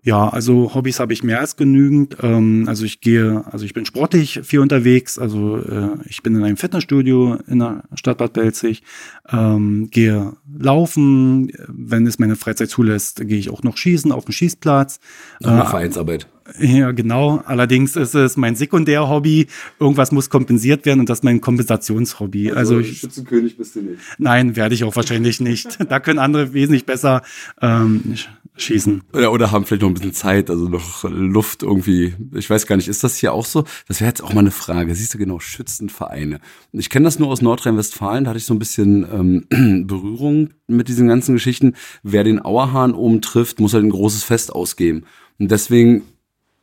Ja, 0.06 0.28
also 0.28 0.76
Hobbys 0.76 1.00
habe 1.00 1.14
ich 1.14 1.24
mehr 1.24 1.40
als 1.40 1.56
genügend. 1.56 2.18
Ähm, 2.22 2.66
also 2.68 2.84
ich 2.84 3.00
gehe, 3.00 3.46
also 3.50 3.64
ich 3.64 3.74
bin 3.74 3.86
sportlich 3.86 4.42
viel 4.44 4.60
unterwegs. 4.60 5.18
Also 5.18 5.58
äh, 5.58 5.92
ich 6.06 6.22
bin 6.22 6.36
in 6.36 6.44
einem 6.44 6.58
Fitnessstudio 6.58 7.38
in 7.48 7.60
der 7.60 7.84
Stadt 7.96 8.18
Bad 8.18 8.34
Belzig, 8.34 8.84
ähm, 9.32 9.88
gehe 9.92 10.34
laufen. 10.60 11.54
Wenn 11.70 12.06
es 12.06 12.20
meine 12.20 12.36
Freizeit 12.36 12.70
zulässt, 12.70 13.26
gehe 13.26 13.38
ich 13.38 13.50
auch 13.50 13.64
noch 13.64 13.78
schießen 13.78 14.12
auf 14.12 14.26
dem 14.26 14.34
Schießplatz. 14.34 15.00
Äh, 15.42 15.46
Vereinsarbeit. 15.46 16.28
Ja, 16.60 16.92
genau. 16.92 17.42
Allerdings 17.46 17.96
ist 17.96 18.16
es 18.16 18.36
mein 18.36 18.56
Sekundärhobby. 18.56 19.48
Irgendwas 19.80 20.12
muss 20.12 20.30
kompensiert 20.30 20.86
werden 20.86 21.00
und 21.00 21.10
das 21.10 21.20
ist 21.20 21.24
mein 21.24 21.42
Kompensationshobby. 21.42 22.52
Also, 22.52 22.78
also 22.78 22.84
Schützenkönig 22.84 23.58
bist 23.58 23.76
du 23.76 23.82
nicht. 23.82 24.00
Nein, 24.18 24.56
werde 24.56 24.76
ich 24.76 24.84
auch 24.84 24.96
wahrscheinlich 24.96 25.40
nicht. 25.40 25.80
Da 25.94 26.00
können 26.00 26.18
andere 26.18 26.54
wesentlich 26.54 26.86
besser 26.86 27.22
ähm, 27.62 28.16
schießen. 28.56 29.04
Oder, 29.14 29.32
oder 29.32 29.52
haben 29.52 29.66
vielleicht 29.66 29.82
noch 29.84 29.90
ein 29.90 29.94
bisschen 29.94 30.14
Zeit, 30.14 30.50
also 30.50 30.70
noch 30.70 31.04
Luft 31.04 31.62
irgendwie. 31.62 32.16
Ich 32.34 32.50
weiß 32.50 32.66
gar 32.66 32.78
nicht, 32.78 32.88
ist 32.88 33.04
das 33.04 33.18
hier 33.18 33.34
auch 33.34 33.46
so? 33.46 33.66
Das 33.88 34.00
wäre 34.00 34.10
jetzt 34.10 34.24
auch 34.24 34.34
mal 34.34 34.40
eine 34.40 34.52
Frage. 34.52 34.96
Siehst 34.96 35.14
du 35.14 35.18
genau, 35.18 35.40
Schützenvereine. 35.40 36.40
Ich 36.72 36.90
kenne 36.90 37.06
das 37.06 37.20
nur 37.20 37.28
aus 37.28 37.42
Nordrhein-Westfalen, 37.42 38.24
da 38.24 38.30
hatte 38.32 38.40
ich 38.40 38.46
so 38.46 38.54
ein 38.54 38.60
bisschen 38.60 39.06
ähm, 39.52 39.86
Berührung 39.88 40.52
mit 40.68 40.88
diesen 40.88 41.08
ganzen 41.08 41.34
Geschichten. 41.34 41.74
Wer 42.02 42.24
den 42.24 42.40
Auerhahn 42.40 42.94
oben 42.94 43.22
trifft, 43.22 43.60
muss 43.60 43.74
halt 43.74 43.84
ein 43.84 43.90
großes 43.90 44.24
Fest 44.24 44.54
ausgeben. 44.54 45.04
Und 45.40 45.52
deswegen 45.52 46.04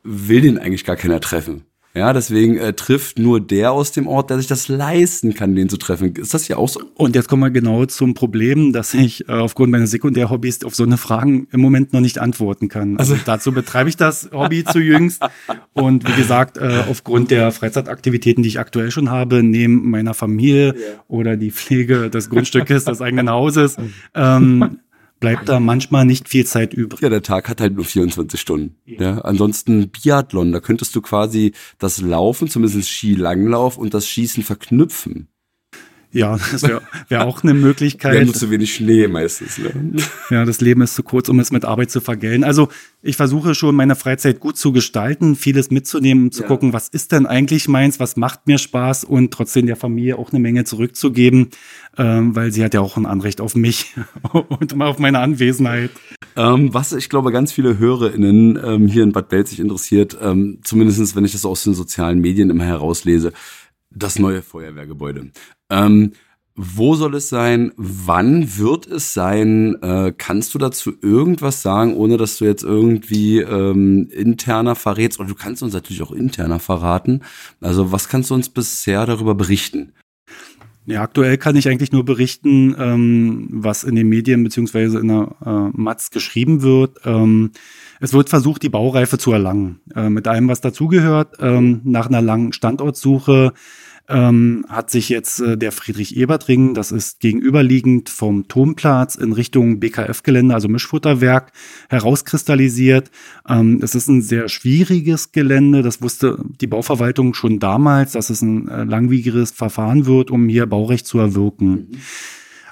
will 0.03 0.41
den 0.41 0.57
eigentlich 0.57 0.85
gar 0.85 0.95
keiner 0.95 1.19
treffen. 1.19 1.63
Ja, 1.93 2.13
deswegen 2.13 2.57
äh, 2.57 2.71
trifft 2.71 3.19
nur 3.19 3.41
der 3.41 3.73
aus 3.73 3.91
dem 3.91 4.07
Ort, 4.07 4.29
der 4.29 4.37
sich 4.37 4.47
das 4.47 4.69
leisten 4.69 5.33
kann, 5.33 5.55
den 5.55 5.67
zu 5.67 5.75
treffen. 5.75 6.15
Ist 6.15 6.33
das 6.33 6.47
ja 6.47 6.55
auch 6.55 6.69
so? 6.69 6.81
Und 6.95 7.15
jetzt 7.15 7.27
kommen 7.27 7.41
wir 7.41 7.51
genau 7.51 7.85
zum 7.85 8.13
Problem, 8.13 8.71
dass 8.71 8.93
ich 8.93 9.27
äh, 9.27 9.33
aufgrund 9.33 9.71
meiner 9.71 9.87
Sekundärhobbys 9.87 10.63
auf 10.63 10.73
so 10.73 10.83
eine 10.83 10.95
Fragen 10.95 11.47
im 11.51 11.59
Moment 11.59 11.91
noch 11.91 11.99
nicht 11.99 12.17
antworten 12.17 12.69
kann. 12.69 12.95
Also, 12.97 13.13
also 13.13 13.25
dazu 13.25 13.51
betreibe 13.51 13.89
ich 13.89 13.97
das 13.97 14.29
Hobby 14.31 14.63
zu 14.63 14.79
jüngst. 14.79 15.21
Und 15.73 16.07
wie 16.07 16.15
gesagt, 16.15 16.57
äh, 16.57 16.83
aufgrund 16.89 17.29
der 17.29 17.51
Freizeitaktivitäten, 17.51 18.41
die 18.41 18.49
ich 18.49 18.59
aktuell 18.59 18.91
schon 18.91 19.09
habe, 19.09 19.43
neben 19.43 19.89
meiner 19.89 20.13
Familie 20.13 20.67
yeah. 20.67 21.03
oder 21.09 21.35
die 21.35 21.51
Pflege 21.51 22.09
des 22.09 22.29
Grundstückes 22.29 22.85
des 22.85 23.01
eigenen 23.01 23.29
Hauses, 23.29 23.75
ähm, 24.15 24.79
bleibt 25.21 25.47
da 25.47 25.61
manchmal 25.61 26.03
nicht 26.03 26.27
viel 26.27 26.45
Zeit 26.45 26.73
übrig. 26.73 26.99
Ja, 26.99 27.07
der 27.07 27.21
Tag 27.21 27.47
hat 27.47 27.61
halt 27.61 27.75
nur 27.75 27.85
24 27.85 28.37
Stunden. 28.37 28.75
Ja. 28.85 29.19
Ansonsten 29.19 29.89
Biathlon, 29.89 30.51
da 30.51 30.59
könntest 30.59 30.93
du 30.95 31.01
quasi 31.01 31.53
das 31.79 32.01
Laufen, 32.01 32.49
zumindest 32.49 32.89
Skilanglauf 32.89 33.77
und 33.77 33.93
das 33.93 34.05
Schießen 34.07 34.43
verknüpfen. 34.43 35.29
Ja, 36.13 36.37
das 36.51 36.63
wäre 36.63 36.81
wär 37.07 37.25
auch 37.25 37.41
eine 37.43 37.53
Möglichkeit. 37.53 38.13
Wir 38.13 38.19
haben 38.19 38.25
nur 38.27 38.35
zu 38.35 38.51
wenig 38.51 38.73
Schnee 38.73 39.07
meistens. 39.07 39.57
Ne? 39.57 39.71
Ja, 40.29 40.43
das 40.43 40.59
Leben 40.59 40.81
ist 40.81 40.95
zu 40.95 41.03
kurz, 41.03 41.29
um 41.29 41.39
es 41.39 41.51
mit 41.51 41.63
Arbeit 41.63 41.89
zu 41.89 42.01
vergällen. 42.01 42.43
Also 42.43 42.67
ich 43.01 43.15
versuche 43.15 43.55
schon, 43.55 43.75
meine 43.75 43.95
Freizeit 43.95 44.41
gut 44.41 44.57
zu 44.57 44.73
gestalten, 44.73 45.37
vieles 45.37 45.71
mitzunehmen, 45.71 46.31
zu 46.31 46.41
ja. 46.41 46.47
gucken, 46.47 46.73
was 46.73 46.89
ist 46.89 47.13
denn 47.13 47.25
eigentlich 47.25 47.69
meins, 47.69 47.99
was 47.99 48.17
macht 48.17 48.45
mir 48.45 48.57
Spaß 48.57 49.05
und 49.05 49.31
trotzdem 49.31 49.67
der 49.67 49.77
Familie 49.77 50.17
auch 50.17 50.31
eine 50.31 50.39
Menge 50.39 50.65
zurückzugeben, 50.65 51.49
ähm, 51.97 52.35
weil 52.35 52.51
sie 52.51 52.63
hat 52.63 52.73
ja 52.73 52.81
auch 52.81 52.97
ein 52.97 53.05
Anrecht 53.05 53.39
auf 53.39 53.55
mich 53.55 53.95
und 54.33 54.79
auf 54.81 54.99
meine 54.99 55.19
Anwesenheit. 55.19 55.91
Ähm, 56.35 56.73
was 56.73 56.91
ich 56.91 57.09
glaube, 57.09 57.31
ganz 57.31 57.53
viele 57.53 57.79
HörerInnen 57.79 58.59
ähm, 58.63 58.87
hier 58.87 59.03
in 59.03 59.13
Bad 59.13 59.29
Belzig 59.29 59.59
interessiert, 59.59 60.17
ähm, 60.21 60.59
zumindest 60.63 61.15
wenn 61.15 61.25
ich 61.25 61.31
das 61.31 61.45
aus 61.45 61.63
den 61.63 61.73
sozialen 61.73 62.19
Medien 62.19 62.49
immer 62.49 62.65
herauslese, 62.65 63.31
das 63.91 64.19
neue 64.19 64.41
Feuerwehrgebäude. 64.41 65.31
Ähm, 65.69 66.13
wo 66.55 66.95
soll 66.95 67.15
es 67.15 67.29
sein? 67.29 67.71
Wann 67.77 68.57
wird 68.57 68.85
es 68.85 69.13
sein? 69.13 69.81
Äh, 69.81 70.13
kannst 70.17 70.53
du 70.53 70.59
dazu 70.59 70.93
irgendwas 71.01 71.61
sagen, 71.61 71.95
ohne 71.95 72.17
dass 72.17 72.37
du 72.37 72.45
jetzt 72.45 72.63
irgendwie 72.63 73.39
ähm, 73.39 74.09
interner 74.11 74.75
verrätst? 74.75 75.19
Und 75.19 75.29
du 75.29 75.35
kannst 75.35 75.63
uns 75.63 75.73
natürlich 75.73 76.01
auch 76.01 76.11
interner 76.11 76.59
verraten. 76.59 77.21
Also 77.61 77.91
was 77.91 78.09
kannst 78.09 78.29
du 78.29 78.33
uns 78.33 78.49
bisher 78.49 79.05
darüber 79.05 79.33
berichten? 79.33 79.93
Ja, 80.85 81.03
aktuell 81.03 81.37
kann 81.37 81.55
ich 81.55 81.69
eigentlich 81.69 81.91
nur 81.91 82.03
berichten, 82.03 82.75
ähm, 82.77 83.47
was 83.51 83.83
in 83.83 83.95
den 83.95 84.09
Medien 84.09 84.43
beziehungsweise 84.43 84.99
in 84.99 85.09
der 85.09 85.35
äh, 85.45 85.77
Matz 85.77 86.09
geschrieben 86.09 86.63
wird. 86.63 86.97
Ähm, 87.05 87.51
es 87.99 88.13
wird 88.13 88.29
versucht, 88.29 88.63
die 88.63 88.69
Baureife 88.69 89.19
zu 89.19 89.31
erlangen, 89.31 89.79
äh, 89.95 90.09
mit 90.09 90.27
allem, 90.27 90.47
was 90.47 90.59
dazugehört. 90.59 91.35
Ähm, 91.39 91.81
nach 91.83 92.07
einer 92.07 92.21
langen 92.21 92.51
Standortsuche 92.51 93.53
ähm, 94.11 94.65
hat 94.67 94.89
sich 94.89 95.07
jetzt 95.09 95.39
äh, 95.39 95.57
der 95.57 95.71
Friedrich-Ebert-Ring, 95.71 96.73
das 96.73 96.91
ist 96.91 97.21
gegenüberliegend 97.21 98.09
vom 98.09 98.47
Turmplatz 98.47 99.15
in 99.15 99.31
Richtung 99.31 99.79
BKF-Gelände, 99.79 100.53
also 100.53 100.67
Mischfutterwerk, 100.67 101.51
herauskristallisiert. 101.89 103.09
Ähm, 103.47 103.79
es 103.81 103.95
ist 103.95 104.09
ein 104.09 104.21
sehr 104.21 104.49
schwieriges 104.49 105.31
Gelände, 105.31 105.81
das 105.81 106.01
wusste 106.01 106.43
die 106.59 106.67
Bauverwaltung 106.67 107.33
schon 107.33 107.59
damals, 107.59 108.11
dass 108.11 108.29
es 108.29 108.41
ein 108.41 108.67
äh, 108.67 108.83
langwieriges 108.83 109.51
Verfahren 109.51 110.05
wird, 110.05 110.29
um 110.29 110.49
hier 110.49 110.65
Baurecht 110.65 111.07
zu 111.07 111.17
erwirken. 111.17 111.69
Mhm. 111.69 111.87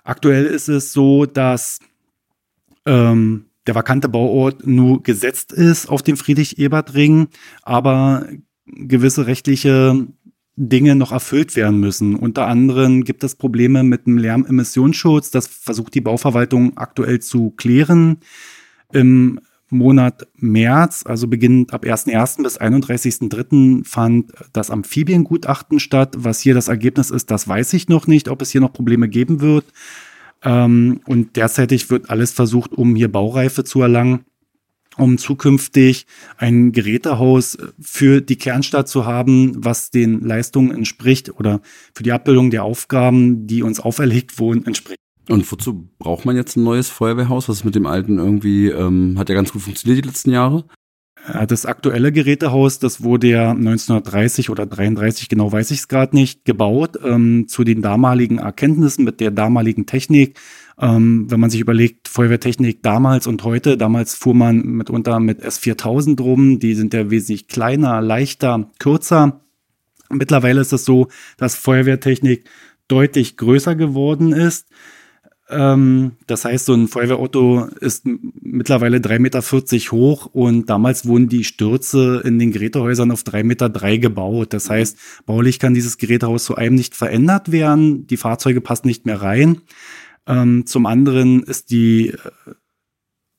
Aktuell 0.03 0.45
ist 0.45 0.67
es 0.67 0.91
so, 0.91 1.25
dass 1.25 1.79
ähm, 2.85 3.45
der 3.65 3.75
vakante 3.75 4.09
Bauort 4.09 4.67
nur 4.67 5.03
gesetzt 5.03 5.53
ist 5.53 5.87
auf 5.87 6.01
dem 6.01 6.17
Friedrich-Ebert-Ring, 6.17 7.27
aber 7.61 8.27
gewisse 8.65 9.27
rechtliche 9.27 10.07
Dinge 10.59 10.95
noch 10.95 11.13
erfüllt 11.13 11.55
werden 11.55 11.79
müssen. 11.79 12.15
Unter 12.15 12.47
anderem 12.47 13.05
gibt 13.05 13.23
es 13.23 13.35
Probleme 13.35 13.83
mit 13.83 14.05
dem 14.05 14.17
Lärmemissionsschutz. 14.17 15.31
Das 15.31 15.47
versucht 15.47 15.95
die 15.95 16.01
Bauverwaltung 16.01 16.75
aktuell 16.77 17.19
zu 17.19 17.51
klären. 17.51 18.17
Im 18.91 19.39
Monat 19.69 20.27
März, 20.35 21.03
also 21.05 21.27
beginnend 21.27 21.73
ab 21.73 21.85
1.1. 21.85 22.43
bis 22.43 22.59
31.3. 22.59 23.85
fand 23.85 24.33
das 24.51 24.69
Amphibiengutachten 24.69 25.79
statt. 25.79 26.15
Was 26.17 26.41
hier 26.41 26.55
das 26.55 26.67
Ergebnis 26.67 27.09
ist, 27.09 27.31
das 27.31 27.47
weiß 27.47 27.71
ich 27.73 27.87
noch 27.87 28.05
nicht, 28.05 28.27
ob 28.27 28.41
es 28.41 28.51
hier 28.51 28.61
noch 28.61 28.73
Probleme 28.73 29.07
geben 29.07 29.39
wird. 29.39 29.65
Ähm, 30.43 30.99
und 31.05 31.37
derzeitig 31.37 31.89
wird 31.89 32.09
alles 32.09 32.31
versucht, 32.31 32.73
um 32.73 32.95
hier 32.95 33.11
Baureife 33.11 33.63
zu 33.63 33.81
erlangen 33.81 34.25
um 34.99 35.17
zukünftig 35.17 36.05
ein 36.37 36.71
Gerätehaus 36.71 37.57
für 37.79 38.21
die 38.21 38.37
Kernstadt 38.37 38.87
zu 38.87 39.05
haben, 39.05 39.53
was 39.57 39.91
den 39.91 40.21
Leistungen 40.21 40.71
entspricht 40.71 41.29
oder 41.39 41.61
für 41.93 42.03
die 42.03 42.11
Abbildung 42.11 42.51
der 42.51 42.63
Aufgaben, 42.63 43.47
die 43.47 43.63
uns 43.63 43.79
auferlegt 43.79 44.39
wurden, 44.39 44.65
entspricht. 44.65 44.99
Und 45.29 45.49
wozu 45.51 45.89
braucht 45.99 46.25
man 46.25 46.35
jetzt 46.35 46.57
ein 46.57 46.63
neues 46.63 46.89
Feuerwehrhaus? 46.89 47.49
Was 47.49 47.57
ist 47.57 47.63
mit 47.63 47.75
dem 47.75 47.85
alten 47.85 48.17
irgendwie, 48.17 48.69
ähm, 48.69 49.17
hat 49.17 49.29
ja 49.29 49.35
ganz 49.35 49.51
gut 49.51 49.61
funktioniert 49.61 50.03
die 50.03 50.07
letzten 50.07 50.31
Jahre? 50.31 50.65
Das 51.47 51.65
aktuelle 51.65 52.11
Gerätehaus, 52.11 52.79
das 52.79 53.03
wurde 53.03 53.27
ja 53.27 53.51
1930 53.51 54.49
oder 54.49 54.65
33, 54.65 55.29
genau 55.29 55.51
weiß 55.51 55.69
ich 55.71 55.79
es 55.79 55.87
gerade 55.87 56.15
nicht, 56.15 56.45
gebaut 56.45 56.97
ähm, 57.03 57.47
zu 57.47 57.63
den 57.63 57.81
damaligen 57.81 58.39
Erkenntnissen 58.39 59.03
mit 59.03 59.19
der 59.19 59.29
damaligen 59.29 59.85
Technik 59.85 60.39
ähm, 60.79 61.25
wenn 61.29 61.39
man 61.39 61.49
sich 61.49 61.59
überlegt, 61.59 62.07
Feuerwehrtechnik 62.07 62.81
damals 62.81 63.27
und 63.27 63.43
heute, 63.43 63.77
damals 63.77 64.15
fuhr 64.15 64.33
man 64.33 64.61
mitunter 64.61 65.19
mit 65.19 65.43
S4000 65.43 66.21
rum, 66.21 66.59
die 66.59 66.73
sind 66.73 66.93
ja 66.93 67.09
wesentlich 67.11 67.47
kleiner, 67.47 68.01
leichter, 68.01 68.71
kürzer. 68.79 69.41
Mittlerweile 70.09 70.61
ist 70.61 70.71
es 70.71 70.85
so, 70.85 71.09
dass 71.37 71.55
Feuerwehrtechnik 71.55 72.49
deutlich 72.87 73.35
größer 73.35 73.75
geworden 73.75 74.31
ist. 74.31 74.67
Ähm, 75.49 76.13
das 76.27 76.45
heißt, 76.45 76.65
so 76.65 76.73
ein 76.73 76.87
Feuerwehrauto 76.87 77.65
ist 77.81 78.05
mittlerweile 78.05 78.97
3,40 78.97 79.19
Meter 79.19 79.91
hoch 79.91 80.27
und 80.27 80.69
damals 80.69 81.05
wurden 81.05 81.27
die 81.27 81.43
Stürze 81.43 82.21
in 82.23 82.39
den 82.39 82.51
Gerätehäusern 82.51 83.11
auf 83.11 83.23
3,3 83.23 83.43
Meter 83.43 83.69
gebaut. 83.97 84.53
Das 84.53 84.69
heißt, 84.69 84.97
baulich 85.25 85.59
kann 85.59 85.73
dieses 85.73 85.97
Gerätehaus 85.97 86.45
zu 86.45 86.55
einem 86.55 86.75
nicht 86.75 86.95
verändert 86.95 87.51
werden. 87.51 88.07
Die 88.07 88.17
Fahrzeuge 88.17 88.61
passen 88.61 88.87
nicht 88.87 89.05
mehr 89.05 89.21
rein. 89.21 89.61
Ähm, 90.29 90.65
zum 90.65 90.85
anderen 90.85 91.43
ist 91.43 91.71
die 91.71 92.09
äh, 92.09 92.17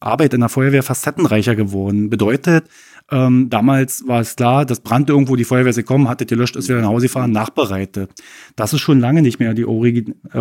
Arbeit 0.01 0.35
in 0.35 0.41
der 0.41 0.49
Feuerwehr 0.49 0.83
facettenreicher 0.83 1.55
geworden. 1.55 2.11
Bedeutet, 2.11 2.65
ähm, 3.11 3.49
damals 3.49 4.07
war 4.07 4.21
es 4.21 4.37
klar, 4.37 4.67
das 4.67 4.81
brannte 4.81 5.13
irgendwo, 5.13 5.37
die 5.37 5.45
Feuerwehr 5.45 5.71
ist 5.71 5.77
gekommen, 5.77 6.09
hatte 6.09 6.27
gelöscht, 6.27 6.57
ist 6.57 6.69
wieder 6.69 6.81
nach 6.81 6.89
Hause 6.89 7.07
gefahren, 7.07 7.33
nachbereitet. 7.33 8.11
Das 8.57 8.73
ist 8.73 8.81
schon 8.81 9.01
lange 9.01 9.23
nicht 9.23 9.39
mehr 9.39 9.55
die 9.55 9.65
Origin 9.65 10.17
äh, 10.33 10.41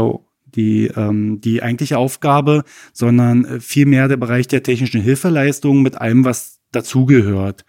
die, 0.56 0.88
ähm, 0.88 1.42
die 1.42 1.62
eigentliche 1.62 2.00
Aufgabe, 2.00 2.64
sondern 2.92 3.46
äh, 3.46 3.60
vielmehr 3.60 4.08
der 4.08 4.18
Bereich 4.18 4.48
der 4.48 4.64
technischen 4.64 5.02
Hilfeleistung 5.02 5.84
mit 5.84 5.96
allem, 6.02 6.26
was 6.26 6.60
dazugehört. 6.72 7.66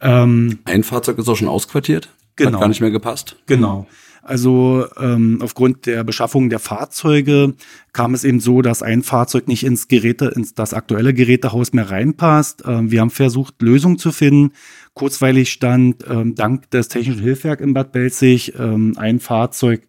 Ähm, 0.00 0.58
Ein 0.64 0.82
Fahrzeug 0.82 1.18
ist 1.18 1.28
auch 1.28 1.36
schon 1.36 1.48
ausquartiert? 1.48 2.08
Genau. 2.34 2.52
Hat 2.52 2.60
gar 2.60 2.68
nicht 2.68 2.80
mehr 2.80 2.90
gepasst? 2.90 3.36
Genau. 3.46 3.86
Also 4.30 4.86
ähm, 4.96 5.40
aufgrund 5.42 5.86
der 5.86 6.04
Beschaffung 6.04 6.50
der 6.50 6.60
Fahrzeuge 6.60 7.54
kam 7.92 8.14
es 8.14 8.22
eben 8.22 8.38
so, 8.38 8.62
dass 8.62 8.80
ein 8.80 9.02
Fahrzeug 9.02 9.48
nicht 9.48 9.64
ins 9.64 9.88
Geräte, 9.88 10.26
ins 10.26 10.54
das 10.54 10.72
aktuelle 10.72 11.12
Gerätehaus 11.12 11.72
mehr 11.72 11.90
reinpasst. 11.90 12.62
Ähm, 12.64 12.92
wir 12.92 13.00
haben 13.00 13.10
versucht, 13.10 13.60
Lösungen 13.60 13.98
zu 13.98 14.12
finden. 14.12 14.52
Kurzweilig 14.94 15.50
stand 15.50 16.04
ähm, 16.08 16.36
dank 16.36 16.70
des 16.70 16.86
Technischen 16.86 17.22
Hilfswerk 17.22 17.60
in 17.60 17.74
Bad 17.74 17.90
Belzig 17.90 18.54
ähm, 18.56 18.94
ein 18.96 19.18
Fahrzeug 19.18 19.82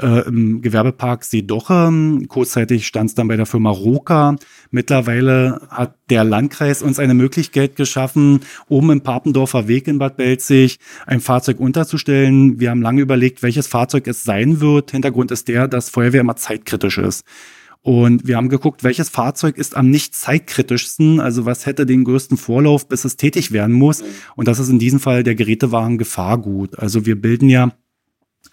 äh, 0.00 0.26
im 0.26 0.62
Gewerbepark 0.62 1.24
Seedoche. 1.24 1.92
Kurzzeitig 2.28 2.86
stand 2.86 3.10
es 3.10 3.14
dann 3.14 3.28
bei 3.28 3.36
der 3.36 3.46
Firma 3.46 3.70
Roka. 3.70 4.36
Mittlerweile 4.70 5.60
hat 5.70 5.96
der 6.10 6.24
Landkreis 6.24 6.82
uns 6.82 6.98
eine 6.98 7.14
Möglichkeit 7.14 7.76
geschaffen, 7.76 8.40
oben 8.68 8.90
im 8.90 9.00
Papendorfer 9.00 9.68
Weg 9.68 9.88
in 9.88 9.98
Bad 9.98 10.16
Belzig 10.16 10.78
ein 11.06 11.20
Fahrzeug 11.20 11.60
unterzustellen. 11.60 12.60
Wir 12.60 12.70
haben 12.70 12.82
lange 12.82 13.02
überlegt, 13.02 13.42
welches 13.42 13.66
Fahrzeug 13.66 14.06
es 14.06 14.24
sein 14.24 14.60
wird. 14.60 14.90
Hintergrund 14.90 15.30
ist 15.30 15.48
der, 15.48 15.68
dass 15.68 15.90
Feuerwehr 15.90 16.20
immer 16.20 16.36
zeitkritisch 16.36 16.98
ist. 16.98 17.24
Und 17.82 18.26
wir 18.26 18.36
haben 18.36 18.50
geguckt, 18.50 18.84
welches 18.84 19.08
Fahrzeug 19.08 19.56
ist 19.56 19.74
am 19.74 19.88
nicht 19.88 20.14
zeitkritischsten, 20.14 21.18
also 21.18 21.46
was 21.46 21.64
hätte 21.64 21.86
den 21.86 22.04
größten 22.04 22.36
Vorlauf, 22.36 22.86
bis 22.86 23.04
es 23.04 23.16
tätig 23.16 23.52
werden 23.52 23.74
muss. 23.74 24.04
Und 24.36 24.48
das 24.48 24.58
ist 24.58 24.68
in 24.68 24.78
diesem 24.78 25.00
Fall 25.00 25.22
der 25.22 25.34
Gerätewagen 25.34 25.96
Gefahrgut. 25.96 26.78
Also 26.78 27.06
wir 27.06 27.18
bilden 27.18 27.48
ja 27.48 27.72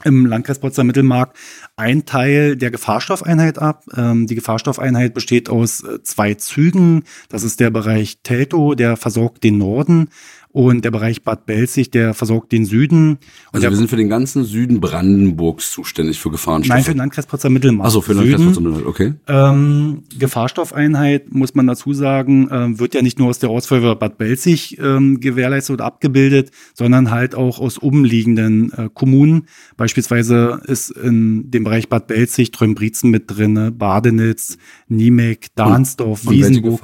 im 0.03 0.25
Landkreis 0.25 0.60
Potsdam 0.60 0.88
Mittelmark 0.88 1.34
ein 1.76 2.05
Teil 2.05 2.55
der 2.55 2.72
Gefahrstoffeinheit 2.72 3.59
ab. 3.59 3.84
Ähm, 3.95 4.28
die 4.28 4.36
Gefahrstoffeinheit 4.36 5.13
besteht 5.13 5.49
aus 5.49 5.84
äh, 5.84 6.01
zwei 6.03 6.34
Zügen. 6.36 7.03
Das 7.30 7.43
ist 7.43 7.59
der 7.59 7.69
Bereich 7.69 8.19
Telto, 8.24 8.76
der 8.76 8.97
versorgt 8.97 9.43
den 9.43 9.57
Norden 9.57 10.09
Und 10.58 10.84
der 10.84 10.89
Bereich 10.89 11.22
Bad 11.22 11.45
Belzig, 11.45 11.91
der 11.91 12.16
versorgt 12.16 12.51
den 12.51 12.66
Süden. 12.66 13.20
Also 13.51 13.70
wir 13.70 13.76
sind 13.76 13.91
für 13.91 13.95
den 13.95 14.10
ganzen 14.10 14.43
Süden 14.43 14.82
Brandenburgs 14.82 15.70
zuständig 15.70 16.18
für 16.20 16.32
Gefahrenstoffe. 16.32 16.76
Nein, 16.76 16.84
für 16.84 16.93
den 16.93 16.97
Landkreis 16.97 17.28
Potsdam 17.28 17.53
Mittelmark. 17.53 17.86
Achso, 17.86 18.01
für 18.01 18.16
den 18.16 18.24
Landkreis 18.24 18.41
Potsdam 18.43 18.64
Mittelmark, 18.64 18.88
okay. 18.88 19.14
Ähm, 19.28 20.01
Gefahrstoffeinheit, 20.18 21.32
muss 21.32 21.53
man 21.53 21.68
dazu 21.68 21.93
sagen, 21.93 22.49
ähm, 22.51 22.80
wird 22.80 22.95
ja 22.95 23.03
nicht 23.03 23.20
nur 23.20 23.28
aus 23.30 23.38
der 23.38 23.51
Ortsfeuerwehr 23.51 23.93
Bad 23.93 24.18
Belzig 24.18 24.80
ähm, 24.80 25.20
gewährleistet 25.20 25.76
oder 25.76 25.86
abgebildet, 25.86 26.49
sondern 26.74 27.12
halt 27.12 27.36
auch 27.36 27.60
aus 27.60 27.78
umliegenden 27.78 28.74
äh, 28.74 28.89
Kommunen. 28.91 29.45
Beispielsweise 29.76 30.60
ist 30.66 30.89
in 30.89 31.51
dem 31.51 31.66
Bereich 31.66 31.88
Bad 31.88 32.08
Belzig 32.08 32.49
Trömbrizen 32.49 33.12
mit 33.12 33.26
drinne, 33.28 33.72
Badenitz, 33.72 34.58
Niemek, 34.88 35.53
Dahnsdorf, 35.53 36.24
und, 36.24 36.30
und 36.30 36.34
Wiesenburg 36.34 36.82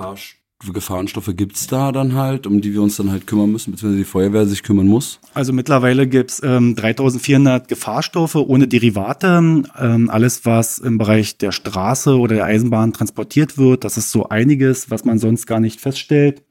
Gefahrenstoffe 0.71 1.31
gibt's 1.35 1.67
da 1.67 1.91
dann 1.91 2.13
halt, 2.15 2.47
um 2.47 2.61
die 2.61 2.73
wir 2.73 2.81
uns 2.81 2.95
dann 2.97 3.11
halt 3.11 3.27
kümmern 3.27 3.51
müssen, 3.51 3.71
beziehungsweise 3.71 3.97
die 4.03 4.09
Feuerwehr 4.09 4.45
sich 4.45 4.63
kümmern 4.63 4.87
muss? 4.87 5.19
Also 5.33 5.51
mittlerweile 5.51 6.07
gibt's 6.07 6.41
ähm, 6.43 6.75
3400 6.75 7.67
Gefahrstoffe 7.67 8.35
ohne 8.35 8.67
Derivate. 8.67 9.63
Ähm, 9.77 10.09
alles, 10.09 10.45
was 10.45 10.77
im 10.77 10.97
Bereich 10.97 11.37
der 11.37 11.51
Straße 11.51 12.17
oder 12.17 12.35
der 12.35 12.45
Eisenbahn 12.45 12.93
transportiert 12.93 13.57
wird, 13.57 13.83
das 13.83 13.97
ist 13.97 14.11
so 14.11 14.29
einiges, 14.29 14.89
was 14.89 15.03
man 15.03 15.19
sonst 15.19 15.47
gar 15.47 15.59
nicht 15.59 15.81
feststellt. 15.81 16.43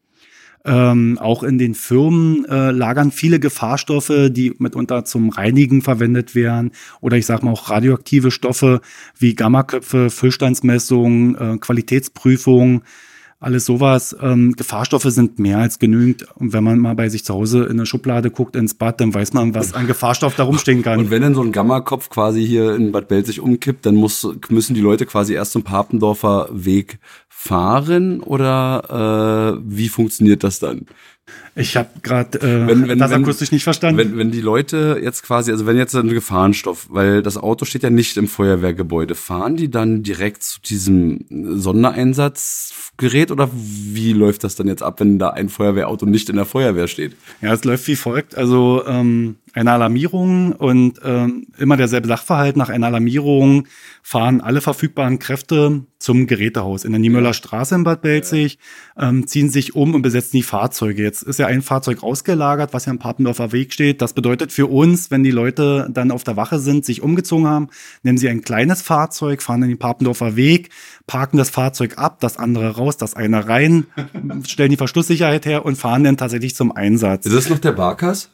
Ähm, 0.64 1.18
auch 1.20 1.42
in 1.42 1.58
den 1.58 1.74
Firmen 1.74 2.44
äh, 2.44 2.70
lagern 2.70 3.10
viele 3.10 3.40
Gefahrstoffe, 3.40 4.12
die 4.30 4.54
mitunter 4.58 5.04
zum 5.04 5.30
Reinigen 5.30 5.82
verwendet 5.82 6.36
werden. 6.36 6.70
Oder 7.00 7.16
ich 7.16 7.26
sage 7.26 7.44
mal 7.44 7.52
auch 7.52 7.68
radioaktive 7.68 8.30
Stoffe 8.30 8.80
wie 9.18 9.34
Gammaköpfe, 9.34 10.08
Füllstandsmessungen, 10.08 11.34
äh, 11.34 11.58
Qualitätsprüfungen 11.58 12.82
alles 13.42 13.64
sowas. 13.64 14.16
Ähm, 14.20 14.54
Gefahrstoffe 14.56 15.04
sind 15.04 15.38
mehr 15.38 15.58
als 15.58 15.78
genügend. 15.78 16.26
Und 16.36 16.52
wenn 16.52 16.64
man 16.64 16.78
mal 16.78 16.94
bei 16.94 17.08
sich 17.08 17.24
zu 17.24 17.34
Hause 17.34 17.64
in 17.64 17.72
eine 17.72 17.86
Schublade 17.86 18.30
guckt, 18.30 18.56
ins 18.56 18.74
Bad, 18.74 19.00
dann 19.00 19.12
weiß 19.12 19.32
man, 19.32 19.54
was 19.54 19.74
an 19.74 19.86
Gefahrstoff 19.86 20.36
da 20.36 20.44
rumstehen 20.44 20.82
kann. 20.82 20.98
Und 21.00 21.10
wenn 21.10 21.22
dann 21.22 21.34
so 21.34 21.42
ein 21.42 21.52
Gammakopf 21.52 22.08
quasi 22.08 22.46
hier 22.46 22.74
in 22.74 22.92
Bad 22.92 23.08
Belzig 23.08 23.40
umkippt, 23.40 23.84
dann 23.86 23.96
muss, 23.96 24.28
müssen 24.48 24.74
die 24.74 24.80
Leute 24.80 25.06
quasi 25.06 25.34
erst 25.34 25.52
zum 25.52 25.62
Papendorfer 25.62 26.48
Weg 26.52 26.98
fahren 27.28 28.20
oder 28.20 29.56
äh, 29.58 29.60
wie 29.64 29.88
funktioniert 29.88 30.44
das 30.44 30.60
dann? 30.60 30.86
Ich 31.54 31.76
habe 31.76 31.88
gerade 32.02 32.40
äh, 32.40 32.66
wenn, 32.66 32.88
wenn, 32.88 32.98
das 32.98 33.10
wenn, 33.10 33.22
akustisch 33.22 33.52
nicht 33.52 33.62
verstanden. 33.62 33.98
Wenn, 33.98 34.16
wenn 34.16 34.30
die 34.30 34.40
Leute 34.40 34.98
jetzt 35.02 35.22
quasi, 35.22 35.52
also 35.52 35.66
wenn 35.66 35.76
jetzt 35.76 35.94
ein 35.94 36.08
Gefahrenstoff, 36.08 36.86
weil 36.88 37.22
das 37.22 37.36
Auto 37.36 37.64
steht 37.64 37.82
ja 37.82 37.90
nicht 37.90 38.16
im 38.16 38.26
Feuerwehrgebäude, 38.26 39.14
fahren 39.14 39.56
die 39.56 39.70
dann 39.70 40.02
direkt 40.02 40.42
zu 40.42 40.60
diesem 40.60 41.24
Sondereinsatzgerät 41.28 43.30
oder 43.30 43.50
wie 43.52 44.14
läuft 44.14 44.44
das 44.44 44.56
dann 44.56 44.66
jetzt 44.66 44.82
ab, 44.82 45.00
wenn 45.00 45.18
da 45.18 45.30
ein 45.30 45.48
Feuerwehrauto 45.48 46.06
nicht 46.06 46.30
in 46.30 46.36
der 46.36 46.46
Feuerwehr 46.46 46.88
steht? 46.88 47.14
Ja, 47.42 47.52
es 47.52 47.64
läuft 47.64 47.86
wie 47.86 47.96
folgt. 47.96 48.36
Also 48.36 48.82
ähm, 48.86 49.36
eine 49.52 49.72
Alarmierung 49.72 50.52
und 50.52 51.00
ähm, 51.04 51.46
immer 51.58 51.76
derselbe 51.76 52.08
Sachverhalt. 52.08 52.56
Nach 52.56 52.68
einer 52.68 52.86
Alarmierung 52.86 53.66
fahren 54.02 54.40
alle 54.40 54.60
verfügbaren 54.60 55.18
Kräfte 55.18 55.84
zum 55.98 56.26
Gerätehaus 56.26 56.84
in 56.84 56.92
der 56.92 56.98
Niemöller 56.98 57.32
Straße 57.32 57.74
in 57.74 57.84
Bad 57.84 58.02
Belzig, 58.02 58.58
ähm, 58.98 59.26
ziehen 59.26 59.50
sich 59.50 59.76
um 59.76 59.94
und 59.94 60.02
besetzen 60.02 60.36
die 60.36 60.42
Fahrzeuge. 60.42 61.02
Jetzt 61.02 61.22
ist 61.22 61.38
ja 61.38 61.46
ein 61.46 61.62
Fahrzeug 61.62 62.02
ausgelagert, 62.02 62.72
was 62.72 62.86
ja 62.86 62.90
am 62.90 62.98
Papendorfer 62.98 63.52
Weg 63.52 63.72
steht. 63.72 64.02
Das 64.02 64.12
bedeutet 64.12 64.52
für 64.52 64.66
uns, 64.66 65.10
wenn 65.10 65.22
die 65.22 65.30
Leute 65.30 65.88
dann 65.92 66.10
auf 66.10 66.24
der 66.24 66.36
Wache 66.36 66.58
sind, 66.58 66.84
sich 66.84 67.02
umgezogen 67.02 67.46
haben, 67.46 67.68
nehmen 68.02 68.18
sie 68.18 68.28
ein 68.28 68.42
kleines 68.42 68.82
Fahrzeug, 68.82 69.42
fahren 69.42 69.62
in 69.62 69.68
den 69.68 69.78
Papendorfer 69.78 70.34
Weg, 70.34 70.70
parken 71.06 71.36
das 71.36 71.50
Fahrzeug 71.50 71.98
ab, 71.98 72.20
das 72.20 72.36
andere 72.36 72.76
raus, 72.76 72.96
das 72.96 73.14
eine 73.14 73.48
rein, 73.48 73.86
stellen 74.46 74.70
die 74.70 74.76
Verschlusssicherheit 74.76 75.46
her 75.46 75.64
und 75.64 75.76
fahren 75.76 76.04
dann 76.04 76.16
tatsächlich 76.16 76.56
zum 76.56 76.72
Einsatz. 76.72 77.26
Ist 77.26 77.36
das 77.36 77.48
noch 77.48 77.58
der 77.58 77.72
Barkas? 77.72 78.30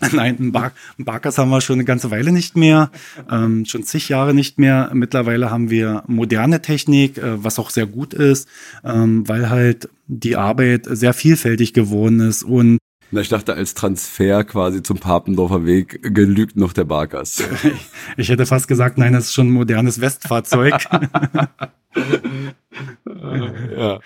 Nein, 0.12 0.36
ein, 0.38 0.52
Bar 0.52 0.72
ein 0.98 1.04
Barkas 1.04 1.38
haben 1.38 1.48
wir 1.50 1.60
schon 1.60 1.74
eine 1.76 1.84
ganze 1.84 2.10
Weile 2.10 2.30
nicht 2.30 2.56
mehr, 2.56 2.90
ähm, 3.30 3.64
schon 3.64 3.82
zig 3.82 4.08
Jahre 4.08 4.34
nicht 4.34 4.58
mehr. 4.58 4.90
Mittlerweile 4.92 5.50
haben 5.50 5.70
wir 5.70 6.04
moderne 6.06 6.60
Technik, 6.60 7.16
äh, 7.18 7.42
was 7.42 7.58
auch 7.58 7.70
sehr 7.70 7.86
gut 7.86 8.12
ist, 8.12 8.46
ähm, 8.84 9.26
weil 9.26 9.48
halt 9.48 9.88
die 10.06 10.36
Arbeit 10.36 10.86
sehr 10.88 11.14
vielfältig 11.14 11.72
geworden 11.72 12.20
ist 12.20 12.42
und 12.42 12.78
na, 13.12 13.20
ich 13.20 13.28
dachte, 13.28 13.54
als 13.54 13.74
Transfer 13.74 14.42
quasi 14.42 14.82
zum 14.82 14.98
Papendorfer 14.98 15.64
Weg 15.64 16.00
genügt 16.02 16.56
noch 16.56 16.72
der 16.72 16.84
Barkas. 16.84 17.42
Ich 18.16 18.30
hätte 18.30 18.46
fast 18.46 18.66
gesagt, 18.66 18.98
nein, 18.98 19.12
das 19.12 19.26
ist 19.26 19.34
schon 19.34 19.48
ein 19.48 19.52
modernes 19.52 20.00
Westfahrzeug. 20.00 20.74
ja. 23.76 24.00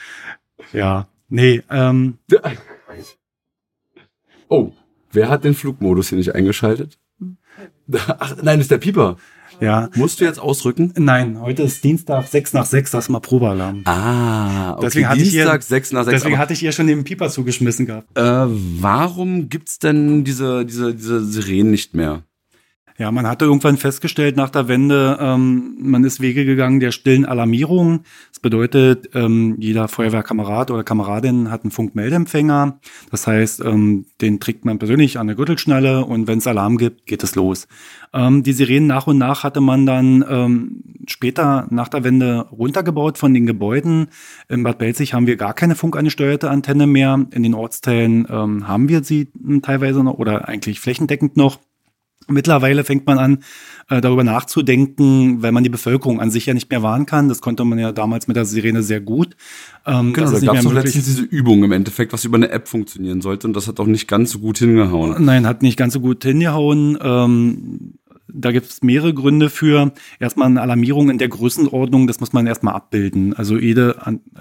Ja, 0.73 1.09
nee. 1.29 1.63
Ähm, 1.71 2.19
oh, 4.49 4.73
Wer 5.13 5.29
hat 5.29 5.45
den 5.45 5.55
Flugmodus 5.55 6.09
hier 6.09 6.19
nicht 6.19 6.35
eingeschaltet? 6.35 6.99
Ach, 8.19 8.37
nein, 8.43 8.61
ist 8.61 8.71
der 8.71 8.79
Pieper. 8.79 9.17
Ja. 9.61 9.91
Musst 9.95 10.21
du 10.21 10.25
jetzt 10.25 10.39
ausrücken? 10.39 10.95
Nein, 10.97 11.39
heute 11.41 11.63
ist 11.63 11.85
Dienstag 11.85 12.27
6 12.27 12.55
nach 12.55 12.65
6, 12.65 12.93
das 12.93 13.05
ist 13.05 13.09
mal 13.11 13.21
Probealarm. 13.21 13.83
Ah, 13.85 14.73
okay. 14.73 14.81
Deswegen 14.83 15.09
hatte 15.09 15.19
Dienstag 15.19 15.61
ich 15.61 15.67
ihr, 15.67 15.77
6 15.77 15.93
nach 15.93 16.05
6. 16.05 16.15
Deswegen 16.15 16.39
hatte 16.39 16.53
ich 16.55 16.63
ihr 16.63 16.73
schon 16.73 16.87
den 16.87 17.05
Pieper 17.05 17.29
zugeschmissen 17.29 17.85
gehabt. 17.85 18.07
Äh, 18.17 18.23
warum 18.23 19.49
gibt's 19.49 19.79
denn 19.79 20.25
diese, 20.25 20.65
diese, 20.65 20.95
diese 20.95 21.23
Sirenen 21.25 21.71
nicht 21.71 21.95
mehr? 21.95 22.23
Ja, 23.01 23.11
man 23.11 23.27
hatte 23.27 23.47
irgendwann 23.47 23.79
festgestellt 23.79 24.37
nach 24.37 24.51
der 24.51 24.69
Wende, 24.69 25.17
ähm, 25.19 25.75
man 25.81 26.05
ist 26.05 26.21
Wege 26.21 26.45
gegangen 26.45 26.81
der 26.81 26.93
stillen 26.93 27.25
Alarmierung. 27.25 28.01
Das 28.29 28.41
bedeutet, 28.41 29.09
ähm, 29.15 29.57
jeder 29.59 29.89
Feuerwehrkamerad 29.89 30.71
oder 30.71 30.85
Kameradin 30.85 31.51
hat 31.51 31.65
einen 31.65 31.71
Funkmeldempfänger. 31.71 32.79
Das 33.11 33.27
heißt, 33.27 33.65
ähm, 33.65 34.05
den 34.21 34.39
trägt 34.39 34.67
man 34.67 34.79
persönlich 34.79 35.19
an 35.19 35.29
der 35.29 35.37
Gürtelschnalle 35.37 36.05
und 36.05 36.27
wenn 36.27 36.41
es 36.41 36.47
Alarm 36.47 36.77
gibt, 36.77 37.07
geht 37.07 37.23
es 37.23 37.37
los. 37.37 37.69
Ähm, 38.13 38.43
die 38.43 38.53
Sirenen 38.53 38.89
nach 38.89 39.07
und 39.07 39.17
nach 39.17 39.45
hatte 39.45 39.63
man 39.63 39.87
dann 39.87 40.23
ähm, 40.29 40.83
später 41.09 41.69
nach 41.71 41.89
der 41.89 42.05
Wende 42.05 42.49
runtergebaut 42.53 43.17
von 43.17 43.33
den 43.33 43.47
Gebäuden. 43.47 44.09
In 44.51 44.63
Bad 44.63 44.77
Belzig 44.77 45.15
haben 45.15 45.27
wir 45.27 45.37
gar 45.37 45.55
keine 45.55 45.75
funkangesteuerte 45.75 46.51
Antenne 46.51 46.87
mehr. 46.87 47.25
In 47.31 47.45
den 47.45 47.55
Ortsteilen 47.55 48.27
ähm, 48.29 48.69
haben 48.69 48.91
wir 48.91 49.03
sie 49.05 49.29
teilweise 49.63 50.05
noch 50.05 50.19
oder 50.19 50.49
eigentlich 50.49 50.81
flächendeckend 50.81 51.39
noch. 51.39 51.61
Mittlerweile 52.31 52.85
fängt 52.85 53.07
man 53.07 53.19
an, 53.19 53.39
äh, 53.89 54.01
darüber 54.01 54.25
nachzudenken, 54.25 55.43
weil 55.43 55.53
man 55.53 55.65
die 55.65 55.71
Bevölkerung 55.71 56.21
an 56.21 56.31
sich 56.31 56.47
ja 56.47 56.55
nicht 56.55 56.71
mehr 56.71 56.83
warnen 56.83 57.07
kann. 57.07 57.29
Das 57.29 57.41
konnte 57.41 57.65
man 57.65 57.79
ja 57.79 57.93
damals 57.93 58.29
mit 58.29 58.37
der 58.37 58.45
Sirene 58.45 58.83
sehr 58.83 59.01
gut. 59.01 59.37
Ähm, 59.87 60.13
genau, 60.13 60.31
da 60.31 60.41
gab 60.41 60.57
es 60.57 60.65
doch 60.65 60.73
letztens 60.73 61.07
diese 61.07 61.23
Übung 61.23 61.65
im 61.65 61.73
Endeffekt, 61.73 62.13
was 62.13 62.25
über 62.25 62.37
eine 62.37 62.51
App 62.51 62.69
funktionieren 62.69 63.21
sollte 63.21 63.47
und 63.47 63.55
das 63.55 63.67
hat 63.69 63.81
auch 63.81 63.87
nicht 63.87 64.09
ganz 64.09 64.31
so 64.31 64.39
gut 64.39 64.59
hingehauen. 64.59 65.25
Nein, 65.25 65.47
hat 65.47 65.63
nicht 65.63 65.77
ganz 65.77 65.95
so 65.95 66.01
gut 66.01 66.23
hingehauen. 66.23 66.99
Ähm, 67.03 67.95
da 68.33 68.53
gibt 68.53 68.67
es 68.67 68.83
mehrere 68.83 69.15
Gründe 69.15 69.51
für. 69.51 69.93
Erstmal 70.19 70.47
eine 70.47 70.61
Alarmierung 70.61 71.11
in 71.11 71.19
der 71.19 71.29
Größenordnung, 71.29 72.07
das 72.07 72.21
muss 72.21 72.33
man 72.33 72.47
erstmal 72.47 72.75
abbilden. 72.75 73.35
Also 73.35 73.59
jede, 73.59 73.97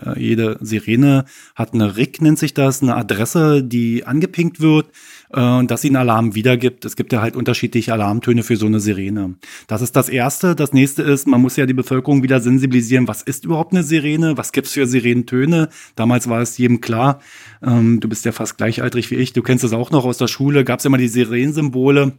äh, 0.05 0.19
jede 0.19 0.57
Sirene 0.61 1.25
hat 1.55 1.73
eine 1.73 1.97
RIC, 1.97 2.21
nennt 2.21 2.39
sich 2.39 2.53
das, 2.53 2.81
eine 2.81 2.95
Adresse, 2.95 3.63
die 3.63 4.05
angepinkt 4.05 4.59
wird 4.59 4.91
äh, 5.33 5.41
und 5.41 5.71
dass 5.71 5.81
sie 5.81 5.89
einen 5.89 5.97
Alarm 5.97 6.35
wiedergibt. 6.35 6.85
Es 6.85 6.95
gibt 6.95 7.13
ja 7.13 7.21
halt 7.21 7.35
unterschiedliche 7.35 7.93
Alarmtöne 7.93 8.43
für 8.43 8.55
so 8.55 8.65
eine 8.65 8.79
Sirene. 8.79 9.35
Das 9.67 9.81
ist 9.81 9.95
das 9.95 10.09
Erste. 10.09 10.55
Das 10.55 10.73
Nächste 10.73 11.03
ist, 11.03 11.27
man 11.27 11.41
muss 11.41 11.55
ja 11.55 11.65
die 11.65 11.73
Bevölkerung 11.73 12.23
wieder 12.23 12.39
sensibilisieren, 12.39 13.07
was 13.07 13.21
ist 13.21 13.45
überhaupt 13.45 13.73
eine 13.73 13.83
Sirene, 13.83 14.37
was 14.37 14.51
gibt's 14.51 14.73
für 14.73 14.87
Sirenentöne. 14.87 15.69
Damals 15.95 16.29
war 16.29 16.41
es 16.41 16.57
jedem 16.57 16.81
klar, 16.81 17.19
ähm, 17.61 17.99
du 17.99 18.09
bist 18.09 18.25
ja 18.25 18.31
fast 18.31 18.57
gleichaltrig 18.57 19.11
wie 19.11 19.15
ich, 19.15 19.33
du 19.33 19.41
kennst 19.41 19.63
es 19.63 19.73
auch 19.73 19.91
noch 19.91 20.05
aus 20.05 20.17
der 20.17 20.27
Schule, 20.27 20.63
gab's 20.63 20.85
immer 20.85 20.97
die 20.97 21.07
Sirenensymbole 21.07 22.13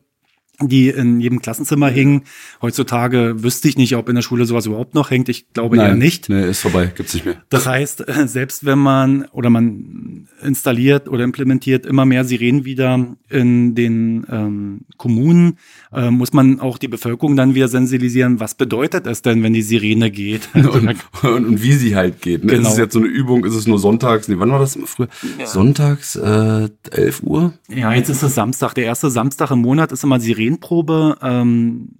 die 0.68 0.88
in 0.88 1.20
jedem 1.20 1.40
Klassenzimmer 1.40 1.88
hingen. 1.88 2.22
Heutzutage 2.62 3.42
wüsste 3.42 3.68
ich 3.68 3.76
nicht, 3.76 3.96
ob 3.96 4.08
in 4.08 4.14
der 4.14 4.22
Schule 4.22 4.44
sowas 4.46 4.66
überhaupt 4.66 4.94
noch 4.94 5.11
hängt. 5.11 5.28
Ich 5.28 5.52
glaube 5.52 5.76
Nein, 5.76 5.86
eher 5.86 5.96
nicht. 5.96 6.28
Nee, 6.28 6.48
ist 6.48 6.61
vorbei, 6.61 6.92
gibt's 6.94 7.14
nicht 7.14 7.26
mehr. 7.26 7.42
Das 7.48 7.66
heißt, 7.66 8.04
selbst 8.26 8.64
wenn 8.64 8.78
man 8.78 9.24
oder 9.32 9.50
man 9.50 10.28
installiert 10.42 11.08
oder 11.08 11.24
implementiert 11.24 11.86
immer 11.86 12.04
mehr 12.04 12.24
Sirenen 12.24 12.64
wieder 12.64 13.16
in 13.28 13.74
den 13.74 14.26
ähm, 14.30 14.80
Kommunen, 14.96 15.58
äh, 15.92 16.11
muss 16.11 16.32
man 16.32 16.61
auch 16.61 16.78
die 16.78 16.88
Bevölkerung 16.88 17.36
dann 17.36 17.54
wieder 17.54 17.68
sensibilisieren, 17.68 18.40
was 18.40 18.54
bedeutet 18.54 19.06
es 19.06 19.22
denn, 19.22 19.42
wenn 19.42 19.52
die 19.52 19.62
Sirene 19.62 20.11
geht? 20.11 20.48
und, 20.54 20.66
und, 20.66 20.96
und, 21.22 21.62
wie 21.62 21.72
sie 21.72 21.96
halt 21.96 22.20
geht. 22.20 22.44
Ne? 22.44 22.52
Genau. 22.52 22.68
Ist 22.68 22.74
es 22.74 22.78
jetzt 22.78 22.92
so 22.92 22.98
eine 22.98 23.08
Übung, 23.08 23.44
ist 23.44 23.54
es 23.54 23.66
nur 23.66 23.78
sonntags, 23.78 24.28
nee, 24.28 24.36
wann 24.38 24.50
war 24.50 24.58
das 24.58 24.76
immer 24.76 24.86
früher? 24.86 25.08
Ja. 25.38 25.46
Sonntags, 25.46 26.16
äh, 26.16 26.68
11 26.90 27.22
Uhr? 27.22 27.54
Ja, 27.68 27.92
jetzt 27.94 28.08
ist 28.08 28.22
es 28.22 28.34
Samstag. 28.34 28.74
Der 28.74 28.84
erste 28.84 29.11
Samstag 29.11 29.50
im 29.50 29.61
Monat 29.61 29.92
ist 29.92 30.04
immer 30.04 30.20
Sirene 30.20 30.49
Serienprobe. 30.51 31.16
Ähm, 31.22 31.90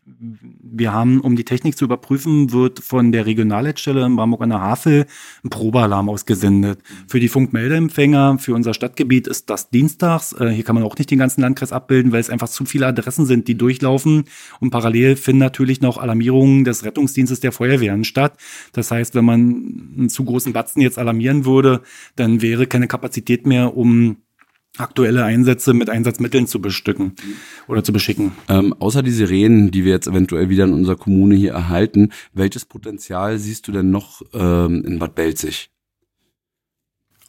wir 0.63 0.93
haben, 0.93 1.21
um 1.21 1.35
die 1.35 1.45
Technik 1.45 1.79
zu 1.79 1.87
überprüfen, 1.87 2.53
wird 2.53 2.81
von 2.81 3.11
der 3.11 3.25
Regionalleitstelle 3.25 4.05
in 4.05 4.17
Bamberg 4.17 4.43
an 4.43 4.51
der 4.51 4.61
Havel 4.61 5.07
ein 5.43 5.51
Probealarm 5.51 6.11
ausgesendet. 6.11 6.81
Für 7.09 7.21
die 7.21 7.29
Funkmeldeempfänger, 7.29 8.39
für 8.39 8.55
unser 8.55 8.75
Stadtgebiet 8.75 9.27
ist 9.27 9.49
das 9.49 9.71
dienstags. 9.71 10.35
Äh, 10.39 10.51
hier 10.51 10.65
kann 10.65 10.75
man 10.75 10.85
auch 10.85 10.97
nicht 10.99 11.11
den 11.11 11.19
ganzen 11.19 11.41
Landkreis 11.41 11.73
abbilden, 11.73 12.13
weil 12.13 12.21
es 12.21 12.31
einfach 12.31 12.49
zu 12.49 12.65
viele 12.65 12.87
Adressen 12.87 13.25
sind, 13.25 13.49
die 13.49 13.57
durchlaufen. 13.57 14.25
Und 14.61 14.71
parallel 14.71 15.17
finden 15.17 15.41
natürlich 15.41 15.81
noch 15.81 15.97
Alarmierungen 15.97 16.65
des 16.65 16.85
Rettungsdienstes 16.85 17.41
der 17.41 17.53
Feuerwehren 17.53 18.05
statt. 18.05 18.37
Das 18.73 18.91
heißt, 18.91 19.15
wenn 19.15 19.25
man 19.25 19.95
einen 19.97 20.09
zu 20.11 20.25
großen 20.25 20.53
Batzen 20.53 20.83
jetzt 20.83 20.99
alarmieren 20.99 21.45
würde, 21.45 21.83
dann 22.17 22.43
wäre 22.43 22.67
keine 22.67 22.89
Kapazität 22.89 23.47
mehr, 23.47 23.77
um 23.77 24.19
aktuelle 24.79 25.25
Einsätze 25.25 25.75
mit 25.75 25.91
Einsatzmitteln 25.91 26.47
zu 26.47 26.61
bestücken 26.61 27.15
oder 27.67 27.85
zu 27.85 27.93
beschicken. 27.93 28.33
Ähm, 28.49 28.75
außer 28.79 29.03
die 29.03 29.11
Sirenen, 29.11 29.71
die 29.71 29.85
wir 29.85 29.93
jetzt 29.93 30.07
eventuell 30.07 30.49
wieder 30.49 30.65
in 30.65 30.73
unserer 30.73 30.97
Kommune 30.97 31.35
hier 31.35 31.53
erhalten, 31.53 32.13
welches 32.33 32.65
Potenzial 32.65 33.39
siehst 33.39 33.69
du 33.69 33.73
denn 33.73 33.91
noch 33.91 34.23
ähm, 34.33 34.85
in 34.85 34.99
Bad 34.99 35.15
Belzig? 35.15 35.71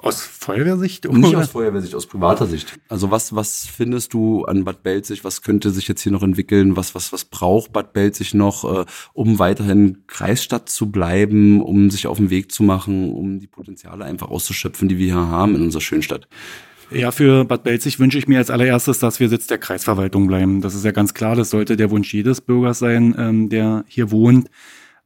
Aus 0.03 0.23
Feuerwehrsicht? 0.23 1.05
Oder? 1.05 1.19
Nicht 1.19 1.35
aus 1.35 1.49
Feuerwehrsicht, 1.49 1.93
aus 1.93 2.07
privater 2.07 2.47
Sicht. 2.47 2.79
Also 2.89 3.11
was, 3.11 3.35
was 3.35 3.67
findest 3.67 4.13
du 4.13 4.45
an 4.45 4.63
Bad 4.63 4.81
Belzig? 4.81 5.23
Was 5.23 5.43
könnte 5.43 5.69
sich 5.69 5.87
jetzt 5.87 6.01
hier 6.01 6.11
noch 6.11 6.23
entwickeln? 6.23 6.75
Was, 6.75 6.95
was, 6.95 7.13
was 7.13 7.25
braucht 7.25 7.71
Bad 7.71 7.93
Belzig 7.93 8.33
noch, 8.33 8.63
äh, 8.63 8.85
um 9.13 9.37
weiterhin 9.37 10.03
Kreisstadt 10.07 10.69
zu 10.69 10.89
bleiben, 10.91 11.61
um 11.61 11.91
sich 11.91 12.07
auf 12.07 12.17
den 12.17 12.31
Weg 12.31 12.51
zu 12.51 12.63
machen, 12.63 13.13
um 13.13 13.39
die 13.39 13.47
Potenziale 13.47 14.03
einfach 14.05 14.29
auszuschöpfen, 14.29 14.89
die 14.89 14.97
wir 14.97 15.05
hier 15.05 15.27
haben 15.27 15.55
in 15.55 15.61
unserer 15.61 15.81
schönen 15.81 16.03
Stadt? 16.03 16.27
Ja, 16.91 17.11
für 17.11 17.45
Bad 17.45 17.63
Belzig 17.63 17.99
wünsche 17.99 18.17
ich 18.17 18.27
mir 18.27 18.37
als 18.37 18.49
allererstes, 18.49 18.99
dass 18.99 19.19
wir 19.19 19.29
Sitz 19.29 19.47
der 19.47 19.57
Kreisverwaltung 19.57 20.27
bleiben. 20.27 20.59
Das 20.59 20.75
ist 20.75 20.83
ja 20.83 20.91
ganz 20.91 21.13
klar, 21.13 21.35
das 21.35 21.49
sollte 21.49 21.77
der 21.77 21.89
Wunsch 21.89 22.13
jedes 22.13 22.41
Bürgers 22.41 22.79
sein, 22.79 23.15
ähm, 23.17 23.49
der 23.49 23.85
hier 23.87 24.11
wohnt. 24.11 24.49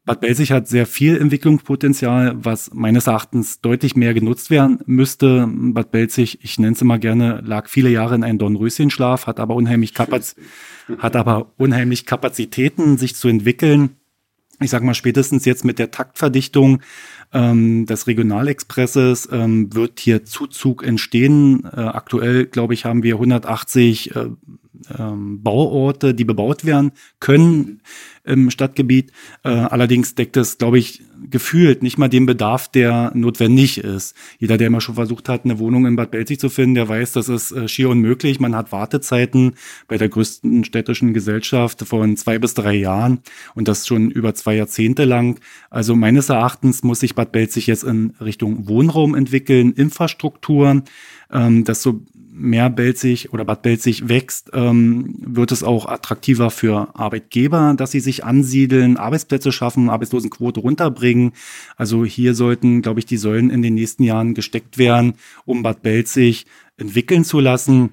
Bad 0.04 0.20
Belzig 0.20 0.52
hat 0.52 0.68
sehr 0.68 0.86
viel 0.86 1.18
Entwicklungspotenzial, 1.18 2.36
was 2.38 2.72
meines 2.74 3.08
Erachtens 3.08 3.62
deutlich 3.62 3.96
mehr 3.96 4.14
genutzt 4.14 4.50
werden 4.50 4.80
müsste. 4.86 5.48
Bad 5.50 5.92
Belzig, 5.92 6.40
ich 6.44 6.60
nenne 6.60 6.74
es 6.74 6.82
immer 6.82 7.00
gerne, 7.00 7.42
lag 7.44 7.68
viele 7.70 7.90
Jahre 7.90 8.16
in 8.16 8.24
einem 8.24 8.38
Dornröschenschlaf, 8.38 9.28
hat 9.28 9.40
aber 9.40 9.56
unheimlich 9.56 9.94
Kapaz 9.94 10.36
hat 11.00 11.16
aber 11.16 11.54
unheimlich 11.58 12.06
Kapazitäten, 12.06 12.98
sich 12.98 13.16
zu 13.16 13.28
entwickeln. 13.28 13.98
Ich 14.62 14.70
sage 14.70 14.86
mal, 14.86 14.94
spätestens 14.94 15.46
jetzt 15.46 15.66
mit 15.66 15.80
der 15.80 15.92
Taktverdichtung 15.92 16.82
ähm, 17.36 17.86
des 17.86 18.08
Regionalexpresses 18.08 19.28
ähm, 19.32 19.76
wird 19.76 20.00
hier 20.00 20.24
Zuzug 20.24 20.84
entstehen. 20.84 21.66
Äh, 21.66 21.82
aktuell, 21.82 22.46
glaube 22.46 22.74
ich, 22.74 22.86
haben 22.86 23.04
wir 23.04 23.16
180 23.16 24.16
äh, 24.16 24.30
ähm, 24.98 25.44
Bauorte, 25.44 26.14
die 26.14 26.24
bebaut 26.24 26.64
werden 26.64 26.94
können 27.20 27.82
im 28.24 28.50
Stadtgebiet. 28.50 29.12
Äh, 29.44 29.50
allerdings 29.50 30.16
deckt 30.16 30.38
es, 30.38 30.58
glaube 30.58 30.80
ich, 30.80 31.04
gefühlt 31.30 31.84
nicht 31.84 31.98
mal 31.98 32.08
den 32.08 32.26
Bedarf, 32.26 32.68
der 32.68 33.12
notwendig 33.14 33.78
ist. 33.78 34.16
Jeder, 34.40 34.58
der 34.58 34.70
mal 34.70 34.82
schon 34.82 34.96
versucht 34.96 35.30
hat, 35.30 35.46
eine 35.46 35.60
Wohnung 35.60 35.86
in 35.86 35.96
Bad 35.96 36.12
Belzig 36.12 36.40
zu 36.40 36.50
finden, 36.50 36.76
der 36.76 36.90
weiß, 36.90 37.14
das 37.14 37.30
ist 37.30 37.52
äh, 37.52 37.68
schier 37.68 37.90
unmöglich. 37.90 38.40
Man 38.40 38.56
hat 38.56 38.72
Wartezeiten 38.72 39.56
bei 39.88 39.98
der 39.98 40.10
größten 40.10 40.64
städtischen 40.64 41.14
Gesellschaft 41.14 41.82
von 41.88 42.18
zwei 42.18 42.40
bis 42.40 42.54
drei 42.54 42.76
Jahren 42.76 43.20
und 43.54 43.68
das 43.68 43.88
schon 43.88 44.12
über 44.12 44.34
zwei 44.36 44.56
Jahrzehnte 44.56 45.06
lang. 45.06 45.40
Also 45.70 45.96
meines 45.96 46.30
Erachtens 46.30 46.84
muss 46.84 47.00
sich 47.00 47.16
Bad 47.16 47.32
Belzig 47.32 47.68
jetzt 47.68 47.84
in 47.84 48.14
Richtung 48.22 48.68
Wohnraum 48.68 49.16
entwickeln, 49.16 49.74
Infrastruktur, 49.74 50.84
ähm, 51.32 51.64
dass 51.64 51.82
so 51.82 52.02
mehr 52.38 52.70
Belzig 52.70 53.34
oder 53.34 53.46
Bad 53.46 53.62
Belzig 53.62 54.10
wächst, 54.10 54.52
ähm, 54.54 55.16
wird 55.20 55.52
es 55.52 55.64
auch 55.64 55.88
attraktiver 55.88 56.52
für 56.52 56.90
Arbeitgeber, 56.94 57.74
dass 57.78 57.92
sie 57.92 58.02
sich 58.02 58.24
ansiedeln, 58.24 58.98
Arbeitsplätze 58.98 59.52
schaffen, 59.52 59.90
Arbeitslosenquote 59.90 60.60
runterbringen. 60.60 61.32
Also 61.78 62.04
hier 62.06 62.36
sollten, 62.36 62.82
glaube 62.82 63.00
ich, 63.00 63.06
die 63.06 63.18
Säulen 63.18 63.50
in 63.50 63.62
den 63.62 63.74
nächsten 63.74 64.04
Jahren 64.04 64.34
gesteckt 64.34 64.78
werden, 64.78 65.14
um 65.46 65.64
Bad 65.64 65.82
Belzig 65.82 66.46
entwickeln 66.78 67.24
zu 67.24 67.40
lassen. 67.40 67.92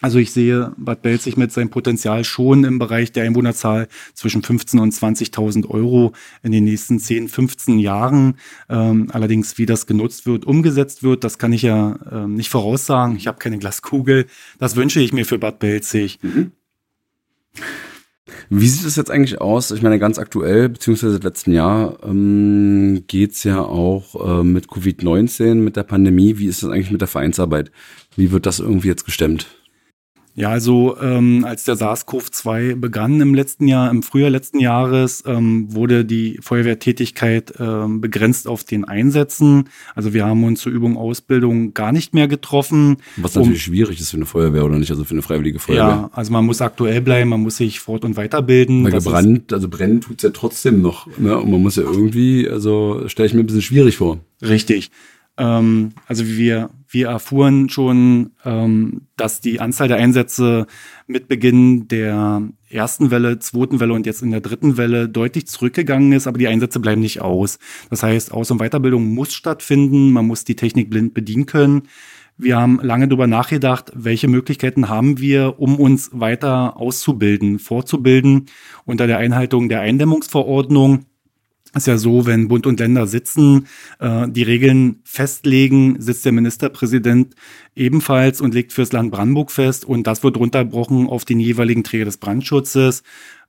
Also 0.00 0.18
ich 0.18 0.32
sehe 0.32 0.72
Bad 0.76 1.02
Belzig 1.02 1.36
mit 1.36 1.52
seinem 1.52 1.70
Potenzial 1.70 2.24
schon 2.24 2.64
im 2.64 2.78
Bereich 2.78 3.12
der 3.12 3.24
Einwohnerzahl 3.24 3.88
zwischen 4.14 4.42
15 4.42 4.78
und 4.78 4.94
20.000 4.94 5.68
Euro 5.68 6.12
in 6.42 6.52
den 6.52 6.64
nächsten 6.64 6.98
10, 6.98 7.28
15 7.28 7.78
Jahren. 7.78 8.34
Ähm, 8.68 9.08
allerdings, 9.12 9.58
wie 9.58 9.66
das 9.66 9.86
genutzt 9.86 10.26
wird, 10.26 10.44
umgesetzt 10.44 11.02
wird, 11.02 11.24
das 11.24 11.38
kann 11.38 11.52
ich 11.52 11.62
ja 11.62 11.98
ähm, 12.10 12.34
nicht 12.34 12.50
voraussagen. 12.50 13.16
Ich 13.16 13.26
habe 13.26 13.38
keine 13.38 13.58
Glaskugel. 13.58 14.26
Das 14.58 14.76
wünsche 14.76 15.00
ich 15.00 15.12
mir 15.12 15.26
für 15.26 15.38
Bad 15.38 15.58
Belzig. 15.58 16.18
Mhm. 16.22 16.52
Wie 18.50 18.68
sieht 18.68 18.86
es 18.86 18.96
jetzt 18.96 19.10
eigentlich 19.10 19.40
aus? 19.40 19.70
Ich 19.72 19.82
meine, 19.82 19.98
ganz 19.98 20.18
aktuell, 20.18 20.68
beziehungsweise 20.68 21.18
letzten 21.18 21.52
Jahr, 21.52 21.98
ähm, 22.02 23.04
geht 23.06 23.42
ja 23.44 23.60
auch 23.60 24.40
äh, 24.40 24.44
mit 24.44 24.68
Covid-19, 24.68 25.54
mit 25.56 25.76
der 25.76 25.82
Pandemie. 25.82 26.38
Wie 26.38 26.46
ist 26.46 26.62
das 26.62 26.70
eigentlich 26.70 26.90
mit 26.90 27.00
der 27.00 27.08
Vereinsarbeit? 27.08 27.70
Wie 28.16 28.30
wird 28.30 28.46
das 28.46 28.60
irgendwie 28.60 28.88
jetzt 28.88 29.04
gestemmt? 29.04 29.48
Ja, 30.38 30.50
also 30.50 30.96
ähm, 31.02 31.44
als 31.44 31.64
der 31.64 31.74
SARS-CoV-2 31.74 32.76
begann 32.76 33.20
im 33.20 33.34
letzten 33.34 33.66
Jahr, 33.66 33.90
im 33.90 34.04
Frühjahr 34.04 34.30
letzten 34.30 34.60
Jahres, 34.60 35.24
ähm, 35.26 35.74
wurde 35.74 36.04
die 36.04 36.38
Feuerwehrtätigkeit 36.40 37.54
ähm, 37.58 38.00
begrenzt 38.00 38.46
auf 38.46 38.62
den 38.62 38.84
Einsätzen. 38.84 39.68
Also 39.96 40.14
wir 40.14 40.24
haben 40.24 40.44
uns 40.44 40.60
zur 40.60 40.70
Übung 40.70 40.96
Ausbildung 40.96 41.74
gar 41.74 41.90
nicht 41.90 42.14
mehr 42.14 42.28
getroffen. 42.28 42.98
Was 43.16 43.34
natürlich 43.34 43.66
um, 43.66 43.72
schwierig 43.72 43.98
ist 43.98 44.10
für 44.10 44.16
eine 44.16 44.26
Feuerwehr 44.26 44.64
oder 44.64 44.78
nicht, 44.78 44.92
also 44.92 45.02
für 45.02 45.10
eine 45.10 45.22
freiwillige 45.22 45.58
Feuerwehr. 45.58 45.84
Ja, 45.84 46.10
also 46.12 46.32
man 46.32 46.46
muss 46.46 46.60
aktuell 46.60 47.00
bleiben, 47.00 47.30
man 47.30 47.40
muss 47.40 47.56
sich 47.56 47.80
fort- 47.80 48.04
und 48.04 48.16
weiterbilden. 48.16 48.84
Weil 48.84 48.92
gebrannt, 48.92 49.52
also 49.52 49.68
brennen 49.68 50.00
tut's 50.00 50.22
ja 50.22 50.30
trotzdem 50.30 50.80
noch. 50.80 51.08
Ne? 51.18 51.36
Und 51.36 51.50
man 51.50 51.60
muss 51.60 51.74
ja 51.74 51.82
irgendwie, 51.82 52.48
also 52.48 53.08
stelle 53.08 53.26
ich 53.26 53.34
mir 53.34 53.40
ein 53.40 53.46
bisschen 53.46 53.62
schwierig 53.62 53.96
vor. 53.96 54.20
Richtig. 54.40 54.92
Ähm, 55.36 55.90
also 56.06 56.24
wir, 56.26 56.70
wir 56.88 57.08
erfuhren 57.08 57.68
schon, 57.68 58.30
ähm, 58.44 59.02
dass 59.16 59.40
die 59.40 59.60
Anzahl 59.60 59.88
der 59.88 59.98
Einsätze 59.98 60.66
mit 61.06 61.28
Beginn 61.28 61.86
der 61.88 62.42
ersten 62.70 63.10
Welle, 63.10 63.38
zweiten 63.38 63.78
Welle 63.80 63.92
und 63.92 64.06
jetzt 64.06 64.22
in 64.22 64.30
der 64.30 64.40
dritten 64.40 64.76
Welle 64.76 65.08
deutlich 65.08 65.46
zurückgegangen 65.46 66.12
ist, 66.12 66.26
aber 66.26 66.38
die 66.38 66.48
Einsätze 66.48 66.80
bleiben 66.80 67.02
nicht 67.02 67.20
aus. 67.20 67.58
Das 67.90 68.02
heißt, 68.02 68.32
Aus- 68.32 68.50
und 68.50 68.58
Weiterbildung 68.58 69.14
muss 69.14 69.34
stattfinden, 69.34 70.12
man 70.12 70.26
muss 70.26 70.44
die 70.44 70.56
Technik 70.56 70.88
blind 70.88 71.14
bedienen 71.14 71.46
können. 71.46 71.82
Wir 72.40 72.56
haben 72.56 72.78
lange 72.80 73.08
darüber 73.08 73.26
nachgedacht, 73.26 73.90
welche 73.94 74.28
Möglichkeiten 74.28 74.88
haben 74.88 75.18
wir, 75.18 75.58
um 75.58 75.80
uns 75.80 76.10
weiter 76.12 76.76
auszubilden, 76.76 77.58
vorzubilden 77.58 78.46
unter 78.84 79.08
der 79.08 79.18
Einhaltung 79.18 79.68
der 79.68 79.80
Eindämmungsverordnung 79.80 81.06
ist 81.78 81.86
ja 81.86 81.98
so, 81.98 82.26
wenn 82.26 82.48
Bund 82.48 82.66
und 82.66 82.80
Länder 82.80 83.06
sitzen, 83.06 83.66
äh, 83.98 84.28
die 84.28 84.42
Regeln 84.42 85.00
festlegen, 85.04 86.00
sitzt 86.00 86.24
der 86.24 86.32
Ministerpräsident 86.32 87.34
ebenfalls 87.74 88.40
und 88.40 88.54
legt 88.54 88.72
fürs 88.72 88.92
Land 88.92 89.10
Brandenburg 89.10 89.50
fest 89.50 89.84
und 89.84 90.06
das 90.06 90.22
wird 90.22 90.36
runterbrochen 90.36 91.06
auf 91.06 91.24
den 91.24 91.40
jeweiligen 91.40 91.84
Träger 91.84 92.04
des 92.04 92.18
Brandschutzes, 92.18 93.02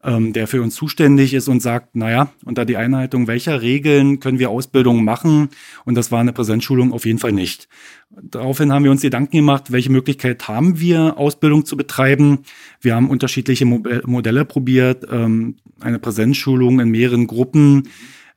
ähm, 0.03 0.33
der 0.33 0.47
für 0.47 0.61
uns 0.61 0.75
zuständig 0.75 1.33
ist 1.33 1.47
und 1.47 1.61
sagt, 1.61 1.95
naja, 1.95 2.31
unter 2.45 2.65
die 2.65 2.77
Einhaltung 2.77 3.27
welcher 3.27 3.61
Regeln 3.61 4.19
können 4.19 4.39
wir 4.39 4.49
Ausbildungen 4.49 5.03
machen 5.03 5.49
und 5.83 5.95
das 5.95 6.11
war 6.11 6.19
eine 6.19 6.31
Präsenzschulung 6.31 6.93
auf 6.93 7.05
jeden 7.05 7.19
Fall 7.19 7.33
nicht. 7.33 7.67
Daraufhin 8.09 8.71
haben 8.71 8.83
wir 8.83 8.91
uns 8.91 9.01
Gedanken 9.01 9.37
gemacht, 9.37 9.71
welche 9.71 9.91
Möglichkeit 9.91 10.47
haben 10.47 10.79
wir, 10.79 11.17
Ausbildung 11.17 11.65
zu 11.65 11.77
betreiben. 11.77 12.39
Wir 12.81 12.95
haben 12.95 13.09
unterschiedliche 13.09 13.65
Modelle 13.65 14.45
probiert, 14.45 15.05
ähm, 15.11 15.55
eine 15.79 15.99
Präsenzschulung 15.99 16.79
in 16.79 16.89
mehreren 16.89 17.27
Gruppen. 17.27 17.89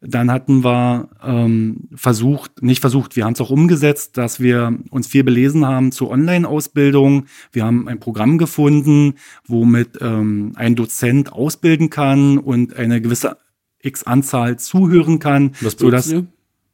Dann 0.05 0.32
hatten 0.32 0.64
wir 0.64 1.09
ähm, 1.24 1.88
versucht, 1.94 2.61
nicht 2.61 2.80
versucht, 2.80 3.14
wir 3.14 3.24
haben 3.24 3.34
es 3.34 3.40
auch 3.40 3.50
umgesetzt, 3.50 4.18
dass 4.18 4.40
wir 4.40 4.76
uns 4.90 5.07
viel 5.07 5.22
belesen 5.22 5.64
haben 5.64 5.92
zur 5.92 6.11
Online-Ausbildung. 6.11 7.26
Wir 7.53 7.64
haben 7.64 7.86
ein 7.88 8.00
Programm 8.00 8.36
gefunden, 8.36 9.14
womit 9.46 9.98
ähm, 10.00 10.53
ein 10.57 10.74
Dozent 10.74 11.32
ausbilden 11.32 11.88
kann 11.88 12.38
und 12.38 12.76
eine 12.76 13.00
gewisse 13.00 13.36
X-Anzahl 13.80 14.59
zuhören 14.59 15.20
kann. 15.20 15.53
Was 15.61 15.74
sodass, 15.74 16.11
ihr? 16.11 16.26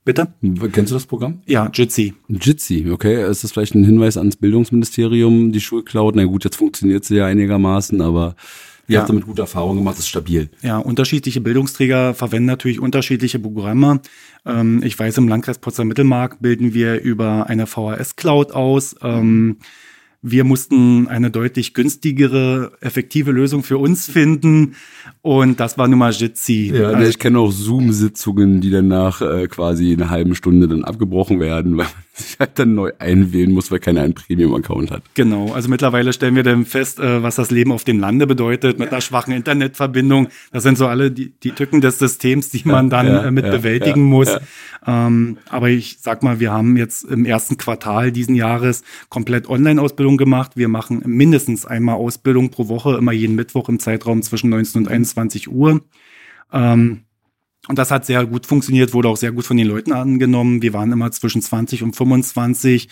Bitte? 0.09 0.29
Kennst 0.73 0.91
du 0.91 0.97
das 0.97 1.05
Programm? 1.05 1.43
Ja, 1.45 1.71
Jitsi. 1.71 2.15
Jitsi, 2.29 2.91
okay. 2.91 3.29
Ist 3.31 3.45
das 3.45 3.53
vielleicht 3.53 3.75
ein 3.75 3.85
Hinweis 3.85 4.17
ans 4.17 4.37
Bildungsministerium, 4.37 5.53
die 5.53 5.61
Schulcloud? 5.61 6.17
Na 6.17 6.25
gut, 6.25 6.45
jetzt 6.45 6.57
funktioniert 6.57 7.05
sie 7.05 7.17
ja 7.17 7.27
einigermaßen, 7.27 8.01
aber 8.01 8.35
Ihr 8.89 8.95
ja. 8.95 9.01
habt 9.01 9.11
damit 9.11 9.27
gute 9.27 9.43
Erfahrungen 9.43 9.77
gemacht, 9.77 9.99
ist 9.99 10.09
stabil. 10.09 10.49
Ja, 10.63 10.79
unterschiedliche 10.79 11.43
Bildungsträger 11.43 12.15
verwenden 12.15 12.47
natürlich 12.47 12.81
unterschiedliche 12.81 13.39
Programme. 13.39 14.01
Ähm, 14.47 14.83
ich 14.83 14.99
weiß, 14.99 15.19
im 15.19 15.29
Landkreis 15.29 15.59
Potsdam-Mittelmark 15.59 16.41
bilden 16.41 16.73
wir 16.73 17.01
über 17.03 17.49
eine 17.49 17.67
VHS-Cloud 17.67 18.53
aus. 18.53 18.97
Ähm, 19.03 19.59
wir 20.23 20.45
mussten 20.45 21.07
eine 21.07 21.31
deutlich 21.31 21.75
günstigere, 21.75 22.73
effektive 22.81 23.31
Lösung 23.31 23.63
für 23.63 23.79
uns 23.79 24.11
finden. 24.11 24.75
Und 25.23 25.61
das 25.61 25.79
war 25.79 25.89
nun 25.89 25.99
mal 25.99 26.13
Jitsi. 26.13 26.73
Ja, 26.75 26.89
also, 26.89 27.09
ich 27.09 27.19
kenne 27.19 27.39
auch 27.39 27.51
Zoom-Sitzungen, 27.51 28.61
die 28.61 28.71
danach 28.71 29.21
äh, 29.21 29.47
quasi 29.49 29.93
eine 29.93 30.11
halbe 30.11 30.35
Stunde 30.35 30.69
dann 30.69 30.85
abgebrochen 30.85 31.41
werden, 31.41 31.77
weil 31.77 31.87
man 31.87 32.05
sich 32.15 32.37
halt 32.39 32.59
dann 32.59 32.75
neu 32.75 32.93
einwählen 32.99 33.53
muss, 33.53 33.71
weil 33.71 33.79
keiner 33.79 34.03
einen 34.03 34.15
Premium-Account 34.15 34.91
hat. 34.91 35.03
Genau, 35.15 35.53
also 35.53 35.69
mittlerweile 35.69 36.13
stellen 36.13 36.35
wir 36.37 36.43
dann 36.43 36.65
fest, 36.65 37.01
äh, 37.01 37.23
was 37.23 37.37
das 37.37 37.51
Leben 37.51 37.73
auf 37.73 37.85
dem 37.85 37.99
Lande 37.99 38.27
bedeutet, 38.27 38.79
mit 38.79 38.91
einer 38.91 39.01
schwachen 39.01 39.33
Internetverbindung. 39.35 40.29
Das 40.53 40.63
sind 40.63 40.79
so 40.79 40.87
alle 40.87 41.11
die, 41.11 41.33
die 41.43 41.53
Tücken 41.53 41.81
des 41.81 41.99
Systems, 41.99 42.51
die 42.51 42.63
man 42.65 42.91
dann 42.91 43.07
ja, 43.07 43.25
äh, 43.25 43.31
mit 43.31 43.45
ja, 43.45 43.51
bewältigen 43.51 44.03
muss. 44.03 44.29
Ähm, 44.87 45.39
aber 45.51 45.69
ich 45.69 45.99
sag 46.01 46.23
mal, 46.23 46.41
wir 46.41 46.53
haben 46.53 46.77
jetzt 46.77 47.05
im 47.05 47.25
ersten 47.25 47.59
Quartal 47.59 48.13
diesen 48.13 48.35
Jahres 48.35 48.83
komplett 49.09 49.49
Online-Ausbildung 49.49 50.17
gemacht. 50.17 50.53
Wir 50.55 50.69
machen 50.69 51.03
mindestens 51.05 51.67
einmal 51.67 51.97
Ausbildung 51.97 52.51
pro 52.51 52.69
Woche, 52.69 52.97
immer 52.97 53.13
jeden 53.13 53.35
Mittwoch 53.35 53.69
im 53.69 53.79
Zeitraum 53.79 54.23
zwischen 54.23 54.51
19 54.51 54.83
und 54.83 54.89
21 54.89 54.98
Uhr. 55.49 55.83
Ähm, 56.53 57.05
und 57.69 57.79
das 57.79 57.91
hat 57.91 58.07
sehr 58.07 58.25
gut 58.25 58.47
funktioniert, 58.47 58.95
wurde 58.95 59.09
auch 59.09 59.17
sehr 59.17 59.33
gut 59.33 59.45
von 59.45 59.57
den 59.57 59.67
Leuten 59.67 59.93
angenommen. 59.93 60.63
Wir 60.63 60.73
waren 60.73 60.93
immer 60.93 61.11
zwischen 61.11 61.43
20 61.43 61.83
und 61.83 61.95
25 61.95 62.89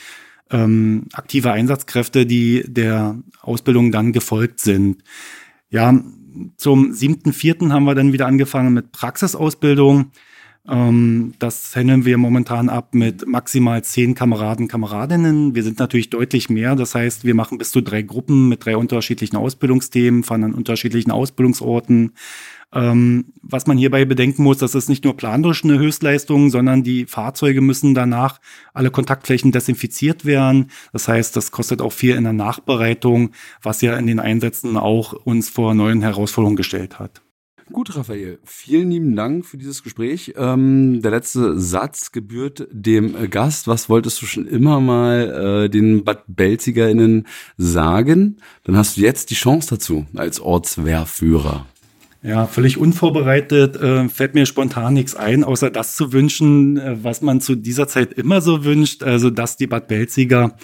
ähm, 0.51 1.07
aktive 1.13 1.53
Einsatzkräfte, 1.53 2.27
die 2.27 2.65
der 2.67 3.19
Ausbildung 3.41 3.91
dann 3.91 4.13
gefolgt 4.13 4.61
sind. 4.61 5.03
Ja, 5.71 5.99
zum 6.57 6.93
siebten, 6.93 7.33
vierten 7.33 7.73
haben 7.73 7.85
wir 7.85 7.95
dann 7.95 8.13
wieder 8.13 8.27
angefangen 8.27 8.75
mit 8.75 8.93
Praxisausbildung. 8.93 10.13
Ähm, 10.69 11.35
das 11.39 11.75
handeln 11.77 12.05
wir 12.05 12.19
momentan 12.19 12.69
ab 12.69 12.95
mit 12.95 13.27
maximal 13.27 13.85
zehn 13.85 14.15
Kameraden, 14.15 14.69
Kameradinnen. 14.69 15.55
Wir 15.55 15.63
sind 15.63 15.79
natürlich 15.79 16.11
deutlich 16.11 16.51
mehr. 16.51 16.75
Das 16.75 16.95
heißt, 16.95 17.25
wir 17.25 17.35
machen 17.35 17.59
bis 17.59 17.71
zu 17.71 17.81
drei 17.81 18.03
Gruppen 18.03 18.49
mit 18.49 18.65
drei 18.65 18.77
unterschiedlichen 18.77 19.37
Ausbildungsthemen, 19.37 20.25
fahren 20.25 20.45
an 20.45 20.55
unterschiedlichen 20.55 21.11
Ausbildungsorten. 21.11 22.13
Ähm, 22.75 23.27
was 23.43 23.69
man 23.69 23.79
hierbei 23.79 24.05
bedenken 24.05 24.43
muss, 24.43 24.59
das 24.59 24.75
ist 24.75 24.89
nicht 24.89 25.05
nur 25.05 25.17
planerisch 25.17 25.63
eine 25.63 25.79
Höchstleistung, 25.79 26.51
sondern 26.51 26.83
die 26.83 27.07
Fahrzeuge 27.07 27.61
müssen 27.61 27.95
danach 27.95 28.41
alle 28.75 28.91
Kontaktflächen 28.91 29.53
desinfiziert 29.53 30.25
werden. 30.25 30.71
Das 30.93 31.07
heißt, 31.07 31.37
das 31.37 31.53
kostet 31.53 31.81
auch 31.81 31.93
viel 31.93 32.17
in 32.17 32.25
der 32.25 32.33
Nachbereitung, 32.33 33.31
was 33.63 33.83
ja 33.83 33.97
in 33.97 34.09
den 34.09 34.19
Einsätzen 34.19 34.77
auch 34.77 35.13
uns 35.13 35.49
vor 35.49 35.75
neuen 35.75 36.03
Herausforderungen 36.03 36.57
gestellt 36.57 36.99
hat. 36.99 37.23
Gut, 37.73 37.97
Raphael, 37.97 38.39
vielen 38.45 38.93
lieben 38.93 39.17
Dank 39.17 39.45
für 39.45 39.57
dieses 39.57 39.83
Gespräch. 39.83 40.35
Ähm, 40.37 41.03
der 41.03 41.11
letzte 41.11 41.59
Satz 41.59 42.13
gebührt 42.13 42.69
dem 42.71 43.29
Gast. 43.29 43.67
Was 43.67 43.89
wolltest 43.89 44.23
du 44.23 44.27
schon 44.27 44.47
immer 44.47 44.81
mal 44.81 45.65
äh, 45.65 45.69
den 45.69 46.05
Bad 46.05 46.23
BelzigerInnen 46.29 47.27
sagen? 47.57 48.37
Dann 48.63 48.77
hast 48.77 48.97
du 48.97 49.01
jetzt 49.01 49.31
die 49.31 49.35
Chance 49.35 49.69
dazu 49.71 50.07
als 50.15 50.39
Ortswehrführer. 50.39 51.67
Ja, 52.27 52.49
völlig 52.49 52.77
unvorbereitet 52.77 53.77
äh, 53.77 54.09
fällt 54.09 54.35
mir 54.35 54.47
spontan 54.47 54.95
nichts 54.95 55.15
ein, 55.15 55.45
außer 55.45 55.71
das 55.71 55.95
zu 55.95 56.13
wünschen, 56.13 56.77
äh, 56.77 56.97
was 57.01 57.23
man 57.23 57.41
zu 57.41 57.55
dieser 57.55 57.87
Zeit 57.87 58.15
immer 58.15 58.41
so 58.41 58.65
wünscht, 58.65 59.05
also 59.05 59.31
dass 59.31 59.57
die 59.57 59.69
Bad 59.69 59.87
Belziger 59.87 60.57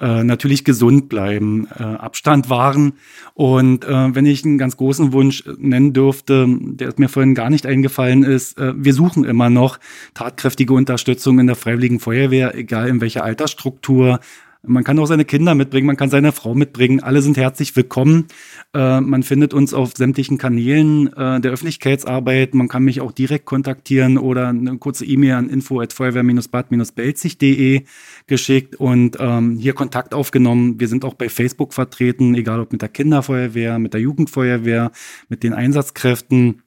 äh, 0.00 0.24
natürlich 0.24 0.64
gesund 0.64 1.10
bleiben, 1.10 1.68
äh, 1.78 1.82
Abstand 1.82 2.48
wahren. 2.48 2.94
Und 3.34 3.84
äh, 3.84 4.14
wenn 4.14 4.24
ich 4.24 4.46
einen 4.46 4.56
ganz 4.56 4.78
großen 4.78 5.12
Wunsch 5.12 5.44
nennen 5.58 5.92
dürfte, 5.92 6.46
der 6.48 6.94
mir 6.96 7.10
vorhin 7.10 7.34
gar 7.34 7.50
nicht 7.50 7.66
eingefallen 7.66 8.22
ist, 8.22 8.58
äh, 8.58 8.72
wir 8.74 8.94
suchen 8.94 9.24
immer 9.24 9.50
noch 9.50 9.78
tatkräftige 10.14 10.72
Unterstützung 10.72 11.38
in 11.38 11.48
der 11.48 11.56
Freiwilligen 11.56 12.00
Feuerwehr, 12.00 12.54
egal 12.54 12.88
in 12.88 13.02
welcher 13.02 13.24
Altersstruktur. 13.24 14.20
Man 14.62 14.84
kann 14.84 14.98
auch 14.98 15.06
seine 15.06 15.24
Kinder 15.24 15.54
mitbringen, 15.54 15.86
man 15.86 15.96
kann 15.96 16.10
seine 16.10 16.32
Frau 16.32 16.54
mitbringen. 16.54 17.00
Alle 17.00 17.22
sind 17.22 17.38
herzlich 17.38 17.74
willkommen. 17.76 18.26
Äh, 18.74 19.00
man 19.00 19.22
findet 19.22 19.54
uns 19.54 19.72
auf 19.72 19.94
sämtlichen 19.96 20.36
Kanälen 20.36 21.10
äh, 21.14 21.40
der 21.40 21.52
Öffentlichkeitsarbeit. 21.52 22.54
Man 22.54 22.68
kann 22.68 22.82
mich 22.82 23.00
auch 23.00 23.12
direkt 23.12 23.46
kontaktieren 23.46 24.18
oder 24.18 24.48
eine 24.48 24.76
kurze 24.76 25.06
E-Mail 25.06 25.32
an 25.32 25.48
info@feuerwehr-bad-belzig.de 25.48 27.84
geschickt 28.26 28.76
und 28.76 29.16
ähm, 29.18 29.56
hier 29.56 29.72
Kontakt 29.72 30.12
aufgenommen. 30.12 30.78
Wir 30.78 30.88
sind 30.88 31.06
auch 31.06 31.14
bei 31.14 31.30
Facebook 31.30 31.72
vertreten, 31.72 32.34
egal 32.34 32.60
ob 32.60 32.72
mit 32.72 32.82
der 32.82 32.90
Kinderfeuerwehr, 32.90 33.78
mit 33.78 33.94
der 33.94 34.02
Jugendfeuerwehr, 34.02 34.90
mit 35.30 35.42
den 35.42 35.54
Einsatzkräften. 35.54 36.60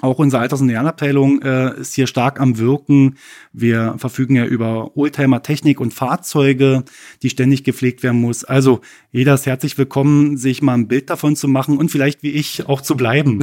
Auch 0.00 0.18
unsere 0.20 0.40
Alters- 0.42 0.60
und 0.60 0.68
Lernabteilung 0.68 1.42
äh, 1.42 1.80
ist 1.80 1.94
hier 1.94 2.06
stark 2.06 2.40
am 2.40 2.58
Wirken. 2.58 3.16
Wir 3.52 3.96
verfügen 3.98 4.36
ja 4.36 4.44
über 4.44 4.96
Oldtimer-Technik 4.96 5.80
und 5.80 5.92
Fahrzeuge, 5.92 6.84
die 7.22 7.30
ständig 7.30 7.64
gepflegt 7.64 8.04
werden 8.04 8.20
muss. 8.20 8.44
Also 8.44 8.80
jeder 9.10 9.34
ist 9.34 9.46
herzlich 9.46 9.76
willkommen, 9.76 10.36
sich 10.36 10.62
mal 10.62 10.74
ein 10.74 10.86
Bild 10.86 11.10
davon 11.10 11.34
zu 11.34 11.48
machen 11.48 11.78
und 11.78 11.90
vielleicht 11.90 12.22
wie 12.22 12.30
ich 12.30 12.68
auch 12.68 12.80
zu 12.80 12.96
bleiben. 12.96 13.40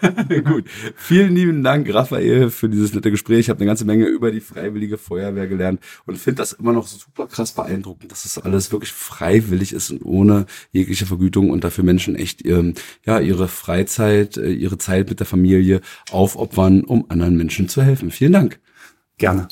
Gut. 0.44 0.66
Vielen 0.94 1.34
lieben 1.34 1.64
Dank, 1.64 1.92
Raphael, 1.92 2.50
für 2.50 2.68
dieses 2.68 2.94
nette 2.94 3.10
Gespräch. 3.10 3.40
Ich 3.40 3.48
habe 3.48 3.58
eine 3.58 3.66
ganze 3.66 3.84
Menge 3.84 4.06
über 4.06 4.30
die 4.30 4.40
Freiwillige 4.40 4.98
Feuerwehr 4.98 5.48
gelernt 5.48 5.80
und 6.06 6.18
finde 6.18 6.36
das 6.36 6.52
immer 6.52 6.72
noch 6.72 6.86
super 6.86 7.26
krass 7.26 7.50
beeindruckend, 7.50 8.12
dass 8.12 8.22
das 8.22 8.38
alles 8.38 8.70
wirklich 8.70 8.92
freiwillig 8.92 9.72
ist 9.72 9.90
und 9.90 10.04
ohne 10.04 10.46
jegliche 10.70 11.06
Vergütung 11.06 11.50
und 11.50 11.64
dafür 11.64 11.82
Menschen 11.82 12.14
echt 12.14 12.46
ähm, 12.46 12.74
ja 13.04 13.18
ihre 13.18 13.48
Freizeit, 13.48 14.36
äh, 14.36 14.52
ihre 14.52 14.78
Zeit 14.78 15.08
mit 15.08 15.18
der 15.18 15.26
Familie 15.26 15.80
aufopfern, 16.10 16.84
um 16.84 17.06
anderen 17.10 17.36
Menschen 17.36 17.68
zu 17.68 17.82
helfen. 17.82 18.10
Vielen 18.10 18.32
Dank. 18.32 18.60
Gerne. 19.18 19.48